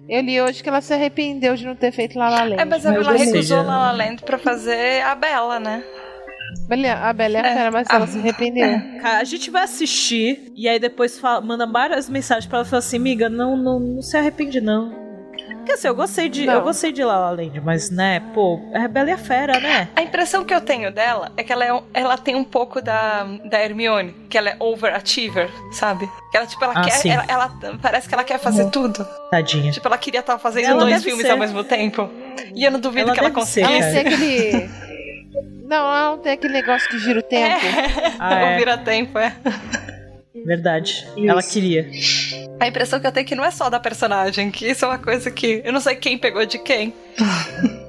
Eu 0.07 0.21
li 0.21 0.39
hoje 0.41 0.63
que 0.63 0.69
ela 0.69 0.79
se 0.79 0.93
arrependeu 0.93 1.53
de 1.55 1.65
não 1.65 1.75
ter 1.75 1.91
feito 1.91 2.17
La 2.17 2.29
La 2.29 2.43
Land. 2.43 2.61
É, 2.61 2.65
mas 2.65 2.85
a 2.85 2.91
Mas 2.91 2.99
Vila 2.99 3.11
ou 3.11 3.17
recusou 3.17 3.57
La 3.63 3.77
La 3.77 3.91
Land 3.91 4.21
pra 4.23 4.37
fazer 4.37 5.01
a 5.01 5.15
Bela, 5.15 5.59
né? 5.59 5.83
A 7.01 7.13
Bela 7.13 7.37
é 7.37 7.41
a 7.41 7.47
É. 7.47 7.53
fera, 7.55 7.71
mas 7.71 7.87
ela 7.89 8.07
se 8.07 8.17
arrependeu. 8.17 8.67
Cara, 9.01 9.19
a 9.19 9.23
gente 9.23 9.49
vai 9.51 9.63
assistir 9.63 10.51
e 10.55 10.67
aí 10.67 10.79
depois 10.79 11.19
fala- 11.19 11.41
manda 11.41 11.65
várias 11.67 12.09
mensagens 12.09 12.45
pra 12.47 12.59
ela 12.59 12.65
falar 12.65 12.79
assim, 12.79 12.97
amiga, 12.97 13.29
não, 13.29 13.55
não, 13.55 13.79
não 13.79 14.01
se 14.01 14.17
arrepende, 14.17 14.59
não. 14.61 15.03
Porque 15.57 15.71
assim, 15.73 15.87
eu 15.87 15.95
gostei 15.95 16.29
de. 16.29 16.45
Não. 16.45 16.53
Eu 16.53 16.61
gostei 16.61 16.91
de 16.91 17.03
La 17.03 17.17
La 17.19 17.31
Land, 17.31 17.59
mas, 17.59 17.89
né, 17.89 18.19
pô, 18.35 18.59
é 18.71 18.87
Bela 18.87 19.09
e 19.09 19.13
a 19.13 19.17
Fera, 19.17 19.59
né? 19.59 19.89
A 19.95 20.01
impressão 20.03 20.45
que 20.45 20.53
eu 20.53 20.61
tenho 20.61 20.91
dela 20.91 21.31
é 21.35 21.43
que 21.43 21.51
ela, 21.51 21.65
é 21.65 21.81
ela 21.93 22.17
tem 22.19 22.35
um 22.35 22.43
pouco 22.43 22.79
da, 22.81 23.23
da 23.49 23.59
Hermione, 23.63 24.13
que 24.29 24.37
ela 24.37 24.51
é 24.51 24.55
overachiever, 24.59 25.49
sabe? 25.71 26.07
Que 26.31 26.37
ela, 26.37 26.45
tipo, 26.45 26.63
ela 26.63 26.73
Ah, 26.75 26.83
quer. 26.83 27.07
Ela, 27.07 27.25
ela- 27.27 27.51
parece 27.81 28.07
que 28.07 28.13
ela 28.13 28.23
quer 28.23 28.37
fazer 28.39 28.69
tudo. 28.69 29.03
Tadinha. 29.31 29.71
Tipo, 29.71 29.87
ela 29.87 29.97
queria 29.97 30.19
estar 30.19 30.37
fazendo 30.37 30.65
Ela 30.67 30.79
dois 30.81 31.03
filmes 31.03 31.25
ser. 31.25 31.31
ao 31.31 31.37
mesmo 31.39 31.63
tempo. 31.63 32.09
E 32.53 32.63
eu 32.63 32.69
não 32.71 32.79
duvido 32.79 33.07
Ela 33.09 33.13
que 33.13 33.19
ela 33.19 33.29
deve 33.29 33.45
ser, 33.47 33.61
Ela 33.61 33.71
consiga. 33.71 33.91
tem 33.91 33.99
aquele. 34.13 34.69
Não, 35.65 36.11
não 36.11 36.17
tem 36.19 36.33
aquele 36.33 36.53
negócio 36.53 36.87
que 36.89 36.99
gira 36.99 37.19
o 37.19 37.23
tempo. 37.23 37.65
Ah, 38.19 38.39
é. 38.39 38.51
Ou 38.51 38.59
vira 38.59 38.77
tempo, 38.77 39.17
é. 39.19 39.35
Verdade. 40.45 41.07
Isso. 41.17 41.27
Ela 41.29 41.41
queria. 41.43 41.89
A 42.59 42.67
impressão 42.67 42.99
que 42.99 43.07
eu 43.07 43.11
tenho 43.11 43.25
é 43.25 43.27
que 43.27 43.35
não 43.35 43.43
é 43.43 43.51
só 43.51 43.69
da 43.69 43.79
personagem, 43.79 44.51
que 44.51 44.65
isso 44.69 44.85
é 44.85 44.87
uma 44.87 44.99
coisa 44.99 45.29
que 45.31 45.61
eu 45.65 45.73
não 45.73 45.79
sei 45.81 45.95
quem 45.95 46.17
pegou 46.17 46.45
de 46.45 46.57
quem. 46.59 46.93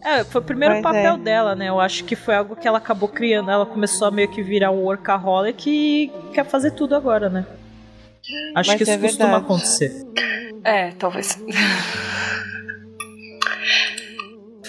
É, 0.00 0.22
foi 0.24 0.40
o 0.40 0.44
primeiro 0.44 0.74
Pois 0.74 0.84
papel 0.84 1.14
é. 1.14 1.18
dela, 1.18 1.54
né? 1.56 1.68
Eu 1.68 1.78
acho 1.80 2.04
que 2.04 2.14
foi 2.16 2.36
algo 2.36 2.54
que 2.56 2.66
ela 2.66 2.78
acabou 2.78 3.08
criando. 3.08 3.50
Ela 3.50 3.66
começou 3.66 4.08
a 4.08 4.10
meio 4.10 4.28
que 4.28 4.40
virar 4.42 4.70
um 4.70 4.84
workaholic 4.84 5.68
e 5.68 6.10
quer 6.32 6.46
fazer 6.46 6.70
tudo 6.70 6.94
agora, 6.94 7.28
né? 7.28 7.44
Acho 8.54 8.70
Mas 8.70 8.76
que 8.78 8.84
isso 8.84 8.92
é 8.92 8.96
costuma 8.96 9.24
verdade. 9.26 9.44
acontecer. 9.44 10.06
É, 10.64 10.92
talvez. 10.92 11.36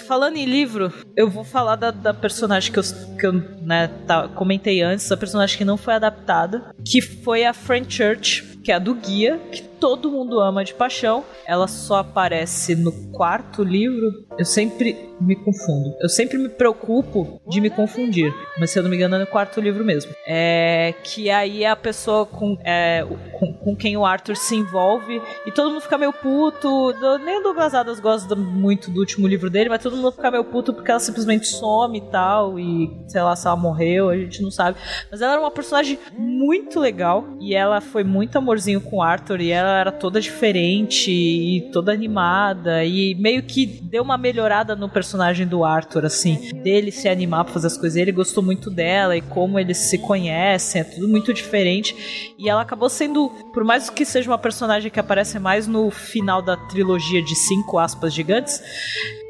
Falando 0.10 0.38
em 0.38 0.46
livro, 0.46 0.92
eu 1.16 1.30
vou 1.30 1.44
falar 1.44 1.76
da, 1.76 1.92
da 1.92 2.12
personagem 2.12 2.74
que 2.74 2.80
eu, 2.80 2.84
que 3.20 3.28
eu 3.28 3.34
né, 3.62 3.88
tá- 4.08 4.28
comentei 4.28 4.82
antes, 4.82 5.12
a 5.12 5.16
personagem 5.16 5.56
que 5.56 5.64
não 5.64 5.78
foi 5.78 5.94
adaptada, 5.94 6.74
que 6.84 7.00
foi 7.00 7.46
a 7.46 7.54
Church, 7.88 8.58
que 8.64 8.72
é 8.72 8.76
a 8.76 8.80
do 8.80 8.94
guia, 8.94 9.40
que 9.52 9.62
todo 9.62 10.12
mundo 10.12 10.40
ama 10.40 10.64
de 10.64 10.74
paixão. 10.74 11.24
Ela 11.46 11.68
só 11.68 11.98
aparece 11.98 12.76
no 12.76 12.92
quarto 13.12 13.64
livro. 13.64 14.26
Eu 14.38 14.46
sempre 14.46 15.10
me 15.20 15.36
confundo. 15.36 15.96
Eu 16.02 16.10
sempre 16.10 16.38
me 16.38 16.50
preocupo 16.50 17.42
de 17.48 17.60
me 17.62 17.70
confundir. 17.70 18.34
Mas 18.60 18.72
se 18.72 18.80
eu 18.80 18.84
não 18.84 18.90
me 18.90 18.96
engano, 18.96 19.16
é 19.16 19.20
no 19.20 19.28
quarto 19.28 19.60
livro 19.60 19.84
mesmo. 19.84 20.12
É 20.28 20.94
que 21.04 21.30
aí 21.30 21.64
é 21.64 21.70
a 21.70 21.76
pessoa 21.76 22.26
com, 22.26 22.58
é, 22.64 23.06
com, 23.34 23.54
com 23.54 23.76
quem 23.76 23.98
o 23.98 24.06
Arthur 24.06 24.36
se 24.36 24.56
envolve 24.56 25.22
e 25.46 25.52
todo 25.52 25.70
mundo 25.70 25.82
fica 25.82 25.98
meio 25.98 26.14
puto. 26.14 26.94
Nem 27.24 27.40
o 27.40 27.44
Douglas 27.44 27.74
Adams 27.74 28.00
gosta 28.00 28.36
muito 28.36 28.92
do 28.92 29.00
último 29.00 29.28
livro 29.28 29.50
dele, 29.50 29.70
mas 29.70 29.82
todo 29.82 29.96
mundo 29.96 30.12
fica 30.12 30.32
meio 30.32 30.44
puto 30.44 30.74
porque 30.74 30.92
ela 30.92 31.00
simplesmente 31.00 31.48
some 31.48 31.98
e 31.98 32.02
tal. 32.02 32.60
E 32.60 32.92
sei 33.08 33.22
lá 33.22 33.36
se 33.36 33.48
ela 33.48 33.56
morreu, 33.56 34.10
a 34.10 34.18
gente 34.18 34.42
não 34.42 34.52
sabe. 34.52 34.78
Mas 35.12 35.22
ela 35.22 35.34
era 35.34 35.42
uma 35.42 35.52
personagem 35.52 35.98
muito 36.18 36.80
legal 36.80 37.26
e 37.40 37.56
ela 37.56 37.82
foi 37.82 38.04
muito 38.04 38.38
amorzinho 38.50 38.82
com 38.82 38.98
o 38.98 39.02
Arthur 39.02 39.42
e 39.42 39.52
ela 39.52 39.80
era 39.80 39.92
toda 39.92 40.20
diferente 40.20 41.12
e 41.12 41.70
toda 41.72 41.92
animada 41.92 42.84
e 42.84 43.14
meio 43.16 43.44
que 43.44 43.66
deu 43.66 44.02
uma 44.02 44.18
melhorada 44.18 44.76
no 44.76 44.90
personagem 44.90 45.46
do 45.46 45.64
Arthur, 45.64 46.06
assim, 46.06 46.50
dele 46.64 46.92
se 46.92 47.08
animar 47.08 47.44
pra 47.44 47.54
fazer 47.54 47.68
as 47.68 47.78
coisas. 47.78 47.96
Ele 47.96 48.12
gostou 48.12 48.44
muito 48.44 48.72
dela 48.72 49.16
e 49.16 49.22
como 49.22 49.60
eles 49.60 49.78
se 49.78 50.00
conhecem, 50.00 50.82
é 50.82 50.84
tudo 50.84 51.08
muito 51.08 51.32
diferente. 51.32 52.34
E 52.38 52.50
ela 52.50 52.62
acabou 52.62 52.90
sendo, 52.90 53.30
por 53.54 53.64
mais 53.64 53.90
que 53.90 54.04
seja 54.04 54.30
uma 54.30 54.38
personagem 54.38 54.90
que 54.90 55.00
aparece 55.00 55.38
mais 55.38 55.68
no 55.68 55.92
final 55.92 56.42
da 56.42 56.58
trilogia 56.58 57.22
de 57.22 57.36
cinco 57.36 57.78
aspas 57.78 58.14
gigantes, 58.14 58.62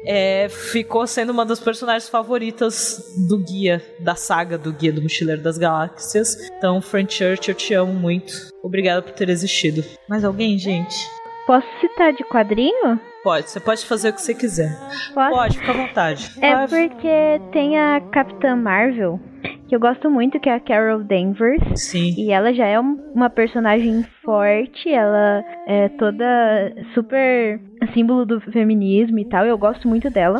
é, 0.06 0.48
ficou 0.48 1.06
sendo 1.06 1.30
uma 1.30 1.44
das 1.44 1.60
personagens 1.60 2.08
favoritas 2.08 3.14
do 3.28 3.38
guia, 3.38 3.82
da 3.98 4.14
saga 4.14 4.56
do 4.56 4.72
Guia 4.72 4.92
do 4.92 5.02
Mochileiro 5.02 5.42
das 5.42 5.58
Galáxias. 5.58 6.36
Então, 6.56 6.80
Frank 6.80 7.12
Church, 7.12 7.48
eu 7.48 7.54
te 7.54 7.74
amo 7.74 7.92
muito. 7.92 8.32
Obrigada 8.62 9.02
por 9.02 9.12
ter 9.12 9.28
existido. 9.28 9.84
Mais 10.08 10.24
alguém, 10.24 10.58
gente? 10.58 10.96
Posso 11.46 11.66
citar 11.80 12.12
de 12.12 12.22
quadrinho? 12.24 13.00
Pode, 13.22 13.50
você 13.50 13.60
pode 13.60 13.84
fazer 13.84 14.10
o 14.10 14.12
que 14.14 14.22
você 14.22 14.32
quiser. 14.34 14.78
Posso? 15.12 15.30
Pode, 15.36 15.58
fica 15.58 15.72
à 15.72 15.74
vontade. 15.74 16.30
É 16.40 16.54
Pode. 16.56 16.70
porque 16.70 17.40
tem 17.52 17.78
a 17.78 18.00
Capitã 18.12 18.56
Marvel, 18.56 19.20
que 19.68 19.74
eu 19.76 19.80
gosto 19.80 20.08
muito, 20.10 20.40
que 20.40 20.48
é 20.48 20.54
a 20.54 20.60
Carol 20.60 21.02
Danvers. 21.04 21.60
Sim. 21.82 22.14
E 22.16 22.30
ela 22.32 22.54
já 22.54 22.66
é 22.66 22.80
um- 22.80 22.98
uma 23.14 23.28
personagem 23.28 24.06
forte, 24.24 24.88
ela 24.88 25.44
é 25.66 25.88
toda 25.98 26.24
super 26.94 27.60
símbolo 27.88 28.24
do 28.24 28.40
feminismo 28.40 29.18
e 29.18 29.24
tal, 29.24 29.44
eu 29.44 29.56
gosto 29.58 29.88
muito 29.88 30.10
dela. 30.10 30.38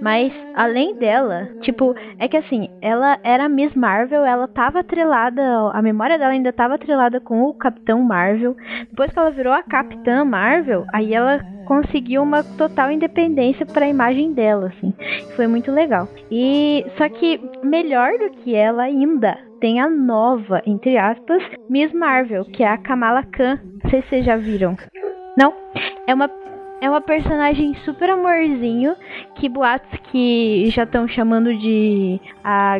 Mas 0.00 0.32
além 0.54 0.96
dela, 0.96 1.48
tipo, 1.60 1.94
é 2.18 2.26
que 2.28 2.36
assim, 2.36 2.68
ela 2.80 3.18
era 3.22 3.48
Miss 3.48 3.74
Marvel, 3.74 4.24
ela 4.24 4.48
tava 4.48 4.80
atrelada, 4.80 5.42
a 5.72 5.80
memória 5.80 6.18
dela 6.18 6.32
ainda 6.32 6.52
tava 6.52 6.74
atrelada 6.74 7.20
com 7.20 7.42
o 7.42 7.54
Capitão 7.54 8.02
Marvel. 8.02 8.56
Depois 8.90 9.12
que 9.12 9.18
ela 9.18 9.30
virou 9.30 9.52
a 9.52 9.62
Capitã 9.62 10.24
Marvel, 10.24 10.84
aí 10.92 11.14
ela 11.14 11.40
conseguiu 11.66 12.22
uma 12.22 12.42
total 12.42 12.90
independência 12.90 13.64
para 13.64 13.86
a 13.86 13.88
imagem 13.88 14.32
dela, 14.32 14.72
assim. 14.76 14.92
Foi 15.36 15.46
muito 15.46 15.70
legal. 15.70 16.08
E 16.30 16.84
só 16.98 17.08
que 17.08 17.40
melhor 17.62 18.12
do 18.18 18.30
que 18.38 18.54
ela 18.54 18.82
ainda 18.82 19.38
tem 19.60 19.80
a 19.80 19.88
nova, 19.88 20.60
entre 20.66 20.98
aspas, 20.98 21.42
Miss 21.70 21.92
Marvel, 21.92 22.44
que 22.44 22.64
é 22.64 22.68
a 22.68 22.76
Kamala 22.76 23.22
Khan. 23.22 23.60
Não 23.82 23.90
sei 23.90 24.02
se 24.02 24.08
vocês 24.08 24.24
já 24.24 24.36
viram. 24.36 24.76
Não? 25.38 25.54
É 26.06 26.12
uma 26.12 26.28
é 26.82 26.90
uma 26.90 27.00
personagem 27.00 27.74
super 27.84 28.10
amorzinho, 28.10 28.96
que 29.36 29.48
boatos 29.48 29.98
que 30.10 30.68
já 30.70 30.82
estão 30.82 31.06
chamando 31.06 31.56
de 31.56 32.20
a, 32.42 32.78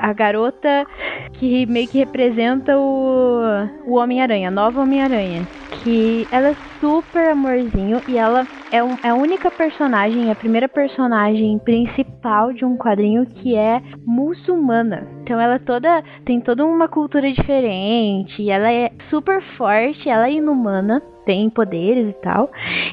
a 0.00 0.12
garota 0.14 0.86
que 1.34 1.66
meio 1.66 1.86
que 1.86 1.98
representa 1.98 2.76
o, 2.78 3.42
o 3.86 3.94
Homem-Aranha, 3.96 4.50
nova 4.50 4.80
Homem-Aranha. 4.80 5.46
Que 5.84 6.26
ela 6.30 6.48
é 6.50 6.56
super 6.80 7.30
amorzinho 7.30 8.00
e 8.08 8.16
ela 8.16 8.46
é, 8.70 8.82
um- 8.82 8.96
é 9.02 9.08
a 9.10 9.14
única 9.14 9.50
personagem, 9.50 10.30
a 10.30 10.34
primeira 10.34 10.68
personagem 10.68 11.58
principal 11.58 12.52
de 12.52 12.64
um 12.64 12.76
quadrinho 12.76 13.26
que 13.26 13.54
é 13.56 13.82
muçulmana. 14.06 15.06
Então 15.22 15.40
ela 15.40 15.54
é 15.54 15.58
toda 15.58 16.02
tem 16.24 16.40
toda 16.40 16.64
uma 16.64 16.88
cultura 16.88 17.30
diferente, 17.32 18.48
ela 18.50 18.72
é 18.72 18.90
super 19.10 19.42
forte, 19.56 20.08
ela 20.08 20.28
é 20.28 20.32
inumana, 20.32 21.02
tem 21.24 21.48
poderes 21.50 22.10
e 22.10 22.12
tal. 22.22 22.50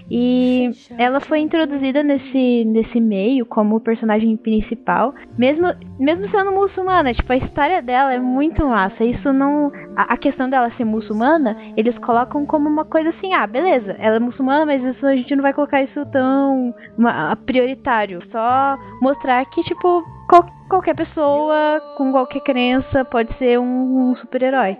E 0.10 0.72
ela 0.98 1.20
foi 1.20 1.40
introduzida 1.40 2.04
nesse, 2.04 2.66
nesse 2.66 3.00
meio 3.00 3.46
como 3.46 3.80
personagem 3.80 4.36
principal, 4.38 5.14
mesmo, 5.38 5.68
mesmo 6.00 6.30
sendo 6.30 6.52
muçulmana. 6.52 7.14
Tipo, 7.14 7.34
a 7.34 7.38
história 7.38 7.82
dela 7.82 8.14
é 8.14 8.20
muito 8.20 8.66
massa. 8.66 9.04
Isso 9.04 9.32
não. 9.34 9.72
A, 9.96 10.14
a 10.14 10.18
questão 10.18 10.50
dela 10.50 10.72
ser 10.78 10.86
muçulmana, 10.86 11.58
eles 11.78 11.98
colocam 12.00 12.46
como 12.46 12.68
uma 12.70 12.86
coisa 12.86 13.10
assim: 13.10 13.34
ah, 13.34 13.46
beleza, 13.48 13.96
ela 14.00 14.18
é 14.18 14.20
muçulmana, 14.20 14.66
mas 14.66 14.84
isso 14.84 15.06
a 15.06 15.16
gente 15.16 15.36
não 15.36 15.44
vai 15.44 15.54
colocar 15.54 15.82
isso 15.84 16.06
tão 16.12 16.74
uma- 16.98 17.36
prioritário. 17.36 18.22
Só 18.32 18.78
mostrar 19.02 19.46
que, 19.46 19.64
tipo, 19.64 20.04
qual- 20.30 20.48
qualquer 20.70 20.96
pessoa 20.96 21.82
com 21.98 22.12
qualquer 22.12 22.42
crença 22.42 23.04
pode 23.06 23.36
ser 23.40 23.60
um, 23.60 24.12
um 24.12 24.16
super-herói. 24.18 24.78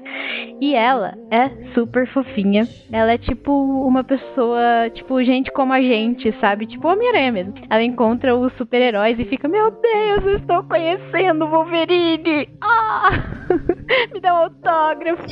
E 0.62 0.76
ela 0.76 1.16
é 1.32 1.50
super 1.74 2.08
fofinha. 2.14 2.68
Ela 2.92 3.14
é 3.14 3.18
tipo 3.18 3.52
uma 3.52 4.04
pessoa, 4.04 4.90
tipo, 4.94 5.22
gente 5.24 5.52
como 5.52 5.74
a 5.74 5.82
gente, 5.82 6.32
sabe? 6.40 6.68
Tipo 6.68 6.88
Homem-Aranha 6.88 7.32
mesmo. 7.32 7.54
Ela 7.70 7.84
encontra 7.84 8.36
os 8.36 8.54
super-heróis 8.54 9.18
e 9.20 9.26
fica: 9.26 9.48
Meu 9.48 9.72
Deus, 9.72 10.24
eu 10.26 10.38
estou 10.38 10.64
conhecendo 10.64 11.46
o 11.46 11.50
Wolverine! 11.50 12.48
Ah! 12.62 13.10
Me 14.14 14.20
dá 14.22 14.34
um 14.34 14.38
autógrafo. 14.44 15.24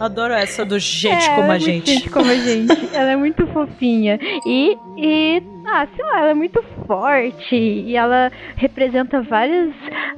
Adoro 0.00 0.32
essa 0.32 0.64
do 0.64 0.78
gente 0.80 1.28
É, 1.28 1.34
como 1.34 1.50
a 1.52 1.56
é 1.56 1.58
gente. 1.58 1.90
gente 1.92 2.10
como 2.10 2.30
a 2.30 2.34
gente. 2.34 2.96
Ela 2.96 3.10
é 3.12 3.16
muito 3.16 3.46
fofinha. 3.48 4.18
E, 4.46 4.76
e, 4.96 5.42
ah, 5.74 5.88
sei 5.94 6.04
lá, 6.04 6.20
ela 6.20 6.30
é 6.30 6.34
muito 6.34 6.62
forte. 6.86 7.56
E 7.56 7.96
ela 7.96 8.30
representa 8.56 9.20
vários, 9.22 9.74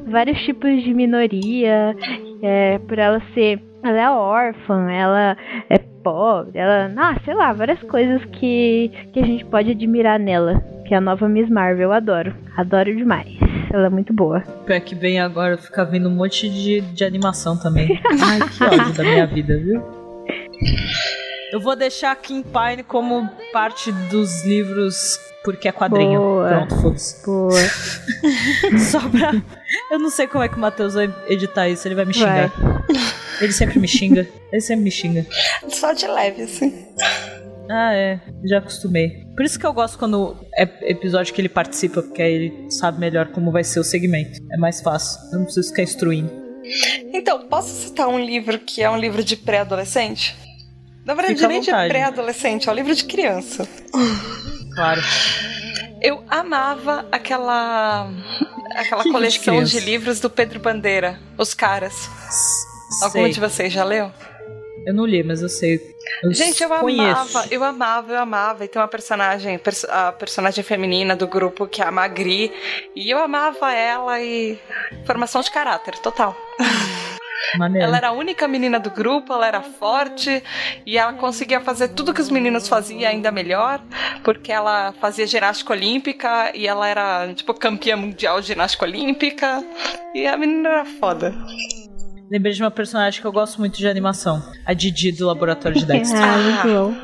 vários 0.06 0.38
tipos 0.42 0.82
de 0.82 0.92
minoria. 0.92 1.96
É, 2.42 2.78
por 2.78 2.98
ela 2.98 3.22
ser. 3.32 3.60
Ela 3.82 4.00
é 4.00 4.10
órfã, 4.10 4.90
ela 4.90 5.36
é 5.70 5.78
pobre, 5.78 6.58
ela. 6.58 6.92
Ah, 6.96 7.16
sei 7.24 7.34
lá, 7.34 7.52
várias 7.52 7.80
coisas 7.84 8.22
que, 8.26 8.90
que 9.12 9.20
a 9.20 9.24
gente 9.24 9.44
pode 9.46 9.70
admirar 9.70 10.18
nela. 10.18 10.60
Que 10.86 10.94
é 10.94 10.98
a 10.98 11.00
nova 11.00 11.28
Miss 11.28 11.48
Marvel, 11.48 11.88
eu 11.88 11.92
adoro. 11.92 12.34
Adoro 12.56 12.94
demais. 12.94 13.36
Ela 13.72 13.86
é 13.86 13.90
muito 13.90 14.12
boa. 14.12 14.40
Pior 14.66 14.80
que 14.80 14.94
vem 14.94 15.18
agora, 15.18 15.56
fica 15.56 15.84
vendo 15.84 16.08
um 16.08 16.14
monte 16.14 16.48
de, 16.48 16.80
de 16.80 17.04
animação 17.04 17.58
também. 17.58 18.00
Ai, 18.22 18.38
que 18.56 18.62
ódio 18.62 18.94
da 18.94 19.02
minha 19.02 19.26
vida, 19.26 19.56
viu? 19.56 19.82
Eu 21.52 21.60
vou 21.60 21.76
deixar 21.76 22.14
Kim 22.16 22.42
Pine 22.42 22.82
como 22.82 23.28
parte 23.52 23.92
dos 23.92 24.44
livros 24.44 25.18
porque 25.46 25.68
é 25.68 25.72
quadrinho. 25.72 26.18
Boa. 26.18 26.48
Pronto, 26.48 26.82
foda-se. 26.82 27.24
Boa. 27.24 27.60
Só 28.90 29.08
pra. 29.08 29.32
Eu 29.90 29.98
não 30.00 30.10
sei 30.10 30.26
como 30.26 30.42
é 30.42 30.48
que 30.48 30.56
o 30.56 30.58
Matheus 30.58 30.94
vai 30.94 31.14
editar 31.28 31.68
isso, 31.68 31.86
ele 31.86 31.94
vai 31.94 32.04
me 32.04 32.12
xingar. 32.12 32.52
Ele 33.40 33.52
sempre 33.52 33.78
me 33.78 33.86
xinga. 33.86 34.26
Ele 34.50 34.60
sempre 34.60 34.84
me 34.84 34.90
xinga. 34.90 35.24
Só 35.68 35.92
de 35.92 36.08
leve, 36.08 36.42
assim. 36.42 36.88
Ah, 37.70 37.94
é. 37.94 38.20
Já 38.44 38.58
acostumei. 38.58 39.24
Por 39.36 39.44
isso 39.44 39.58
que 39.58 39.66
eu 39.66 39.72
gosto 39.72 39.98
quando 39.98 40.36
é 40.56 40.62
episódio 40.90 41.32
que 41.32 41.40
ele 41.40 41.48
participa, 41.48 42.02
porque 42.02 42.22
aí 42.22 42.32
ele 42.32 42.70
sabe 42.70 42.98
melhor 42.98 43.28
como 43.28 43.52
vai 43.52 43.62
ser 43.62 43.78
o 43.78 43.84
segmento. 43.84 44.40
É 44.50 44.56
mais 44.56 44.80
fácil. 44.80 45.20
Eu 45.32 45.38
não 45.38 45.44
preciso 45.44 45.68
ficar 45.68 45.82
instruindo. 45.82 46.30
Então, 47.12 47.46
posso 47.46 47.68
citar 47.68 48.08
um 48.08 48.18
livro 48.18 48.58
que 48.58 48.82
é 48.82 48.90
um 48.90 48.98
livro 48.98 49.22
de 49.22 49.36
pré-adolescente? 49.36 50.34
Na 51.06 51.14
verdade, 51.14 51.46
nem 51.46 51.60
de 51.60 51.70
pré-adolescente, 51.70 52.68
é 52.68 52.72
um 52.72 52.74
livro 52.74 52.94
de 52.94 53.04
criança. 53.04 53.66
Claro. 54.74 55.00
Eu 56.02 56.22
amava 56.28 57.06
aquela 57.10 58.10
aquela 58.74 59.02
Que 59.04 59.10
coleção 59.12 59.62
de 59.62 59.70
de, 59.70 59.80
livros 59.80 60.20
do 60.20 60.28
Pedro 60.28 60.58
Bandeira, 60.60 61.18
Os 61.38 61.54
Caras. 61.54 61.94
Algum 63.02 63.22
Sei. 63.22 63.30
de 63.32 63.40
vocês 63.40 63.72
já 63.72 63.84
leu? 63.84 64.12
Eu 64.86 64.94
não 64.94 65.04
li, 65.06 65.22
mas 65.24 65.42
eu 65.42 65.48
sei. 65.48 65.80
Eu 66.22 66.32
Gente, 66.32 66.62
eu 66.62 66.68
conheço. 66.68 67.02
amava, 67.02 67.46
eu 67.50 67.64
amava, 67.64 68.12
eu 68.12 68.18
amava. 68.20 68.64
E 68.64 68.68
tem 68.68 68.80
uma 68.80 68.86
personagem, 68.86 69.58
pers- 69.58 69.84
a 69.84 70.12
personagem 70.12 70.62
feminina 70.62 71.16
do 71.16 71.26
grupo 71.26 71.66
que 71.66 71.82
é 71.82 71.84
a 71.86 71.90
Magri. 71.90 72.52
E 72.94 73.10
eu 73.10 73.18
amava 73.18 73.72
ela 73.72 74.20
e. 74.20 74.56
Formação 75.04 75.40
de 75.40 75.50
caráter, 75.50 75.98
total. 75.98 76.36
Maneiro. 77.58 77.86
Ela 77.86 77.96
era 77.96 78.08
a 78.08 78.12
única 78.12 78.46
menina 78.48 78.78
do 78.78 78.90
grupo, 78.90 79.32
ela 79.32 79.46
era 79.46 79.62
forte 79.62 80.42
e 80.84 80.98
ela 80.98 81.12
conseguia 81.14 81.60
fazer 81.60 81.88
tudo 81.88 82.12
que 82.14 82.20
os 82.20 82.30
meninos 82.30 82.68
faziam 82.68 83.08
ainda 83.08 83.30
melhor, 83.30 83.80
porque 84.24 84.52
ela 84.52 84.92
fazia 85.00 85.26
ginástica 85.26 85.72
olímpica 85.72 86.52
e 86.54 86.66
ela 86.66 86.86
era, 86.88 87.32
tipo, 87.34 87.52
campeã 87.54 87.96
mundial 87.96 88.40
de 88.40 88.48
ginástica 88.48 88.84
olímpica. 88.84 89.64
E 90.14 90.26
a 90.26 90.36
menina 90.36 90.68
era 90.68 90.84
foda. 90.84 91.34
Lembrei 92.30 92.52
de 92.52 92.62
uma 92.62 92.70
personagem 92.72 93.20
que 93.20 93.26
eu 93.26 93.32
gosto 93.32 93.58
muito 93.58 93.78
de 93.78 93.86
animação. 93.86 94.42
A 94.64 94.74
Didi 94.74 95.12
do 95.12 95.26
Laboratório 95.26 95.78
de 95.78 95.86
Dexter. 95.86 96.20
Ah, 96.20 96.36
muito 96.38 96.68
bom. 96.74 96.94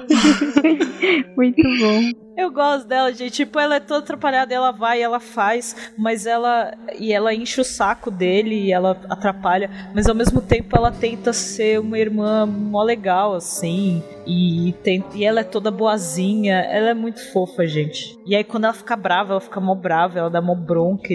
muito 1.37 1.63
bom. 1.63 2.32
Eu 2.37 2.51
gosto 2.51 2.87
dela, 2.89 3.13
gente. 3.13 3.31
Tipo, 3.33 3.59
ela 3.59 3.77
é 3.77 3.81
toda 3.81 4.01
atrapalhada, 4.01 4.55
ela 4.55 4.71
vai, 4.71 5.03
ela 5.03 5.21
faz, 5.21 5.93
mas 5.99 6.27
ela. 6.27 6.73
E 6.99 7.13
ela 7.13 7.35
enche 7.35 7.61
o 7.61 7.65
saco 7.65 8.11
dele 8.11 8.55
e 8.55 8.73
ela 8.73 8.99
atrapalha. 9.09 9.71
Mas 9.95 10.09
ao 10.09 10.15
mesmo 10.15 10.41
tempo 10.41 10.77
ela 10.77 10.91
tenta 10.91 11.33
ser 11.33 11.79
uma 11.79 11.99
irmã 11.99 12.47
mó 12.47 12.83
legal, 12.83 13.35
assim. 13.35 14.03
E, 14.27 14.75
tem, 14.83 15.05
e 15.15 15.25
ela 15.25 15.41
é 15.41 15.45
toda 15.45 15.71
boazinha. 15.71 16.61
Ela 16.61 16.91
é 16.91 16.95
muito 16.95 17.21
fofa, 17.33 17.67
gente. 17.67 18.19
E 18.25 18.35
aí 18.35 18.45
quando 18.45 18.65
ela 18.65 18.73
fica 18.73 18.97
brava, 18.97 19.35
ela 19.35 19.41
fica 19.41 19.61
mó 19.61 19.75
brava, 19.75 20.19
ela 20.19 20.31
dá 20.31 20.41
mó 20.41 20.55
bronca. 20.55 21.15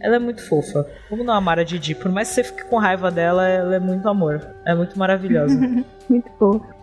Ela 0.00 0.16
é 0.16 0.18
muito 0.18 0.46
fofa. 0.46 0.86
Como 1.08 1.24
não 1.24 1.34
amar 1.34 1.58
a 1.58 1.64
Didi? 1.64 1.94
Por 1.94 2.10
mais 2.10 2.28
que 2.28 2.34
você 2.34 2.44
fique 2.44 2.64
com 2.64 2.76
raiva 2.76 3.10
dela, 3.10 3.48
ela 3.48 3.74
é 3.74 3.80
muito 3.80 4.08
amor. 4.08 4.54
É 4.66 4.74
muito 4.74 4.98
maravilhosa. 4.98 5.58
Muito 6.08 6.30
bom. 6.40 6.77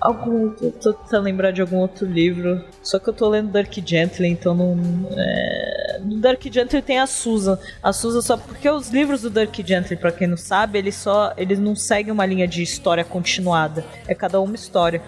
Algum, 0.00 0.52
eu 0.62 0.72
tô 0.72 0.94
tentando 0.94 1.24
lembrar 1.24 1.50
de 1.50 1.60
algum 1.60 1.76
outro 1.76 2.06
livro. 2.06 2.64
Só 2.82 2.98
que 2.98 3.08
eu 3.08 3.12
tô 3.12 3.28
lendo 3.28 3.50
Dark 3.50 3.72
Gently, 3.84 4.28
então 4.28 4.54
não. 4.54 4.78
É... 5.16 6.00
No 6.02 6.16
Dark 6.18 6.42
Gently 6.50 6.80
tem 6.80 6.98
a 6.98 7.06
Susan. 7.06 7.58
A 7.82 7.92
Susan 7.92 8.22
só. 8.22 8.36
Porque 8.36 8.68
os 8.70 8.88
livros 8.88 9.20
do 9.20 9.28
Dark 9.28 9.54
Gently, 9.54 9.96
pra 9.96 10.10
quem 10.10 10.26
não 10.26 10.38
sabe, 10.38 10.78
eles 10.78 10.94
só. 10.94 11.34
Eles 11.36 11.58
não 11.58 11.76
seguem 11.76 12.12
uma 12.12 12.24
linha 12.24 12.48
de 12.48 12.62
história 12.62 13.04
continuada. 13.04 13.84
É 14.08 14.14
cada 14.14 14.40
uma 14.40 14.54
história. 14.54 15.02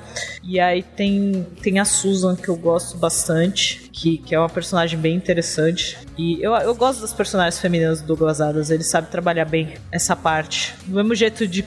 E 0.44 0.60
aí 0.60 0.82
tem, 0.82 1.46
tem 1.62 1.78
a 1.78 1.84
Susan, 1.86 2.36
que 2.36 2.48
eu 2.48 2.56
gosto 2.56 2.98
bastante. 2.98 3.90
Que, 3.90 4.18
que 4.18 4.34
é 4.34 4.38
uma 4.38 4.48
personagem 4.48 4.98
bem 4.98 5.14
interessante. 5.14 5.98
E 6.18 6.42
eu, 6.42 6.52
eu 6.54 6.74
gosto 6.74 7.00
das 7.00 7.14
personagens 7.14 7.58
femininas 7.58 8.02
do 8.02 8.08
Douglas 8.08 8.42
Adams. 8.42 8.70
Ele 8.70 8.84
sabe 8.84 9.10
trabalhar 9.10 9.46
bem 9.46 9.74
essa 9.90 10.14
parte. 10.14 10.74
Do 10.86 10.96
mesmo 10.96 11.14
jeito 11.14 11.46
de 11.46 11.62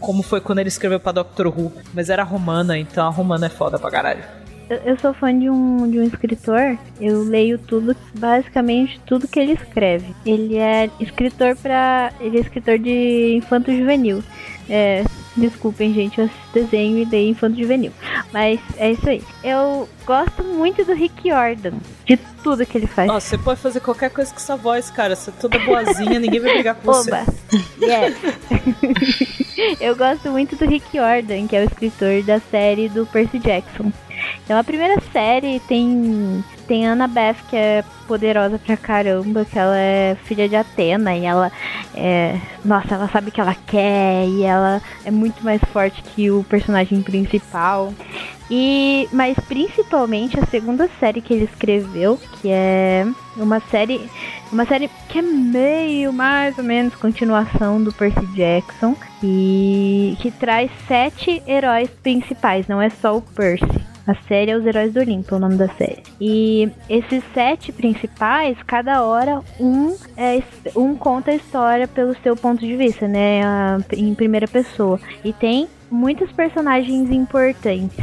como 0.00 0.22
foi 0.22 0.40
quando 0.40 0.58
ele 0.58 0.68
escreveu 0.68 0.98
pra 0.98 1.12
Doctor 1.12 1.46
Who. 1.46 1.72
Mas 1.94 2.10
era 2.10 2.22
romana, 2.22 2.78
então 2.78 3.06
a 3.06 3.10
romana 3.10 3.46
é 3.46 3.50
foda 3.50 3.78
pra 3.78 3.90
caralho. 3.90 4.24
Eu, 4.68 4.76
eu 4.78 4.98
sou 4.98 5.12
fã 5.12 5.36
de 5.36 5.50
um, 5.50 5.90
de 5.90 5.98
um 5.98 6.04
escritor, 6.04 6.78
eu 7.00 7.24
leio 7.24 7.58
tudo, 7.58 7.96
basicamente 8.14 9.00
tudo 9.04 9.26
que 9.26 9.38
ele 9.38 9.52
escreve. 9.52 10.14
Ele 10.24 10.56
é 10.56 10.88
escritor 11.00 11.56
para 11.56 12.12
Ele 12.20 12.38
é 12.38 12.40
escritor 12.40 12.78
de 12.78 13.34
infanto 13.36 13.72
juvenil. 13.76 14.22
É, 14.68 15.02
desculpem, 15.36 15.92
gente, 15.92 16.20
eu 16.20 16.30
desenho 16.52 16.98
e 16.98 17.04
leio 17.04 17.30
infanto 17.30 17.58
juvenil. 17.58 17.92
Mas 18.32 18.60
é 18.76 18.92
isso 18.92 19.08
aí. 19.08 19.22
Eu 19.42 19.88
gosto 20.04 20.42
muito 20.42 20.84
do 20.84 20.92
Rick 20.92 21.28
Jordan, 21.28 21.72
de 22.04 22.16
tudo 22.42 22.66
que 22.66 22.78
ele 22.78 22.86
faz. 22.86 23.10
Ó, 23.10 23.20
você 23.20 23.38
pode 23.38 23.60
fazer 23.60 23.80
qualquer 23.80 24.10
coisa 24.10 24.30
com 24.30 24.38
essa 24.38 24.56
voz, 24.56 24.90
cara. 24.90 25.14
Você 25.14 25.30
é 25.30 25.32
toda 25.40 25.58
boazinha, 25.58 26.18
ninguém 26.18 26.40
vai 26.40 26.54
brigar 26.54 26.74
com 26.74 26.92
você. 26.92 27.10
Oba! 27.10 27.26
Yes! 27.80 28.16
eu 29.80 29.94
gosto 29.96 30.30
muito 30.30 30.56
do 30.56 30.66
Rick 30.66 30.96
Jordan, 30.96 31.46
que 31.46 31.56
é 31.56 31.60
o 31.60 31.64
escritor 31.64 32.22
da 32.22 32.40
série 32.40 32.88
do 32.88 33.06
Percy 33.06 33.38
Jackson. 33.38 33.92
Então 34.44 34.58
a 34.58 34.64
primeira 34.64 35.00
série 35.12 35.60
tem 35.60 36.44
tem 36.70 36.86
a 36.86 36.92
Annabeth, 36.92 37.34
que 37.48 37.56
é 37.56 37.84
poderosa 38.06 38.56
pra 38.56 38.76
caramba, 38.76 39.44
que 39.44 39.58
ela 39.58 39.76
é 39.76 40.16
filha 40.22 40.48
de 40.48 40.54
Atena 40.54 41.16
e 41.16 41.24
ela 41.24 41.50
é. 41.96 42.38
Nossa, 42.64 42.94
ela 42.94 43.08
sabe 43.08 43.30
o 43.30 43.32
que 43.32 43.40
ela 43.40 43.56
quer 43.66 44.24
e 44.28 44.44
ela 44.44 44.80
é 45.04 45.10
muito 45.10 45.42
mais 45.42 45.60
forte 45.72 46.00
que 46.00 46.30
o 46.30 46.44
personagem 46.44 47.02
principal. 47.02 47.92
E 48.48 49.08
mas 49.12 49.36
principalmente 49.48 50.38
a 50.38 50.46
segunda 50.46 50.88
série 51.00 51.20
que 51.20 51.34
ele 51.34 51.44
escreveu, 51.44 52.16
que 52.40 52.48
é 52.48 53.04
uma 53.36 53.58
série 53.60 54.08
uma 54.52 54.64
série 54.64 54.88
que 55.08 55.18
é 55.18 55.22
meio 55.22 56.12
mais 56.12 56.56
ou 56.56 56.62
menos 56.62 56.94
continuação 56.94 57.82
do 57.82 57.92
Percy 57.92 58.26
Jackson 58.34 58.94
e 59.22 60.16
que 60.20 60.30
traz 60.30 60.70
sete 60.86 61.42
heróis 61.48 61.90
principais, 62.02 62.68
não 62.68 62.80
é 62.80 62.90
só 62.90 63.16
o 63.16 63.22
Percy. 63.22 63.89
A 64.06 64.14
série 64.26 64.50
é 64.50 64.56
Os 64.56 64.64
Heróis 64.64 64.92
do 64.92 65.00
Olimpo, 65.00 65.34
é 65.34 65.38
o 65.38 65.40
nome 65.40 65.56
da 65.56 65.68
série. 65.68 66.02
E 66.20 66.70
esses 66.88 67.22
sete 67.32 67.72
principais, 67.72 68.56
cada 68.66 69.02
hora 69.04 69.40
um, 69.58 69.94
é, 70.16 70.42
um 70.76 70.96
conta 70.96 71.30
a 71.30 71.34
história 71.34 71.86
pelo 71.86 72.14
seu 72.22 72.34
ponto 72.34 72.60
de 72.60 72.76
vista, 72.76 73.06
né? 73.06 73.40
em 73.96 74.14
primeira 74.14 74.48
pessoa. 74.48 74.98
E 75.24 75.32
tem 75.32 75.68
muitas 75.90 76.30
personagens 76.32 77.10
importantes 77.10 77.98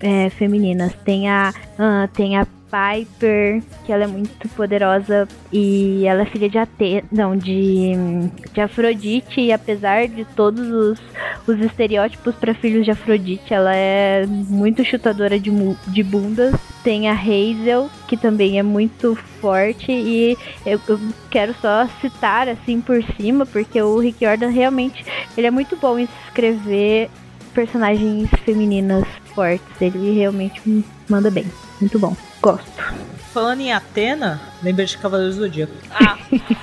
é, 0.00 0.30
femininas. 0.30 0.94
Tem 1.04 1.28
a, 1.28 1.52
ah, 1.78 2.08
tem 2.14 2.36
a 2.36 2.46
Piper, 2.76 3.62
que 3.84 3.92
ela 3.92 4.04
é 4.04 4.06
muito 4.06 4.48
poderosa 4.50 5.26
e 5.50 6.04
ela 6.06 6.22
é 6.22 6.26
filha 6.26 6.48
de 6.48 6.58
Ate 6.58 7.04
não, 7.10 7.34
de, 7.34 7.92
de 8.52 8.60
Afrodite 8.60 9.40
e 9.40 9.50
apesar 9.50 10.06
de 10.06 10.24
todos 10.24 10.68
os, 10.68 11.00
os 11.46 11.60
estereótipos 11.60 12.34
para 12.34 12.52
filhos 12.52 12.84
de 12.84 12.90
Afrodite, 12.90 13.54
ela 13.54 13.74
é 13.74 14.26
muito 14.26 14.84
chutadora 14.84 15.40
de, 15.40 15.50
de 15.88 16.02
bundas. 16.02 16.54
Tem 16.84 17.08
a 17.08 17.14
Hazel, 17.14 17.88
que 18.06 18.16
também 18.16 18.58
é 18.58 18.62
muito 18.62 19.16
forte 19.40 19.90
e 19.90 20.36
eu, 20.64 20.78
eu 20.86 21.00
quero 21.30 21.54
só 21.60 21.88
citar 22.00 22.48
assim 22.48 22.80
por 22.80 23.02
cima, 23.16 23.46
porque 23.46 23.80
o 23.80 23.98
Rick 23.98 24.24
Jordan 24.24 24.50
realmente 24.50 25.04
ele 25.36 25.46
é 25.46 25.50
muito 25.50 25.76
bom 25.76 25.98
em 25.98 26.08
escrever 26.26 27.08
personagens 27.54 28.28
femininas 28.44 29.04
fortes. 29.34 29.66
Ele 29.80 30.12
realmente 30.12 30.84
manda 31.08 31.30
bem. 31.30 31.46
Muito 31.80 31.98
bom. 31.98 32.14
Gosto. 32.52 32.70
Falando 33.34 33.60
em 33.60 33.72
Atena, 33.72 34.40
lembrei 34.62 34.86
de 34.86 34.96
Cavaleiros 34.98 35.36
do 35.36 35.42
Zodíaco. 35.42 35.72
Ah, 35.90 36.16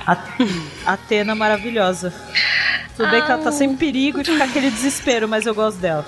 A- 0.08 0.94
Atena 0.94 1.36
maravilhosa. 1.36 2.14
Tudo 2.96 3.10
bem 3.12 3.22
que 3.24 3.32
ela 3.32 3.44
tá 3.44 3.52
sem 3.52 3.76
perigo 3.76 4.24
de 4.24 4.32
ficar 4.32 4.46
aquele 4.46 4.72
desespero, 4.72 5.28
mas 5.28 5.46
eu 5.46 5.54
gosto 5.54 5.78
dela. 5.80 6.06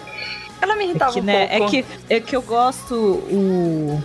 ela 0.61 0.76
me 0.76 0.84
É 0.84 0.88
irritava 0.88 1.11
que, 1.13 1.19
um 1.19 1.23
né, 1.23 1.47
pouco. 1.57 1.63
é 1.65 1.69
que, 1.69 1.86
é 2.09 2.19
que 2.19 2.36
eu 2.36 2.41
gosto 2.41 2.95
o. 2.95 4.01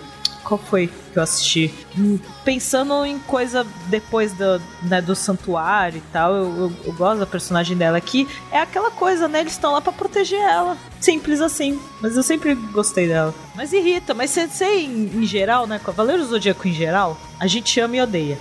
Qual 0.51 0.59
foi 0.59 0.89
que 1.13 1.17
eu 1.17 1.23
assisti? 1.23 1.73
Hum, 1.97 2.19
Pensando 2.45 3.05
em 3.05 3.21
coisa 3.21 3.65
depois 3.87 4.33
do, 4.33 4.61
né, 4.83 5.01
do 5.01 5.15
santuário 5.15 5.99
e 5.99 6.03
tal, 6.13 6.35
eu, 6.35 6.45
eu- 6.59 6.73
eu 6.87 6.93
gosto 6.95 7.21
da 7.21 7.27
personagem 7.27 7.77
dela 7.77 7.97
aqui. 7.97 8.27
É 8.51 8.59
aquela 8.59 8.91
coisa, 8.91 9.29
né? 9.29 9.41
Eles 9.43 9.53
estão 9.53 9.73
lá 9.73 9.81
pra 9.81 9.93
proteger 9.93 10.41
ela. 10.41 10.77
Simples 11.01 11.41
assim. 11.41 11.79
Mas 12.03 12.17
eu 12.17 12.25
sempre 12.25 12.57
gostei 12.57 13.07
dela. 13.07 13.33
Mas 13.55 13.73
irrita, 13.73 14.13
mas 14.13 14.31
você 14.33 14.65
em, 14.81 15.05
em 15.23 15.25
geral, 15.25 15.69
né? 15.69 15.79
Cavaleiros 15.79 16.27
do 16.27 16.31
Zodíaco 16.33 16.67
em 16.67 16.73
geral, 16.75 17.17
a 17.39 17.47
gente 17.47 17.79
ama 17.79 17.95
e 17.97 18.01
odeia. 18.01 18.37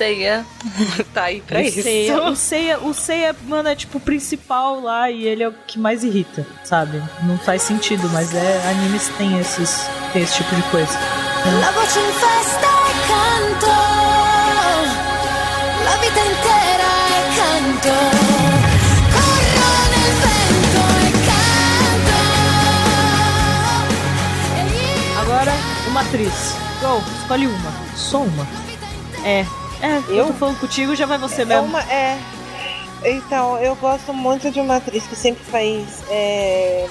Ceia 0.00 0.46
tá 1.12 1.24
aí 1.24 1.42
pra 1.42 1.58
o 1.58 1.62
isso. 1.62 1.82
Seiya, 1.82 2.22
o 2.22 2.34
Seiya, 2.34 2.78
o 2.78 2.94
Seiya, 2.94 3.36
mano, 3.46 3.68
é 3.68 3.76
tipo 3.76 3.98
o 3.98 4.00
principal 4.00 4.80
lá 4.80 5.10
e 5.10 5.26
ele 5.26 5.42
é 5.42 5.48
o 5.48 5.52
que 5.52 5.78
mais 5.78 6.02
irrita, 6.02 6.46
sabe? 6.64 7.02
Não 7.22 7.36
faz 7.36 7.60
sentido, 7.60 8.08
mas 8.08 8.34
é 8.34 8.66
animes 8.70 9.08
têm 9.18 9.38
esses 9.38 9.86
tem 10.14 10.22
esse 10.22 10.36
tipo 10.36 10.54
de 10.54 10.62
coisa. 10.70 10.98
Agora, 25.20 25.52
uma 25.88 26.00
atriz. 26.00 26.54
Go, 26.80 27.02
escolhe 27.20 27.46
uma. 27.46 27.72
Só 27.94 28.22
uma. 28.22 28.46
É. 29.22 29.44
É, 29.82 29.96
eu, 30.08 30.26
tô 30.26 30.32
falando 30.34 30.60
contigo, 30.60 30.94
já 30.94 31.06
vai 31.06 31.18
você 31.18 31.42
É 31.42 31.44
mesmo. 31.44 31.64
uma. 31.64 31.80
É. 31.82 32.18
Então, 33.04 33.58
eu 33.58 33.74
gosto 33.76 34.12
muito 34.12 34.50
de 34.50 34.60
uma 34.60 34.76
atriz 34.76 35.06
que 35.06 35.16
sempre 35.16 35.42
faz 35.44 36.02
é, 36.10 36.86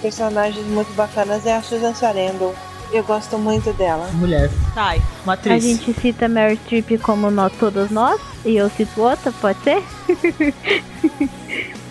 personagens 0.00 0.64
muito 0.66 0.92
bacanas, 0.94 1.44
é 1.46 1.56
a 1.56 1.62
Susan 1.62 1.94
Sarandon. 1.94 2.54
Eu 2.92 3.04
gosto 3.04 3.36
muito 3.36 3.70
dela. 3.74 4.08
Mulher. 4.14 4.50
Tai, 4.74 5.02
uma 5.24 5.32
A 5.32 5.34
atriz. 5.34 5.62
gente 5.62 5.92
cita 6.00 6.26
Meryl 6.28 6.56
Streep 6.64 6.98
como 7.02 7.30
nós, 7.30 7.52
todos 7.58 7.90
nós, 7.90 8.18
e 8.46 8.56
eu 8.56 8.70
cito 8.70 9.02
outra, 9.02 9.30
pode 9.32 9.58
ser? 9.62 9.82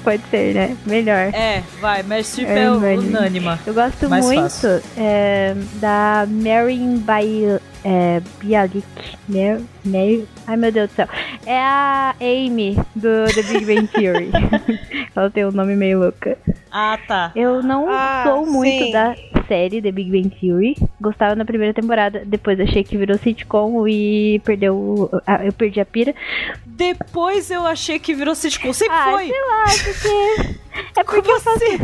pode 0.08 0.24
ser, 0.30 0.54
né? 0.54 0.78
Melhor. 0.86 1.34
É, 1.34 1.62
vai, 1.82 2.02
Streep 2.24 2.48
É, 2.48 2.64
é, 2.64 2.70
unânima. 2.72 3.60
Eu 3.68 3.74
gosto 3.74 4.10
Mais 4.10 4.24
muito 4.26 4.82
é, 4.98 5.54
da 5.82 6.26
Marin 6.30 7.00
Bai- 7.00 7.60
é, 7.84 8.22
Bialik. 8.40 8.86
Mer, 9.28 9.60
Mer, 9.84 10.24
ai 10.48 10.56
meu 10.56 10.72
Deus 10.72 10.90
do 10.90 10.96
céu. 10.96 11.08
É 11.46 11.58
a 11.60 12.16
Amy 12.22 12.78
do 12.96 13.26
The 13.36 13.42
Big 13.44 13.66
Bang 13.66 13.88
Theory. 13.88 14.32
Ela 15.14 15.30
tem 15.30 15.46
um 15.46 15.52
nome 15.52 15.76
meio 15.76 16.00
louca. 16.00 16.38
Ah, 16.72 16.98
tá. 17.06 17.32
Eu 17.36 17.62
não 17.62 17.88
Ah, 17.90 18.24
sou 18.26 18.46
muito 18.46 18.86
sim. 18.86 18.92
da 18.92 19.16
série 19.48 19.82
The 19.82 19.92
Big 19.92 20.10
Bang 20.12 20.30
Theory. 20.40 20.76
Gostava 21.02 21.36
na 21.36 21.44
primeira 21.44 21.74
temporada, 21.74 22.24
depois 22.26 22.58
achei 22.60 22.84
que 22.84 22.96
virou 22.98 23.18
sitcom 23.18 23.86
e 23.88 24.40
perdeu. 24.46 25.10
Eu 25.44 25.52
perdi 25.54 25.80
a 25.82 25.86
pira. 25.86 26.14
Depois 26.66 27.50
eu 27.50 27.66
achei 27.66 27.98
que 28.00 28.14
virou 28.14 28.36
sitcom. 28.36 28.72
Sempre 28.74 28.96
Ah, 28.96 29.12
foi. 29.12 29.28
sei 29.28 29.42
lá, 29.42 29.66
porque. 30.02 30.58
É 30.96 31.04
porque 31.04 31.22
Como 31.22 31.36
assim? 31.38 31.78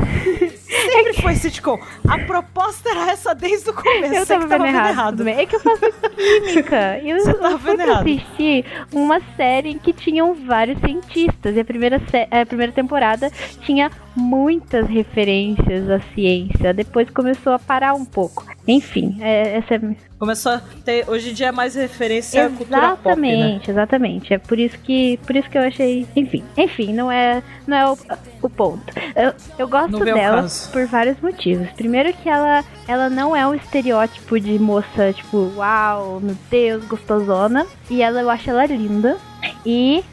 Sempre 0.92 1.22
foi 1.22 1.36
sitcom. 1.36 1.80
A 2.08 2.20
proposta 2.20 2.90
era 2.90 3.12
essa 3.12 3.34
desde 3.34 3.70
o 3.70 3.74
começo. 3.74 4.14
Eu 4.14 4.26
Você 4.26 4.34
tava 4.34 4.48
que 4.48 4.64
vendo 4.64 4.66
errado. 4.66 5.28
É 5.28 5.46
que 5.46 5.56
eu 5.56 5.60
faço 5.60 5.82
química. 6.16 7.00
E 7.00 7.10
eu, 7.10 7.20
Você 7.20 7.34
tava 7.34 7.72
eu 7.72 7.80
errado. 7.80 8.00
assistir 8.02 8.66
uma 8.92 9.20
série 9.36 9.70
em 9.72 9.78
que 9.80 9.94
tinham 9.94 10.34
vários 10.34 10.80
cientistas. 10.80 11.56
E 11.56 11.60
a 11.60 11.66
primeira, 11.66 12.02
a 12.32 12.46
primeira 12.46 12.72
temporada 12.72 13.32
tinha 13.62 13.92
muitas 14.16 14.88
referências 14.88 15.90
à 15.90 16.00
ciência. 16.14 16.74
Depois 16.74 17.10
começou 17.10 17.54
a 17.54 17.60
parar 17.60 17.94
um 17.94 18.06
pouco. 18.06 18.46
Enfim, 18.68 19.18
é, 19.20 19.58
essa 19.58 19.76
é 19.76 19.80
Começou 20.18 20.54
a 20.54 20.62
ter. 20.86 21.10
Hoje 21.10 21.32
em 21.32 21.34
dia 21.34 21.48
é 21.48 21.52
mais 21.52 21.76
referência 21.76 22.46
à 22.46 22.50
cultura 22.50 22.96
pop, 22.96 23.20
né? 23.20 23.28
Exatamente, 23.28 23.72
exatamente. 23.72 24.34
É 24.34 24.38
por 24.38 24.58
isso 24.58 24.78
que, 24.80 25.18
por 25.26 25.36
isso 25.36 25.50
que 25.50 25.58
eu 25.58 25.64
achei. 25.64 26.08
Enfim, 26.16 26.44
enfim, 26.56 26.94
não 26.94 27.12
é, 27.12 27.44
não 27.68 27.78
é 27.78 27.90
o, 27.90 27.98
o 28.42 28.50
ponto. 28.50 28.94
Eu, 29.16 29.34
eu 29.58 29.68
gosto 29.68 30.00
dela 30.00 30.46
por 30.72 30.86
vários 30.86 31.20
motivos. 31.20 31.70
Primeiro 31.72 32.14
que 32.14 32.30
ela, 32.30 32.64
ela 32.88 33.10
não 33.10 33.36
é 33.36 33.46
um 33.46 33.54
estereótipo 33.54 34.40
de 34.40 34.58
moça 34.58 35.12
tipo, 35.12 35.52
uau, 35.58 36.22
meu 36.22 36.38
Deus, 36.50 36.86
gostosona. 36.86 37.68
E 37.90 38.02
ela, 38.02 38.22
eu 38.22 38.30
acho 38.30 38.50
ela 38.50 38.66
linda. 38.66 39.18
E 39.66 40.06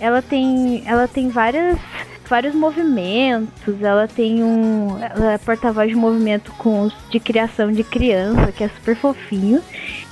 ela 0.00 0.20
tem, 0.20 0.82
ela 0.86 1.06
tem 1.06 1.28
várias 1.28 1.78
vários 2.32 2.54
movimentos, 2.54 3.82
ela 3.82 4.08
tem 4.08 4.42
um. 4.42 4.96
Ela 4.98 5.32
é 5.34 5.38
porta-voz 5.38 5.90
de 5.90 5.94
movimento 5.94 6.50
com 6.52 6.90
de 7.10 7.20
criação 7.20 7.70
de 7.70 7.84
criança, 7.84 8.50
que 8.50 8.64
é 8.64 8.68
super 8.70 8.96
fofinho. 8.96 9.60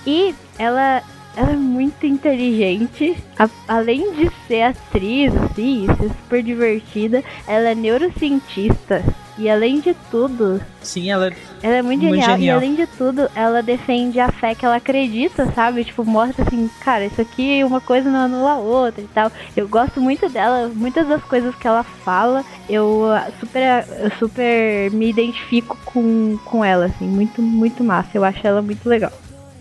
E 0.07 0.35
ela, 0.59 1.03
ela 1.37 1.53
é 1.53 1.57
muito 1.57 2.07
inteligente. 2.07 3.17
A- 3.39 3.49
além 3.69 4.13
de 4.15 4.31
ser 4.47 4.63
atriz, 4.63 5.33
assim, 5.37 5.87
ser 5.99 6.09
super 6.09 6.43
divertida, 6.43 7.23
ela 7.47 7.69
é 7.71 7.75
neurocientista. 7.75 9.03
E 9.39 9.49
além 9.49 9.81
de 9.81 9.95
tudo, 10.11 10.61
Sim, 10.83 11.11
ela. 11.11 11.33
ela 11.63 11.77
é 11.77 11.81
muito, 11.81 12.03
Muito 12.03 12.21
genial, 12.21 12.37
genial. 12.37 12.57
E 12.57 12.59
além 12.65 12.75
de 12.75 12.87
tudo, 12.87 13.31
ela 13.35 13.63
defende 13.63 14.21
a 14.21 14.31
fé 14.31 14.55
que 14.55 14.67
ela 14.67 14.77
acredita, 14.77 15.51
sabe? 15.55 15.83
Tipo, 15.83 16.05
mostra 16.05 16.45
assim, 16.45 16.69
cara, 16.81 17.07
isso 17.07 17.19
aqui 17.23 17.65
uma 17.65 17.81
coisa 17.81 18.11
não 18.11 18.19
anula 18.21 18.53
a 18.53 18.59
outra 18.59 19.01
e 19.01 19.07
tal. 19.07 19.33
Eu 19.57 19.67
gosto 19.67 19.99
muito 19.99 20.29
dela, 20.29 20.71
muitas 20.75 21.09
das 21.09 21.23
coisas 21.23 21.55
que 21.55 21.67
ela 21.67 21.83
fala, 21.83 22.45
eu 22.69 23.07
ah, 23.11 23.31
super, 23.41 23.87
eu 24.01 24.11
super 24.19 24.91
me 24.91 25.09
identifico 25.09 25.75
com, 25.87 26.37
com 26.45 26.63
ela, 26.63 26.87
assim, 26.87 27.07
muito, 27.07 27.41
muito 27.41 27.83
massa. 27.83 28.11
Eu 28.13 28.25
acho 28.25 28.47
ela 28.47 28.61
muito 28.61 28.87
legal. 28.87 29.13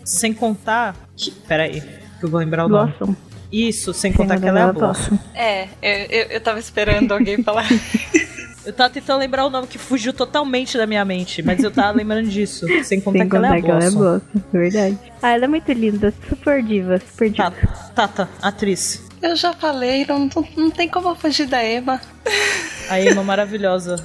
Sem 0.04 0.34
contar. 0.34 0.94
Peraí, 1.48 1.82
que 1.82 2.26
eu 2.26 2.30
vou 2.30 2.40
lembrar 2.40 2.66
o 2.66 2.70
nome. 2.70 2.94
Blossom. 2.98 3.16
Isso, 3.52 3.94
sem 3.94 4.14
contar 4.14 4.40
que 4.40 4.48
ela 4.48 4.60
é 4.60 4.64
a 4.64 4.74
Blossom. 4.74 5.18
É, 5.34 5.64
eu, 5.82 6.06
eu, 6.10 6.28
eu 6.28 6.42
tava 6.42 6.60
esperando 6.60 7.12
alguém 7.12 7.42
falar. 7.44 7.68
Eu 8.70 8.74
tava 8.74 8.92
tentando 8.92 9.18
lembrar 9.20 9.48
o 9.48 9.50
nome 9.50 9.66
que 9.66 9.80
fugiu 9.80 10.14
totalmente 10.14 10.78
da 10.78 10.86
minha 10.86 11.04
mente, 11.04 11.42
mas 11.42 11.64
eu 11.64 11.72
tava 11.72 11.98
lembrando 11.98 12.30
disso. 12.30 12.68
Sem 12.84 13.02
contar 13.02 13.20
Sem 13.22 13.30
que 13.30 13.36
ela 13.36 13.48
é 13.48 13.50
contar 13.50 13.58
a 13.58 13.62
que 13.62 13.72
ela 13.72 13.84
é. 13.84 13.90
Blossom, 13.90 14.22
verdade. 14.54 15.00
Ah, 15.24 15.32
ela 15.32 15.46
é 15.46 15.48
muito 15.48 15.72
linda, 15.74 16.14
super 16.30 16.62
diva, 16.62 17.00
super 17.00 17.32
diva. 17.32 17.50
Tá, 17.96 18.08
Tata, 18.08 18.30
atriz. 18.40 19.04
Eu 19.24 19.36
já 19.36 19.54
falei, 19.54 20.06
não, 20.08 20.20
não, 20.20 20.48
não 20.56 20.70
tem 20.70 20.88
como 20.88 21.10
eu 21.10 21.16
fugir 21.16 21.48
da 21.48 21.66
Emma. 21.66 22.00
A 22.92 23.02
Emma 23.02 23.24
maravilhosa. 23.24 23.96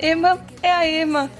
Emma 0.00 0.40
é 0.62 0.72
a 0.72 0.88
Emma. 0.88 1.30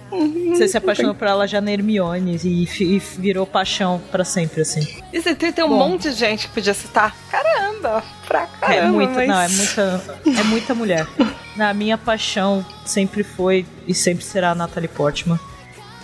Você 0.50 0.68
se 0.68 0.76
apaixonou 0.76 1.14
por 1.14 1.26
ela 1.26 1.48
já 1.48 1.62
na 1.62 1.72
Hermione 1.72 2.38
e, 2.44 2.68
e 2.78 2.98
virou 2.98 3.46
paixão 3.46 4.02
pra 4.12 4.22
sempre, 4.22 4.60
assim. 4.60 4.86
E 5.14 5.20
você 5.20 5.34
tem, 5.34 5.50
tem 5.50 5.64
um 5.64 5.70
Bom. 5.70 5.88
monte 5.88 6.10
de 6.10 6.12
gente 6.12 6.46
que 6.46 6.52
podia 6.52 6.74
citar. 6.74 7.16
Caramba, 7.30 8.04
pra 8.28 8.46
caramba. 8.46 8.86
é 8.86 8.90
muita, 8.90 9.14
mas... 9.14 9.28
não, 9.28 9.40
é 9.40 9.48
muita, 9.48 10.04
é 10.26 10.42
muita 10.44 10.74
mulher. 10.74 11.06
Na 11.56 11.72
minha 11.72 11.96
paixão 11.96 12.64
sempre 12.84 13.22
foi 13.22 13.66
e 13.86 13.94
sempre 13.94 14.24
será 14.24 14.50
a 14.50 14.54
Natalie 14.54 14.88
Portman. 14.88 15.38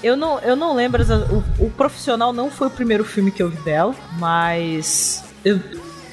Eu 0.02 0.16
não, 0.16 0.38
eu 0.40 0.56
não 0.56 0.74
lembro, 0.74 1.02
o, 1.58 1.66
o 1.66 1.70
Profissional 1.70 2.32
não 2.32 2.50
foi 2.50 2.68
o 2.68 2.70
primeiro 2.70 3.04
filme 3.04 3.30
que 3.30 3.42
eu 3.42 3.50
vi 3.50 3.58
dela, 3.58 3.94
mas 4.18 5.22
eu, 5.44 5.60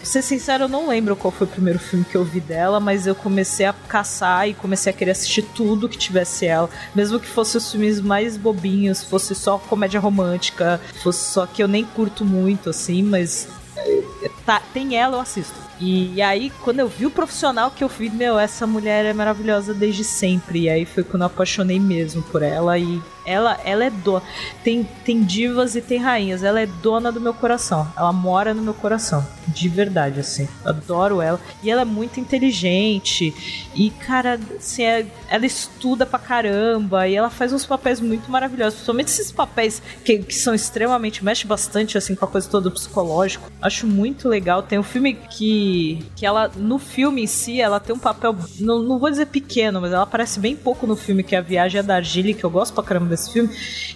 ser 0.08 0.22
sincero, 0.22 0.64
eu 0.64 0.68
não 0.70 0.88
lembro 0.88 1.16
qual 1.16 1.32
foi 1.32 1.46
o 1.46 1.50
primeiro 1.50 1.80
filme 1.80 2.06
que 2.06 2.16
eu 2.16 2.24
vi 2.24 2.40
dela, 2.40 2.80
mas 2.80 3.06
eu 3.06 3.14
comecei 3.14 3.66
a 3.66 3.74
caçar 3.74 4.48
e 4.48 4.54
comecei 4.54 4.92
a 4.92 4.96
querer 4.96 5.12
assistir 5.12 5.44
tudo 5.54 5.90
que 5.90 5.98
tivesse 5.98 6.46
ela, 6.46 6.70
mesmo 6.96 7.20
que 7.20 7.28
fosse 7.28 7.58
os 7.58 7.72
filmes 7.72 8.00
mais 8.00 8.38
bobinhos, 8.38 9.04
fosse 9.04 9.36
só 9.36 9.58
comédia 9.58 10.00
romântica, 10.00 10.80
fosse 11.04 11.32
só 11.32 11.46
que 11.46 11.62
eu 11.62 11.68
nem 11.68 11.84
curto 11.84 12.26
muito 12.26 12.70
assim, 12.70 13.04
mas 13.04 13.48
eh, 13.76 14.04
tá, 14.46 14.62
tem 14.74 14.98
ela 14.98 15.18
eu 15.18 15.22
assisto. 15.22 15.67
E 15.80 16.22
aí, 16.22 16.52
quando 16.64 16.80
eu 16.80 16.88
vi 16.88 17.06
o 17.06 17.12
profissional 17.12 17.70
que 17.70 17.84
eu 17.84 17.88
vi, 17.88 18.10
meu, 18.10 18.40
essa 18.40 18.66
mulher 18.66 19.06
é 19.06 19.14
maravilhosa 19.14 19.74
desde 19.74 20.04
sempre. 20.04 20.62
E 20.62 20.70
aí 20.70 20.86
foi 20.86 21.04
quando 21.04 21.22
eu 21.22 21.28
apaixonei 21.28 21.80
mesmo 21.80 22.24
por 22.24 22.42
ela. 22.42 22.78
E 22.78 23.02
ela, 23.28 23.60
ela 23.66 23.84
é 23.86 23.90
dona. 23.90 24.24
Tem, 24.64 24.88
tem 25.04 25.22
divas 25.22 25.76
e 25.76 25.82
tem 25.82 26.00
rainhas. 26.00 26.44
Ela 26.44 26.62
é 26.62 26.66
dona 26.66 27.12
do 27.12 27.20
meu 27.20 27.34
coração. 27.34 27.86
Ela 27.98 28.14
mora 28.14 28.54
no 28.54 28.62
meu 28.64 28.74
coração. 28.74 29.28
De 29.48 29.68
verdade, 29.68 30.20
assim. 30.22 30.48
Adoro 30.66 31.22
ela. 31.22 31.40
E 31.62 31.70
ela 31.70 31.82
é 31.82 31.86
muito 31.86 32.20
inteligente. 32.20 33.34
E, 33.76 33.90
cara, 33.90 34.40
assim, 34.58 34.84
é- 34.84 35.06
ela 35.30 35.46
estuda 35.46 36.06
pra 36.06 36.18
caramba. 36.18 37.08
E 37.08 37.16
ela 37.16 37.30
faz 37.30 37.52
uns 37.52 37.66
papéis 37.66 38.00
muito 38.00 38.32
maravilhosos. 38.32 38.76
Principalmente 38.76 39.08
esses 39.10 39.32
papéis 39.32 39.82
que, 40.06 40.20
que 40.20 40.34
são 40.36 40.54
extremamente. 40.56 41.24
mexe 41.24 41.46
bastante, 41.46 41.98
assim, 41.98 42.16
com 42.16 42.24
a 42.24 42.28
coisa 42.28 42.48
toda 42.50 42.72
psicológico. 42.72 43.52
Acho 43.62 43.86
muito 43.86 44.30
legal. 44.30 44.64
Tem 44.64 44.80
um 44.80 44.84
filme 44.84 45.14
que. 45.14 46.06
que 46.16 46.26
ela, 46.26 46.50
no 46.56 46.80
filme 46.80 47.24
em 47.24 47.28
si, 47.28 47.60
ela 47.60 47.80
tem 47.80 47.94
um 47.94 48.00
papel. 48.00 48.34
Não, 48.62 48.82
não 48.82 48.98
vou 49.00 49.10
dizer 49.10 49.26
pequeno, 49.26 49.82
mas 49.82 49.92
ela 49.92 50.04
aparece 50.04 50.40
bem 50.40 50.56
pouco 50.56 50.88
no 50.88 50.96
filme, 50.96 51.24
que 51.24 51.36
é 51.36 51.40
a 51.40 51.42
Viagem 51.42 51.84
da 51.84 51.96
Argile, 51.96 52.34
que 52.34 52.44
eu 52.44 52.50
gosto 52.50 52.74
pra 52.74 52.84
caramba 52.84 53.17
desse 53.18 53.34
filme. 53.34 53.50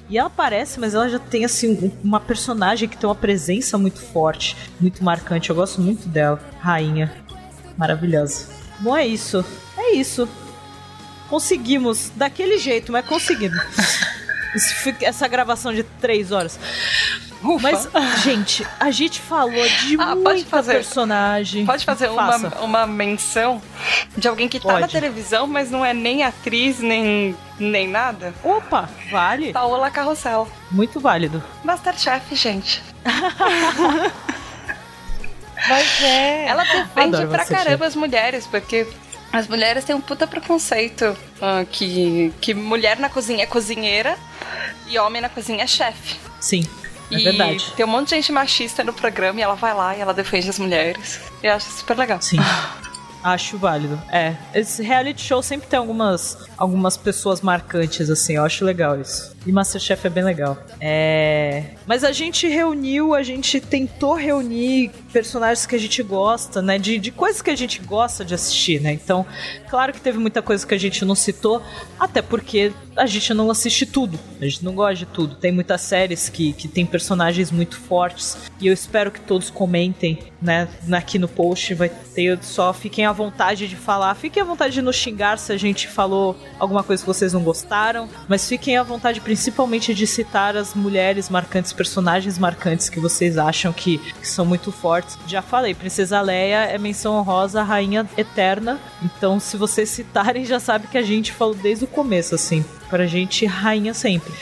E 0.10 0.18
ela 0.18 0.28
aparece, 0.28 0.80
mas 0.80 0.94
ela 0.94 1.08
já 1.10 1.20
tem, 1.20 1.46
assim, 1.46 1.70
um- 1.72 1.92
uma 2.04 2.20
personagem 2.20 2.90
que 2.90 2.98
tem 2.98 3.08
uma 3.08 3.16
presença 3.16 3.78
muito 3.78 4.00
forte, 4.02 4.58
muito 4.80 5.04
marcante. 5.04 5.50
Eu 5.50 5.56
gosto 5.56 5.80
muito 5.82 6.08
dela. 6.10 6.40
Rainha. 6.60 7.12
Maravilhosa. 7.78 8.48
Bom, 8.80 8.96
é 8.98 9.08
isso. 9.08 9.46
É 9.78 9.94
isso. 9.96 10.28
Conseguimos. 11.30 12.12
Daquele 12.16 12.58
jeito, 12.58 12.92
mas 12.92 13.06
conseguimos. 13.06 13.58
Essa 15.02 15.28
gravação 15.28 15.74
de 15.74 15.84
três 15.84 16.32
horas. 16.32 16.60
Ufa. 17.44 17.60
Mas, 17.72 17.90
gente, 18.24 18.66
a 18.80 18.92
gente 18.92 19.20
falou 19.20 19.68
de 19.68 19.98
Ah, 20.00 20.16
muita 20.16 20.46
fazer. 20.46 20.74
personagem. 20.74 21.66
Pode 21.66 21.84
fazer 21.86 22.10
uma, 22.10 22.40
Faça. 22.40 22.62
uma 22.62 22.86
menção 22.86 23.62
de 24.16 24.28
alguém 24.28 24.48
que 24.48 24.60
tá 24.60 24.74
na 24.74 24.80
Pode. 24.82 24.92
televisão, 24.94 25.48
mas 25.48 25.72
não 25.72 25.84
é 25.84 25.94
nem 25.94 26.24
atriz, 26.24 26.80
nem, 26.80 27.36
nem 27.60 27.88
nada? 27.88 28.34
Opa, 28.44 28.88
vale. 29.10 29.52
Paola 29.54 29.90
Carrossel. 29.90 30.48
Muito 30.70 31.00
válido. 31.00 31.44
Masterchef, 31.64 32.36
gente. 32.36 32.82
Mas 35.68 36.02
é. 36.02 36.48
Ela 36.48 36.64
defende 36.64 37.16
Adoro 37.18 37.28
pra 37.30 37.46
caramba 37.46 37.86
as 37.86 37.96
mulheres, 37.96 38.48
porque 38.48 38.88
as 39.32 39.48
mulheres 39.48 39.84
têm 39.86 39.96
um 39.96 40.02
puta 40.02 40.26
preconceito 40.26 41.16
ah, 41.42 41.64
que, 41.70 42.34
que 42.42 42.54
mulher 42.54 42.98
na 43.00 43.10
cozinha 43.10 43.44
é 43.44 43.46
cozinheira 43.46 44.18
e 44.88 44.98
homem 44.98 45.22
na 45.22 45.30
cozinha 45.30 45.64
é 45.64 45.68
chefe. 45.68 46.18
Sim, 46.40 46.66
é 47.12 47.20
e 47.20 47.24
verdade. 47.24 47.74
tem 47.76 47.86
um 47.86 47.90
monte 47.90 48.10
de 48.10 48.16
gente 48.16 48.32
machista 48.32 48.84
no 48.84 48.94
programa 48.94 49.40
e 49.40 49.44
ela 49.44 49.56
vai 49.56 49.74
lá 49.74 49.96
e 49.96 50.02
ela 50.02 50.14
defende 50.14 50.50
as 50.50 50.60
mulheres. 50.60 51.20
E 51.42 51.48
eu 51.48 51.54
acho 51.54 51.70
super 51.72 51.98
legal. 51.98 52.22
Sim. 52.22 52.38
Acho 53.24 53.56
válido. 53.56 54.02
É. 54.10 54.36
Esse 54.52 54.82
reality 54.82 55.22
show 55.22 55.44
sempre 55.44 55.68
tem 55.68 55.78
algumas, 55.78 56.36
algumas 56.58 56.98
pessoas 56.98 57.40
marcantes, 57.40 58.10
assim. 58.10 58.34
Eu 58.34 58.44
acho 58.44 58.66
legal 58.66 59.00
isso. 59.00 59.36
E 59.46 59.52
Masterchef 59.52 60.06
é 60.06 60.10
bem 60.10 60.24
legal. 60.24 60.58
É. 60.80 61.72
Mas 61.88 62.04
a 62.04 62.12
gente 62.12 62.48
reuniu, 62.48 63.16
a 63.16 63.24
gente 63.24 63.60
tentou 63.60 64.14
reunir 64.14 64.92
personagens 65.12 65.66
que 65.66 65.76
a 65.76 65.80
gente 65.80 66.04
gosta, 66.04 66.62
né? 66.62 66.78
De, 66.78 67.00
de 67.00 67.12
coisas 67.12 67.42
que 67.42 67.50
a 67.50 67.56
gente 67.56 67.82
gosta 67.82 68.24
de 68.24 68.36
assistir, 68.36 68.80
né? 68.80 68.94
Então, 68.94 69.26
claro 69.70 69.94
que 69.94 70.00
teve 70.00 70.20
muita 70.20 70.42
coisa 70.42 70.66
que 70.66 70.74
a 70.74 70.78
gente 70.78 71.04
não 71.04 71.16
citou, 71.16 71.62
até 72.00 72.22
porque 72.22 72.72
a 72.96 73.06
gente 73.06 73.34
não 73.34 73.50
assiste 73.50 73.86
tudo. 73.86 74.20
A 74.40 74.46
gente 74.46 74.64
não 74.64 74.74
gosta 74.74 74.96
de 74.96 75.06
tudo. 75.06 75.36
Tem 75.36 75.52
muitas 75.52 75.82
séries 75.82 76.30
que, 76.30 76.54
que 76.54 76.68
tem 76.68 76.86
personagens 76.86 77.52
muito 77.52 77.80
fortes. 77.80 78.38
E 78.60 78.68
eu 78.68 78.74
espero 78.74 79.12
que 79.12 79.20
todos 79.20 79.50
comentem, 79.50 80.20
né? 80.42 80.68
Aqui 80.92 81.18
no 81.18 81.28
post 81.28 81.74
vai 81.74 81.90
ter. 81.90 82.38
Só 82.44 82.74
fiquem 82.74 83.06
à 83.06 83.12
vontade 83.12 83.68
de 83.68 83.76
falar. 83.76 84.14
Fiquem 84.16 84.42
à 84.42 84.46
vontade 84.46 84.74
de 84.74 84.82
nos 84.82 84.96
xingar 84.96 85.38
se 85.38 85.52
a 85.52 85.58
gente 85.58 85.88
falou 85.88 86.38
alguma 86.60 86.84
coisa 86.84 87.02
que 87.02 87.08
vocês 87.08 87.34
não 87.34 87.42
gostaram. 87.42 88.10
Mas 88.28 88.48
fiquem 88.48 88.78
à 88.78 88.84
vontade, 88.84 89.22
principalmente, 89.32 89.94
de 89.94 90.06
citar 90.06 90.58
as 90.58 90.76
mulheres 90.76 91.30
marcantes, 91.30 91.72
personagens 91.72 92.38
marcantes 92.38 92.90
que 92.90 93.00
vocês 93.00 93.38
acham 93.38 93.72
que, 93.72 93.98
que 93.98 94.28
são 94.28 94.46
muito 94.46 94.74
fortes. 94.74 95.18
Já 95.26 95.42
falei, 95.42 95.74
Princesa 95.74 96.20
Leia 96.20 96.66
é 96.66 96.78
menção 96.78 97.14
honrosa, 97.14 97.64
rainha 97.64 98.06
eterna. 98.18 98.78
Então, 99.02 99.40
se 99.40 99.56
vocês 99.56 99.88
citarem, 99.88 100.44
já 100.44 100.60
sabe 100.60 100.88
que 100.88 100.98
a 100.98 101.02
gente 101.02 101.32
falou 101.32 101.56
desde 101.56 101.86
o 101.86 101.88
começo, 101.88 102.36
assim. 102.36 102.66
Pra 102.90 103.08
gente, 103.08 103.46
rainha 103.46 103.94
sempre. 103.94 104.34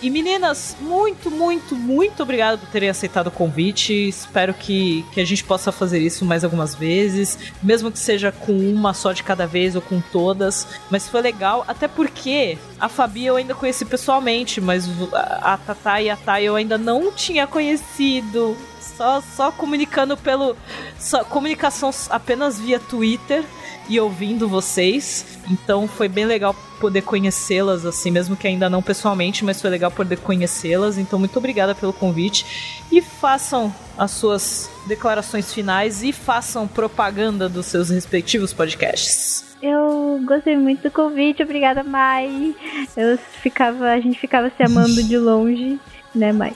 E 0.00 0.10
meninas, 0.10 0.76
muito, 0.80 1.28
muito, 1.28 1.74
muito 1.74 2.22
obrigado 2.22 2.60
por 2.60 2.68
terem 2.68 2.88
aceitado 2.88 3.26
o 3.26 3.30
convite. 3.32 3.92
Espero 4.08 4.54
que, 4.54 5.04
que 5.12 5.20
a 5.20 5.24
gente 5.24 5.42
possa 5.42 5.72
fazer 5.72 5.98
isso 5.98 6.24
mais 6.24 6.44
algumas 6.44 6.72
vezes, 6.72 7.36
mesmo 7.60 7.90
que 7.90 7.98
seja 7.98 8.30
com 8.30 8.52
uma 8.52 8.94
só 8.94 9.12
de 9.12 9.24
cada 9.24 9.44
vez 9.44 9.74
ou 9.74 9.82
com 9.82 10.00
todas. 10.00 10.68
Mas 10.88 11.08
foi 11.08 11.20
legal, 11.20 11.64
até 11.66 11.88
porque 11.88 12.56
a 12.78 12.88
Fabi 12.88 13.26
eu 13.26 13.34
ainda 13.34 13.56
conheci 13.56 13.84
pessoalmente, 13.84 14.60
mas 14.60 14.88
a 15.12 15.58
Tatá 15.58 16.00
e 16.00 16.08
a 16.08 16.16
Thay 16.16 16.44
eu 16.44 16.54
ainda 16.54 16.78
não 16.78 17.10
tinha 17.10 17.46
conhecido. 17.46 18.56
Só, 18.80 19.20
só 19.20 19.50
comunicando 19.50 20.16
pelo. 20.16 20.56
Só, 20.98 21.24
comunicação 21.24 21.90
apenas 22.10 22.58
via 22.58 22.78
Twitter 22.78 23.44
e 23.88 23.98
ouvindo 23.98 24.48
vocês. 24.48 25.38
Então 25.50 25.88
foi 25.88 26.08
bem 26.08 26.26
legal 26.26 26.54
poder 26.78 27.02
conhecê-las, 27.02 27.84
assim, 27.84 28.10
mesmo 28.10 28.36
que 28.36 28.46
ainda 28.46 28.70
não 28.70 28.82
pessoalmente, 28.82 29.44
mas 29.44 29.60
foi 29.60 29.70
legal 29.70 29.90
poder 29.90 30.18
conhecê-las. 30.18 30.98
Então, 30.98 31.18
muito 31.18 31.36
obrigada 31.36 31.74
pelo 31.74 31.92
convite. 31.92 32.82
E 32.90 33.00
façam 33.00 33.74
as 33.96 34.12
suas 34.12 34.70
declarações 34.86 35.52
finais 35.52 36.02
e 36.02 36.12
façam 36.12 36.66
propaganda 36.66 37.48
dos 37.48 37.66
seus 37.66 37.90
respectivos 37.90 38.52
podcasts. 38.52 39.56
Eu 39.60 40.20
gostei 40.24 40.56
muito 40.56 40.82
do 40.82 40.90
convite, 40.90 41.42
obrigada, 41.42 41.82
Mai. 41.82 42.54
Eu 42.96 43.18
ficava, 43.18 43.90
a 43.90 44.00
gente 44.00 44.18
ficava 44.18 44.52
se 44.56 44.62
amando 44.62 45.02
de 45.02 45.18
longe, 45.18 45.80
né, 46.14 46.32
Mai? 46.32 46.54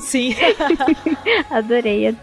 Sim, 0.00 0.34
Adorei. 1.50 2.16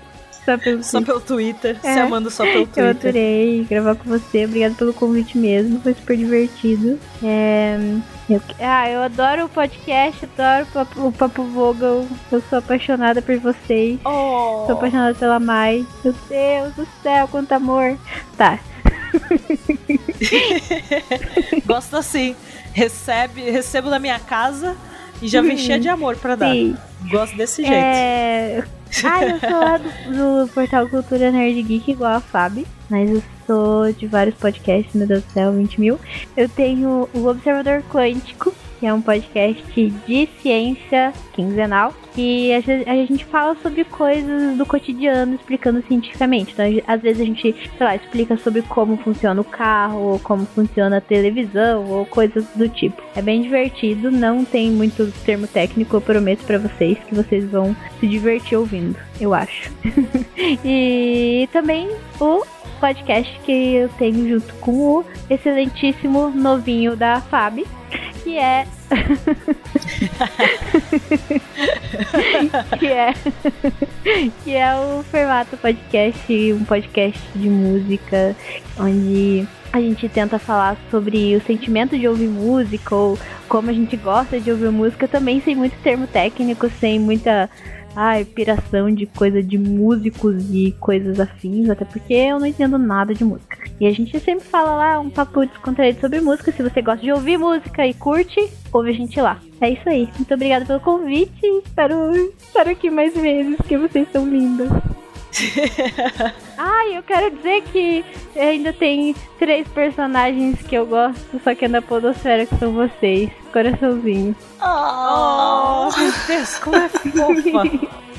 Só 0.46 0.58
pelo 0.60 0.84
só 0.84 1.02
pelo 1.02 1.20
Twitter, 1.20 1.80
se 1.82 1.88
É. 1.88 2.02
amando 2.02 2.30
só 2.30 2.44
pelo 2.44 2.60
Eu 2.60 2.66
Twitter. 2.68 2.90
adorei 2.90 3.64
gravar 3.68 3.96
com 3.96 4.08
você. 4.10 4.46
Obrigada 4.46 4.76
pelo 4.76 4.94
convite 4.94 5.36
mesmo. 5.38 5.82
Foi 5.82 5.94
super 5.96 6.16
divertido. 6.16 7.00
É, 7.24 7.78
eu- 8.30 8.42
ah, 8.60 8.88
eu 8.90 9.02
adoro 9.02 9.46
o 9.46 9.50
podcast, 9.50 10.26
adoro 10.38 10.68
o 10.70 10.74
Papo, 10.74 11.08
o 11.08 11.12
Papo 11.12 11.44
Vogel. 11.46 12.08
Eu 12.32 12.44
sou 12.50 12.60
apaixonada 12.60 13.22
por 13.24 13.36
vocês. 13.40 14.00
Oh. 14.06 14.66
Sou 14.68 14.74
apaixonada 14.74 15.16
pela 15.16 15.40
Mai. 15.40 15.84
Meu 16.04 16.14
Deus 16.30 16.74
do 16.76 16.88
céu, 17.02 17.28
quanto 17.28 17.52
amor. 17.52 17.98
Tá. 18.38 18.60
Gosto 21.66 21.98
assim. 21.98 22.36
Recebe, 22.74 23.42
recebo 23.50 23.90
na 23.90 24.00
minha 24.00 24.20
casa 24.20 24.76
e 25.22 25.28
já 25.28 25.42
vem 25.42 25.58
cheia 25.58 25.80
de 25.80 25.88
amor 25.88 26.18
pra 26.18 26.36
dar. 26.36 26.52
Sim. 26.52 26.76
Gosto 27.10 27.38
desse 27.38 27.62
jeito. 27.62 27.74
É... 27.74 28.64
Ah, 29.04 29.26
eu 29.26 29.40
sou 29.40 29.50
lá 29.50 29.78
do, 29.78 30.46
do 30.46 30.54
portal 30.54 30.88
Cultura 30.88 31.32
Nerd 31.32 31.62
Geek, 31.64 31.92
igual 31.92 32.14
a 32.14 32.20
Fábio. 32.22 32.66
Mas 32.90 33.10
eu 33.10 33.24
sou 33.46 33.92
de 33.92 34.08
vários 34.08 34.36
podcasts, 34.36 34.94
meu 34.94 35.08
Deus 35.08 35.24
do 35.24 35.32
céu, 35.32 35.52
20 35.52 35.80
mil. 35.80 36.00
Eu 36.38 36.48
tenho 36.48 37.10
o 37.14 37.28
Observador 37.28 37.84
Quântico, 37.92 38.54
que 38.80 38.86
é 38.86 38.94
um 38.94 39.02
podcast 39.02 39.94
de 40.08 40.30
ciência 40.42 41.14
quinzenal. 41.34 41.94
Que 42.14 42.54
a 42.54 42.62
gente, 42.62 43.26
fala 43.26 43.58
sobre 43.62 43.84
coisas 43.84 44.58
do 44.58 44.66
cotidiano, 44.66 45.36
explicando 45.36 45.84
cientificamente. 45.86 46.54
Então, 46.54 46.66
às 46.88 47.02
vezes 47.02 47.22
a 47.22 47.26
gente, 47.26 47.54
sei 47.78 47.86
lá, 47.86 47.94
explica 47.94 48.38
sobre 48.38 48.62
como 48.62 48.96
funciona 48.96 49.42
o 49.42 49.44
carro, 49.44 50.00
ou 50.00 50.20
como 50.20 50.46
funciona 50.46 50.98
a 50.98 51.02
televisão, 51.02 51.86
ou 51.90 52.06
coisas 52.06 52.46
do 52.56 52.70
tipo. 52.70 53.02
É 53.18 53.22
bem 53.22 53.42
divertido, 53.42 54.10
não 54.10 54.46
tem 54.46 54.72
muito 54.72 55.12
termo 55.26 55.46
técnico, 55.46 55.98
eu 55.98 56.02
prometo 56.02 56.46
pra 56.46 56.58
vocês 56.58 56.98
que 57.00 57.14
vocês 57.14 57.44
vão 57.50 57.76
se 58.00 58.08
divertir 58.08 58.58
ouvindo, 58.58 58.98
eu 59.20 59.34
acho. 59.34 59.72
e 60.64 61.50
também 61.52 61.90
o 62.20 62.46
podcast 62.80 63.40
que 63.44 63.52
eu 63.52 63.90
tenho 63.90 64.30
junto 64.30 64.54
com 64.56 64.72
o 64.72 65.06
excelentíssimo 65.30 66.30
novinho 66.30 66.96
da 66.96 67.22
Fab, 67.22 67.66
que 68.24 68.38
é. 68.38 68.66
que 72.78 72.88
é. 72.88 73.14
que 74.44 74.56
é 74.56 74.76
o 74.76 75.04
Formato 75.04 75.58
Podcast, 75.58 76.54
um 76.54 76.64
podcast 76.64 77.22
de 77.36 77.50
música, 77.50 78.36
onde 78.80 79.48
a 79.72 79.82
gente 79.82 80.08
tenta 80.08 80.40
falar 80.40 80.78
sobre 80.90 81.36
o 81.36 81.42
sentimento 81.42 81.98
de 81.98 82.08
ouvir 82.08 82.28
música 82.28 82.96
ou 82.96 83.20
como 83.50 83.70
a 83.70 83.74
gente 83.74 83.98
gosta 83.98 84.40
de 84.40 84.50
ouvir 84.50 84.72
música, 84.72 85.08
também 85.08 85.42
sem 85.42 85.56
muito 85.56 85.76
termo 85.84 86.08
técnico, 86.08 86.70
sem 86.80 86.98
muita 86.98 87.50
ai, 87.96 88.26
piração 88.26 88.94
de 88.94 89.06
coisa 89.06 89.42
de 89.42 89.58
músicos 89.58 90.44
e 90.52 90.72
coisas 90.80 91.20
afins, 91.20 91.70
até 91.70 91.86
porque 91.86 92.14
eu 92.14 92.40
não 92.40 92.46
entendo 92.46 92.78
nada 92.78 93.14
de 93.14 93.24
música. 93.24 93.58
E 93.80 93.88
a 93.88 93.92
gente 93.92 94.20
sempre 94.20 94.46
fala 94.46 94.76
lá 94.76 95.00
um 95.00 95.10
papo 95.10 95.46
descontraído 95.46 96.00
sobre 96.00 96.22
música. 96.22 96.52
Se 96.52 96.64
você 96.64 96.82
gosta 96.82 97.02
de 97.02 97.12
ouvir 97.12 97.38
música 97.38 97.86
e 97.86 97.94
curte, 97.94 98.50
ouve 98.72 98.90
a 98.90 98.94
gente 98.94 99.20
lá. 99.20 99.40
É 99.60 99.70
isso 99.70 99.88
aí. 99.88 100.08
Muito 100.16 100.34
obrigada 100.34 100.66
pelo 100.66 100.80
convite. 100.80 101.46
Espero 101.66 102.14
estar 102.16 102.68
aqui 102.68 102.90
mais 102.90 103.14
vezes, 103.14 103.58
que 103.68 103.78
vocês 103.78 104.08
são 104.12 104.28
lindas. 104.28 104.70
Ai, 106.58 106.98
eu 106.98 107.04
quero 107.04 107.36
dizer 107.36 107.62
que 107.64 108.06
ainda 108.38 108.72
tem 108.72 109.14
três 109.38 109.68
personagens 109.68 110.62
que 110.62 110.76
eu 110.76 110.86
gosto, 110.86 111.42
só 111.44 111.54
que 111.54 111.66
é 111.66 111.68
da 111.68 111.82
Podosfera, 111.82 112.46
que 112.46 112.56
são 112.58 112.72
vocês. 112.74 113.30
Coraçãozinho. 113.52 114.36
Oh, 114.62 115.90
meu 115.98 116.14
Deus, 116.28 116.58
como 116.60 116.76
é 116.76 116.90
fofa. 116.90 117.64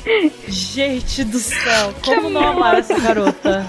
Gente 0.48 1.24
do 1.24 1.38
céu, 1.38 1.94
como 2.04 2.30
não 2.30 2.46
amar 2.46 2.78
essa 2.78 2.98
garota? 2.98 3.66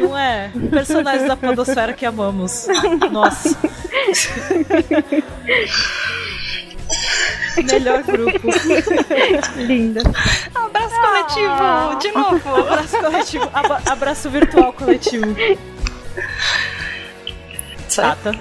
Não 0.00 0.18
é? 0.18 0.50
Personagens 0.70 1.26
da 1.26 1.36
Podosfera 1.36 1.94
que 1.94 2.04
amamos. 2.04 2.66
Nossa. 3.10 3.56
Melhor 7.56 8.02
grupo. 8.02 8.48
Linda. 9.56 10.00
Abraço 10.54 10.94
coletivo, 11.00 11.98
de 12.00 12.12
novo. 12.12 12.56
Abraço 12.56 12.98
coletivo. 12.98 13.50
Aba- 13.52 13.82
abraço 13.86 14.30
virtual 14.30 14.72
coletivo. 14.72 15.26
Tata. 17.94 18.32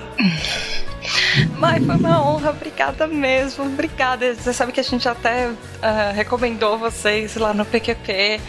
Mas 1.57 1.85
foi 1.85 1.95
uma 1.95 2.21
honra, 2.21 2.49
obrigada 2.51 3.07
mesmo, 3.07 3.65
obrigada. 3.65 4.33
Você 4.35 4.51
sabe 4.53 4.71
que 4.71 4.79
a 4.79 4.83
gente 4.83 5.07
até 5.07 5.49
ah, 5.81 6.11
recomendou 6.13 6.77
vocês 6.77 7.35
lá 7.37 7.53
no 7.53 7.65
PQP. 7.65 8.41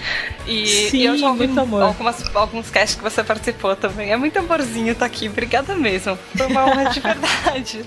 E, 0.46 0.66
Sim, 0.90 0.96
e 0.98 1.04
eu 1.06 1.16
já 1.16 1.28
ouvi 1.28 1.46
muito 1.46 1.60
amor. 1.60 1.82
Algumas, 1.82 2.34
alguns 2.34 2.68
casts 2.68 2.96
que 2.96 3.02
você 3.02 3.22
participou 3.22 3.76
também. 3.76 4.10
É 4.10 4.16
muito 4.16 4.38
amorzinho 4.38 4.92
estar 4.92 5.06
aqui, 5.06 5.28
obrigada 5.28 5.74
mesmo. 5.76 6.18
Foi 6.36 6.46
uma 6.46 6.66
honra 6.66 6.84
de 6.90 7.00
verdade. 7.00 7.84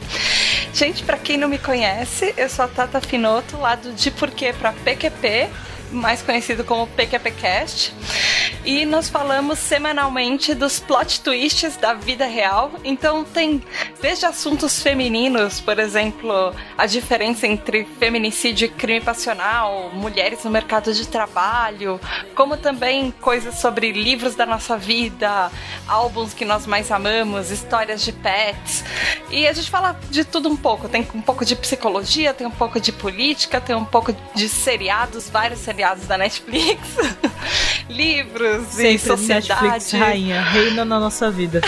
Gente, 0.73 1.03
pra 1.03 1.17
quem 1.17 1.37
não 1.37 1.49
me 1.49 1.57
conhece, 1.59 2.33
eu 2.37 2.49
sou 2.49 2.63
a 2.65 2.67
Tata 2.67 3.01
Finoto, 3.01 3.57
lá 3.57 3.75
do 3.75 3.93
De 3.93 4.09
Porquê 4.09 4.53
pra 4.53 4.71
PQP, 4.71 5.49
mais 5.91 6.21
conhecido 6.21 6.63
como 6.63 6.87
PQPcast. 6.87 7.93
E 8.63 8.85
nós 8.85 9.09
falamos 9.09 9.59
semanalmente 9.59 10.53
dos 10.53 10.79
plot 10.79 11.21
twists 11.21 11.75
da 11.77 11.93
vida 11.93 12.25
real. 12.25 12.71
Então 12.83 13.23
tem 13.23 13.61
desde 14.01 14.25
assuntos 14.25 14.81
femininos, 14.81 15.59
por 15.59 15.79
exemplo, 15.79 16.53
a 16.77 16.85
diferença 16.85 17.47
entre 17.47 17.85
feminicídio 17.99 18.65
e 18.65 18.69
crime 18.69 19.01
passional, 19.01 19.89
mulheres 19.93 20.43
no 20.43 20.51
mercado 20.51 20.93
de 20.93 21.07
trabalho, 21.07 21.99
como 22.35 22.55
também 22.55 23.11
coisas 23.19 23.55
sobre 23.55 23.91
livros 23.91 24.35
da 24.35 24.45
nossa 24.45 24.77
vida, 24.77 25.51
álbuns 25.87 26.33
que 26.33 26.45
nós 26.45 26.65
mais 26.65 26.91
amamos, 26.91 27.51
histórias 27.51 28.01
de 28.01 28.11
pets. 28.11 28.83
E 29.29 29.47
a 29.47 29.53
gente 29.53 29.69
fala 29.69 29.99
de 30.09 30.23
tudo 30.23 30.49
um 30.49 30.55
pouco. 30.55 30.87
Tem 30.87 31.07
um 31.15 31.21
pouco 31.21 31.43
de 31.43 31.55
psicologia, 31.55 32.33
tem 32.33 32.45
um 32.45 32.51
pouco 32.51 32.79
de 32.79 32.91
política, 32.91 33.59
tem 33.59 33.75
um 33.75 33.85
pouco 33.85 34.15
de 34.35 34.47
seriados, 34.47 35.29
vários 35.29 35.59
seriados 35.59 35.80
da 36.07 36.17
Netflix, 36.17 36.79
livros 37.89 38.79
e 38.79 38.97
Sempre 38.97 39.25
Netflix, 39.25 39.83
sociedade. 39.83 39.97
rainha, 39.97 40.41
reina 40.41 40.85
na 40.85 40.99
nossa 40.99 41.29
vida. 41.31 41.61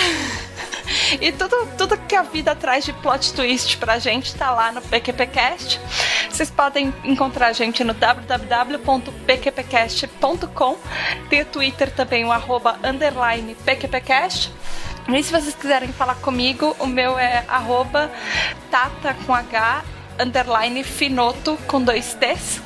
E 1.19 1.31
tudo, 1.31 1.67
tudo 1.77 1.97
que 1.97 2.15
a 2.15 2.21
vida 2.23 2.55
traz 2.55 2.85
de 2.85 2.93
plot 2.93 3.33
twist 3.33 3.77
pra 3.77 3.99
gente 3.99 4.33
tá 4.35 4.51
lá 4.51 4.71
no 4.71 4.81
PQPcast. 4.81 5.79
Vocês 6.29 6.49
podem 6.49 6.93
encontrar 7.03 7.47
a 7.47 7.53
gente 7.53 7.83
no 7.83 7.93
www.pqpcast.com. 7.93 10.77
Tem 11.29 11.41
o 11.41 11.45
Twitter 11.45 11.91
também, 11.91 12.23
o 12.25 12.31
arroba 12.31 12.79
underline 12.83 13.55
PQPcast. 13.65 14.51
E 15.09 15.23
se 15.23 15.31
vocês 15.31 15.53
quiserem 15.53 15.91
falar 15.91 16.15
comigo, 16.15 16.75
o 16.79 16.87
meu 16.87 17.19
é 17.19 17.43
arroba 17.47 18.09
tata 18.71 19.13
com 19.25 19.33
H 19.33 19.83
underline 20.19 20.83
finoto 20.83 21.57
com 21.67 21.81
dois 21.81 22.13
T's. 22.13 22.61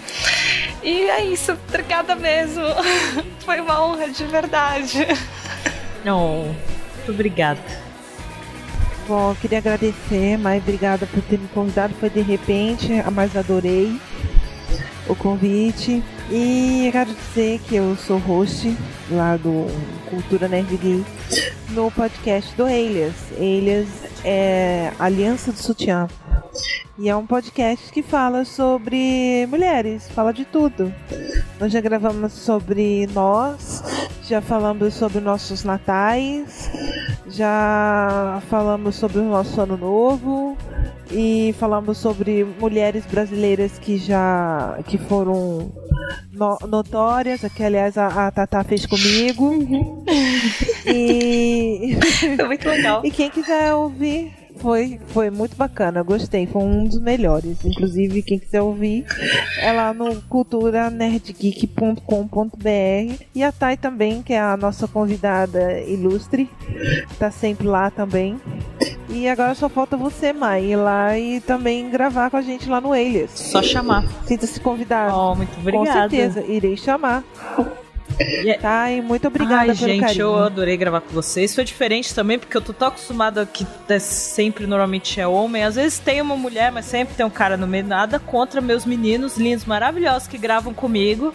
E 0.83 1.09
é 1.09 1.25
isso, 1.25 1.51
obrigada 1.51 2.15
mesmo. 2.15 2.63
Foi 3.43 3.59
uma 3.59 3.83
honra 3.83 4.09
de 4.09 4.23
verdade. 4.25 5.07
Não, 6.03 6.55
muito 6.95 7.11
obrigada. 7.11 7.59
Bom, 9.07 9.31
eu 9.31 9.35
queria 9.35 9.59
agradecer, 9.59 10.37
mas 10.37 10.61
obrigada 10.61 11.05
por 11.05 11.21
ter 11.23 11.39
me 11.39 11.47
convidado. 11.49 11.93
Foi 11.99 12.09
de 12.09 12.21
repente, 12.21 12.89
mas 13.13 13.35
adorei 13.35 13.99
o 15.07 15.15
convite. 15.15 16.03
E 16.29 16.89
quero 16.91 17.13
dizer 17.13 17.59
que 17.67 17.75
eu 17.75 17.95
sou 17.95 18.17
host 18.17 18.75
lá 19.09 19.37
do 19.37 19.67
Cultura 20.09 20.49
Nerd 20.49 20.75
Geek 20.75 21.05
no 21.69 21.89
podcast 21.91 22.53
do 22.55 22.67
Elias. 22.67 23.13
Elias 23.37 23.87
é 24.23 24.91
Aliança 24.99 25.51
do 25.51 25.57
Sutiã. 25.57 26.07
E 26.97 27.09
é 27.09 27.15
um 27.15 27.27
podcast 27.27 27.91
que 27.91 28.01
fala 28.01 28.43
sobre 28.43 29.45
mulheres, 29.49 30.07
fala 30.09 30.33
de 30.33 30.45
tudo. 30.45 30.91
Nós 31.59 31.71
já 31.71 31.79
gravamos 31.79 32.33
sobre 32.33 33.07
nós, 33.13 33.83
já 34.23 34.41
falamos 34.41 34.95
sobre 34.95 35.19
nossos 35.19 35.63
natais, 35.63 36.69
já 37.29 38.41
falamos 38.49 38.95
sobre 38.95 39.19
o 39.19 39.25
nosso 39.29 39.61
ano 39.61 39.77
novo 39.77 40.57
e 41.11 41.53
falamos 41.59 41.99
sobre 41.99 42.43
mulheres 42.59 43.05
brasileiras 43.05 43.77
que 43.77 43.97
já 43.97 44.79
que 44.87 44.97
foram 44.97 45.71
no- 46.31 46.57
notórias, 46.67 47.41
que 47.53 47.63
aliás 47.63 47.95
a, 47.97 48.27
a 48.27 48.31
Tatá 48.31 48.63
fez 48.63 48.85
comigo. 48.87 50.03
E 50.85 51.97
Foi 52.37 52.45
muito 52.45 52.67
legal. 52.67 53.01
e 53.03 53.11
quem 53.11 53.29
quiser 53.29 53.73
ouvir, 53.73 54.31
foi, 54.57 54.99
foi 55.07 55.29
muito 55.29 55.55
bacana, 55.55 56.01
gostei, 56.01 56.47
foi 56.47 56.63
um 56.63 56.85
dos 56.85 56.99
melhores. 56.99 57.63
Inclusive, 57.63 58.23
quem 58.23 58.39
quiser 58.39 58.61
ouvir, 58.61 59.05
é 59.59 59.71
lá 59.71 59.93
no 59.93 60.19
culturanerdgeek.com.br. 60.23 63.23
E 63.35 63.43
a 63.43 63.51
Thay 63.51 63.77
também, 63.77 64.23
que 64.23 64.33
é 64.33 64.39
a 64.39 64.57
nossa 64.57 64.87
convidada 64.87 65.79
ilustre, 65.81 66.49
tá 67.19 67.29
sempre 67.31 67.67
lá 67.67 67.91
também. 67.91 68.39
E 69.09 69.27
agora 69.29 69.55
só 69.55 69.69
falta 69.69 69.95
você, 69.95 70.33
Mai, 70.33 70.65
ir 70.65 70.75
lá 70.75 71.17
e 71.17 71.39
também 71.39 71.89
gravar 71.89 72.29
com 72.29 72.35
a 72.37 72.41
gente 72.41 72.67
lá 72.67 72.81
no 72.81 72.93
Elias. 72.93 73.31
Só 73.31 73.63
chamar. 73.63 74.03
Sinta-se 74.25 74.59
convidado. 74.59 75.15
Oh, 75.15 75.33
muito 75.35 75.53
com 75.53 75.61
obrigada. 75.61 76.09
certeza, 76.09 76.43
irei 76.45 76.75
chamar. 76.75 77.23
E 78.19 78.49
é- 78.49 78.57
Tá, 78.57 78.91
e 78.91 79.01
muito 79.01 79.27
obrigada 79.27 79.71
Ai, 79.71 79.75
gente, 79.75 80.01
carinho. 80.01 80.21
eu 80.23 80.35
adorei 80.37 80.75
gravar 80.77 81.01
com 81.01 81.09
vocês. 81.13 81.53
Foi 81.53 81.63
diferente 81.63 82.13
também, 82.15 82.39
porque 82.39 82.55
eu 82.55 82.61
tô 82.61 82.73
tão 82.73 82.87
acostumada 82.87 83.45
que 83.45 83.65
é 83.89 83.99
sempre 83.99 84.65
normalmente 84.65 85.19
é 85.19 85.27
homem. 85.27 85.63
Às 85.63 85.75
vezes 85.75 85.99
tem 85.99 86.21
uma 86.21 86.35
mulher, 86.35 86.71
mas 86.71 86.85
sempre 86.85 87.15
tem 87.15 87.25
um 87.25 87.29
cara 87.29 87.57
no 87.57 87.67
meio. 87.67 87.85
Nada 87.85 88.19
contra 88.19 88.59
meus 88.61 88.85
meninos 88.85 89.37
lindos, 89.37 89.65
maravilhosos 89.65 90.27
que 90.27 90.37
gravam 90.37 90.73
comigo. 90.73 91.33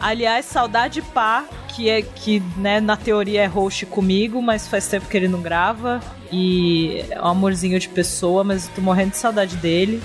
Aliás, 0.00 0.46
saudade 0.46 1.02
pá, 1.02 1.44
que 1.74 1.88
é 1.90 2.00
que, 2.02 2.40
né, 2.56 2.80
na 2.80 2.96
teoria 2.96 3.42
é 3.42 3.46
host 3.46 3.84
comigo, 3.86 4.40
mas 4.40 4.68
faz 4.68 4.86
tempo 4.86 5.08
que 5.08 5.16
ele 5.16 5.26
não 5.28 5.42
grava. 5.42 6.00
E 6.32 7.04
é 7.10 7.20
um 7.20 7.26
amorzinho 7.26 7.78
de 7.80 7.88
pessoa, 7.88 8.44
mas 8.44 8.66
eu 8.68 8.74
tô 8.76 8.80
morrendo 8.80 9.10
de 9.10 9.16
saudade 9.16 9.56
dele. 9.56 10.00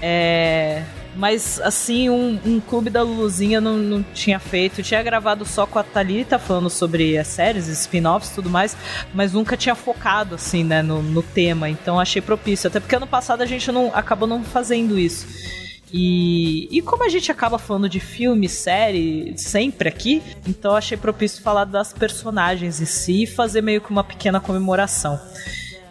É. 0.00 0.82
Mas, 1.14 1.60
assim, 1.60 2.08
um, 2.08 2.38
um 2.44 2.60
clube 2.60 2.88
da 2.88 3.02
Luluzinha 3.02 3.60
não, 3.60 3.76
não 3.76 4.02
tinha 4.02 4.38
feito. 4.38 4.80
Eu 4.80 4.84
tinha 4.84 5.02
gravado 5.02 5.44
só 5.44 5.66
com 5.66 5.78
a 5.78 5.82
Thalita, 5.82 6.38
falando 6.38 6.70
sobre 6.70 7.18
as 7.18 7.26
séries, 7.26 7.68
spin-offs 7.68 8.30
e 8.30 8.34
tudo 8.34 8.48
mais, 8.48 8.76
mas 9.12 9.32
nunca 9.32 9.56
tinha 9.56 9.74
focado, 9.74 10.34
assim, 10.36 10.64
né, 10.64 10.82
no, 10.82 11.02
no 11.02 11.22
tema. 11.22 11.68
Então 11.68 12.00
achei 12.00 12.22
propício. 12.22 12.68
Até 12.68 12.80
porque 12.80 12.96
ano 12.96 13.06
passado 13.06 13.42
a 13.42 13.46
gente 13.46 13.70
não 13.70 13.90
acabou 13.94 14.26
não 14.26 14.42
fazendo 14.42 14.98
isso. 14.98 15.26
E, 15.92 16.68
e 16.70 16.80
como 16.80 17.04
a 17.04 17.08
gente 17.10 17.30
acaba 17.30 17.58
falando 17.58 17.86
de 17.86 18.00
filme, 18.00 18.48
série, 18.48 19.34
sempre 19.36 19.90
aqui, 19.90 20.22
então 20.48 20.74
achei 20.74 20.96
propício 20.96 21.42
falar 21.42 21.66
das 21.66 21.92
personagens 21.92 22.80
em 22.80 22.86
si 22.86 23.24
e 23.24 23.26
fazer 23.26 23.60
meio 23.60 23.82
que 23.82 23.90
uma 23.90 24.02
pequena 24.02 24.40
comemoração. 24.40 25.20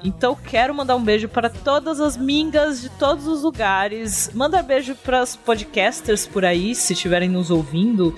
Então 0.03 0.35
quero 0.35 0.73
mandar 0.73 0.95
um 0.95 1.03
beijo 1.03 1.27
para 1.27 1.49
todas 1.49 1.99
as 1.99 2.17
mingas 2.17 2.81
de 2.81 2.89
todos 2.89 3.27
os 3.27 3.43
lugares. 3.43 4.31
Manda 4.33 4.61
beijo 4.63 4.95
para 4.95 5.21
os 5.21 5.35
podcasters 5.35 6.25
por 6.25 6.43
aí, 6.43 6.73
se 6.73 6.93
estiverem 6.93 7.29
nos 7.29 7.51
ouvindo. 7.51 8.15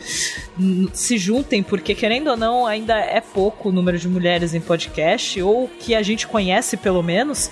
Se 0.94 1.18
juntem, 1.18 1.62
porque 1.62 1.94
querendo 1.94 2.30
ou 2.30 2.38
não, 2.38 2.66
ainda 2.66 2.98
é 2.98 3.20
pouco 3.20 3.70
o 3.70 3.72
número 3.72 3.98
de 3.98 4.08
mulheres 4.08 4.54
em 4.54 4.62
podcast, 4.62 5.42
ou 5.42 5.68
que 5.68 5.94
a 5.94 6.02
gente 6.02 6.28
conhece 6.28 6.78
pelo 6.78 7.04
menos. 7.04 7.52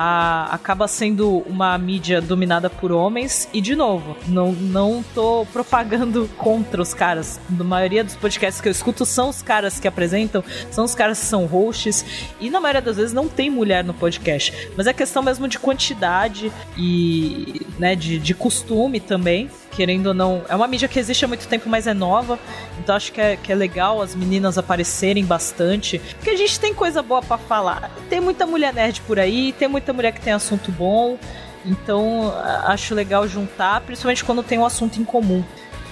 A- 0.00 0.48
acaba 0.52 0.86
sendo 0.86 1.38
uma 1.38 1.76
mídia 1.76 2.20
dominada 2.20 2.70
por 2.70 2.92
homens. 2.92 3.48
E, 3.52 3.60
de 3.60 3.74
novo, 3.74 4.16
não, 4.28 4.52
não 4.52 5.04
tô 5.12 5.44
propagando 5.52 6.30
contra 6.38 6.80
os 6.80 6.94
caras. 6.94 7.40
A 7.58 7.64
maioria 7.64 8.04
dos 8.04 8.14
podcasts 8.14 8.60
que 8.60 8.68
eu 8.68 8.72
escuto 8.72 9.04
são 9.04 9.28
os 9.28 9.42
caras 9.42 9.80
que 9.80 9.88
apresentam, 9.88 10.44
são 10.70 10.84
os 10.84 10.94
caras 10.94 11.18
que 11.18 11.26
são 11.26 11.44
hosts. 11.46 12.04
E, 12.40 12.48
na 12.48 12.60
maioria 12.60 12.80
das 12.80 12.96
vezes, 12.96 13.12
não 13.12 13.26
tem 13.28 13.50
mulher 13.50 13.82
no 13.82 13.92
podcast. 13.92 14.70
Mas 14.76 14.86
é 14.86 14.92
questão 14.92 15.20
mesmo 15.20 15.48
de 15.48 15.58
quantidade 15.58 16.52
e 16.76 17.66
né, 17.78 17.96
de, 17.96 18.20
de 18.20 18.34
costume 18.34 19.00
também. 19.00 19.50
Querendo 19.78 20.08
ou 20.08 20.14
não, 20.14 20.42
é 20.48 20.56
uma 20.56 20.66
mídia 20.66 20.88
que 20.88 20.98
existe 20.98 21.24
há 21.24 21.28
muito 21.28 21.46
tempo, 21.46 21.68
mas 21.68 21.86
é 21.86 21.94
nova. 21.94 22.36
Então 22.80 22.96
acho 22.96 23.12
que 23.12 23.20
é, 23.20 23.36
que 23.36 23.52
é 23.52 23.54
legal 23.54 24.02
as 24.02 24.12
meninas 24.12 24.58
aparecerem 24.58 25.24
bastante. 25.24 26.00
Porque 26.16 26.30
a 26.30 26.36
gente 26.36 26.58
tem 26.58 26.74
coisa 26.74 27.00
boa 27.00 27.22
para 27.22 27.38
falar. 27.38 27.88
Tem 28.10 28.20
muita 28.20 28.44
mulher 28.44 28.74
nerd 28.74 29.00
por 29.02 29.20
aí, 29.20 29.52
tem 29.52 29.68
muita 29.68 29.92
mulher 29.92 30.10
que 30.10 30.20
tem 30.20 30.32
assunto 30.32 30.72
bom. 30.72 31.16
Então 31.64 32.34
acho 32.64 32.92
legal 32.92 33.28
juntar, 33.28 33.80
principalmente 33.82 34.24
quando 34.24 34.42
tem 34.42 34.58
um 34.58 34.66
assunto 34.66 35.00
em 35.00 35.04
comum. 35.04 35.44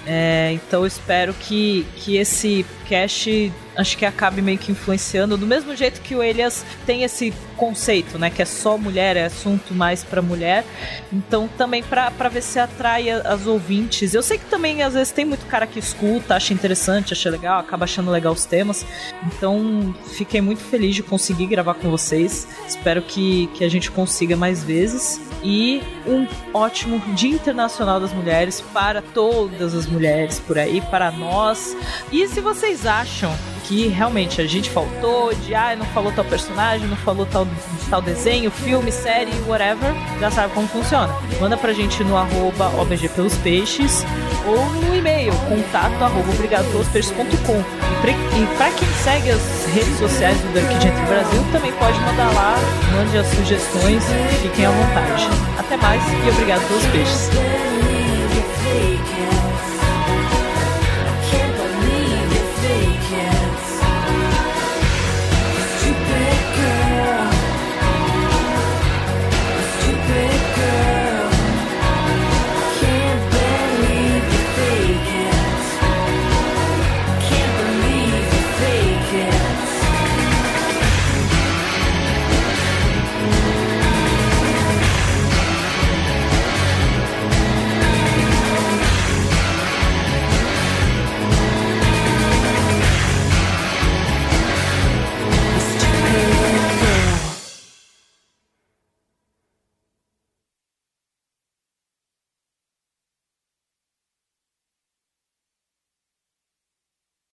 É, 0.05 0.51
então 0.51 0.85
espero 0.85 1.33
que, 1.33 1.87
que 1.95 2.17
esse 2.17 2.65
cast 2.87 3.51
acho 3.77 3.97
que 3.97 4.05
acabe 4.05 4.41
meio 4.41 4.57
que 4.57 4.71
influenciando 4.71 5.37
do 5.37 5.45
mesmo 5.45 5.75
jeito 5.75 6.01
que 6.01 6.15
o 6.15 6.23
Elias 6.23 6.65
tem 6.85 7.03
esse 7.03 7.31
conceito, 7.55 8.17
né, 8.19 8.29
que 8.29 8.41
é 8.41 8.45
só 8.45 8.77
mulher, 8.77 9.15
é 9.15 9.25
assunto 9.25 9.73
mais 9.73 10.03
para 10.03 10.21
mulher. 10.21 10.65
Então 11.13 11.47
também 11.57 11.83
para 11.83 12.29
ver 12.29 12.41
se 12.41 12.59
atrai 12.59 13.09
as 13.09 13.45
ouvintes. 13.45 14.13
Eu 14.13 14.23
sei 14.23 14.37
que 14.37 14.45
também 14.45 14.81
às 14.81 14.93
vezes 14.93 15.11
tem 15.11 15.25
muito 15.25 15.45
cara 15.45 15.67
que 15.67 15.79
escuta, 15.79 16.35
acha 16.35 16.53
interessante, 16.53 17.13
acha 17.13 17.29
legal, 17.29 17.59
acaba 17.59 17.85
achando 17.85 18.11
legal 18.11 18.33
os 18.33 18.45
temas. 18.45 18.85
Então 19.25 19.95
fiquei 20.15 20.41
muito 20.41 20.61
feliz 20.61 20.95
de 20.95 21.03
conseguir 21.03 21.45
gravar 21.45 21.75
com 21.75 21.89
vocês. 21.89 22.47
Espero 22.67 23.01
que, 23.01 23.47
que 23.53 23.63
a 23.63 23.69
gente 23.69 23.91
consiga 23.91 24.35
mais 24.35 24.63
vezes 24.63 25.19
e 25.43 25.81
um 26.05 26.27
ótimo 26.53 26.99
Dia 27.15 27.31
Internacional 27.31 27.99
das 27.99 28.11
Mulheres 28.13 28.61
para 28.73 29.01
todas 29.01 29.73
as 29.73 29.85
mulheres 29.85 30.39
por 30.39 30.57
aí, 30.57 30.81
para 30.81 31.11
nós. 31.11 31.75
E 32.11 32.27
se 32.27 32.41
vocês 32.41 32.76
acham 32.85 33.33
que 33.67 33.87
realmente 33.87 34.41
a 34.41 34.47
gente 34.47 34.69
faltou, 34.69 35.33
de 35.35 35.53
ah, 35.53 35.75
não 35.75 35.85
falou 35.87 36.11
tal 36.11 36.23
personagem, 36.23 36.87
não 36.87 36.95
falou 36.95 37.25
tal, 37.25 37.45
tal 37.89 38.01
desenho, 38.01 38.49
filme, 38.49 38.91
série, 38.91 39.31
whatever, 39.45 39.93
já 40.19 40.31
sabe 40.31 40.53
como 40.53 40.67
funciona. 40.67 41.13
Manda 41.39 41.57
pra 41.57 41.73
gente 41.73 42.01
no 42.05 42.15
arroba 42.15 42.71
OBG 42.81 43.09
pelos 43.09 43.35
peixes 43.37 44.05
ou 44.45 44.65
no 44.65 44.95
e-mail, 44.95 45.33
contato 45.49 46.01
arroba 46.01 46.31
obrigadopelospeixes.com. 46.31 47.59
E 47.59 48.01
pra, 48.01 48.11
e 48.11 48.57
pra 48.57 48.71
quem 48.71 48.87
segue 49.03 49.31
as 49.31 49.65
redes 49.73 49.97
sociais 49.99 50.37
do 50.39 50.53
Dark 50.53 50.71
Gentry 50.81 51.05
Brasil, 51.07 51.43
também 51.51 51.73
pode 51.73 51.99
mandar 51.99 52.31
lá, 52.33 52.55
mande 52.95 53.17
as 53.17 53.27
sugestões, 53.27 54.03
fiquem 54.41 54.65
à 54.65 54.71
vontade. 54.71 55.27
Até 55.59 55.75
mais 55.75 56.01
e 56.25 56.29
obrigado 56.29 56.65
pelos 56.67 56.85
peixes. 56.85 57.29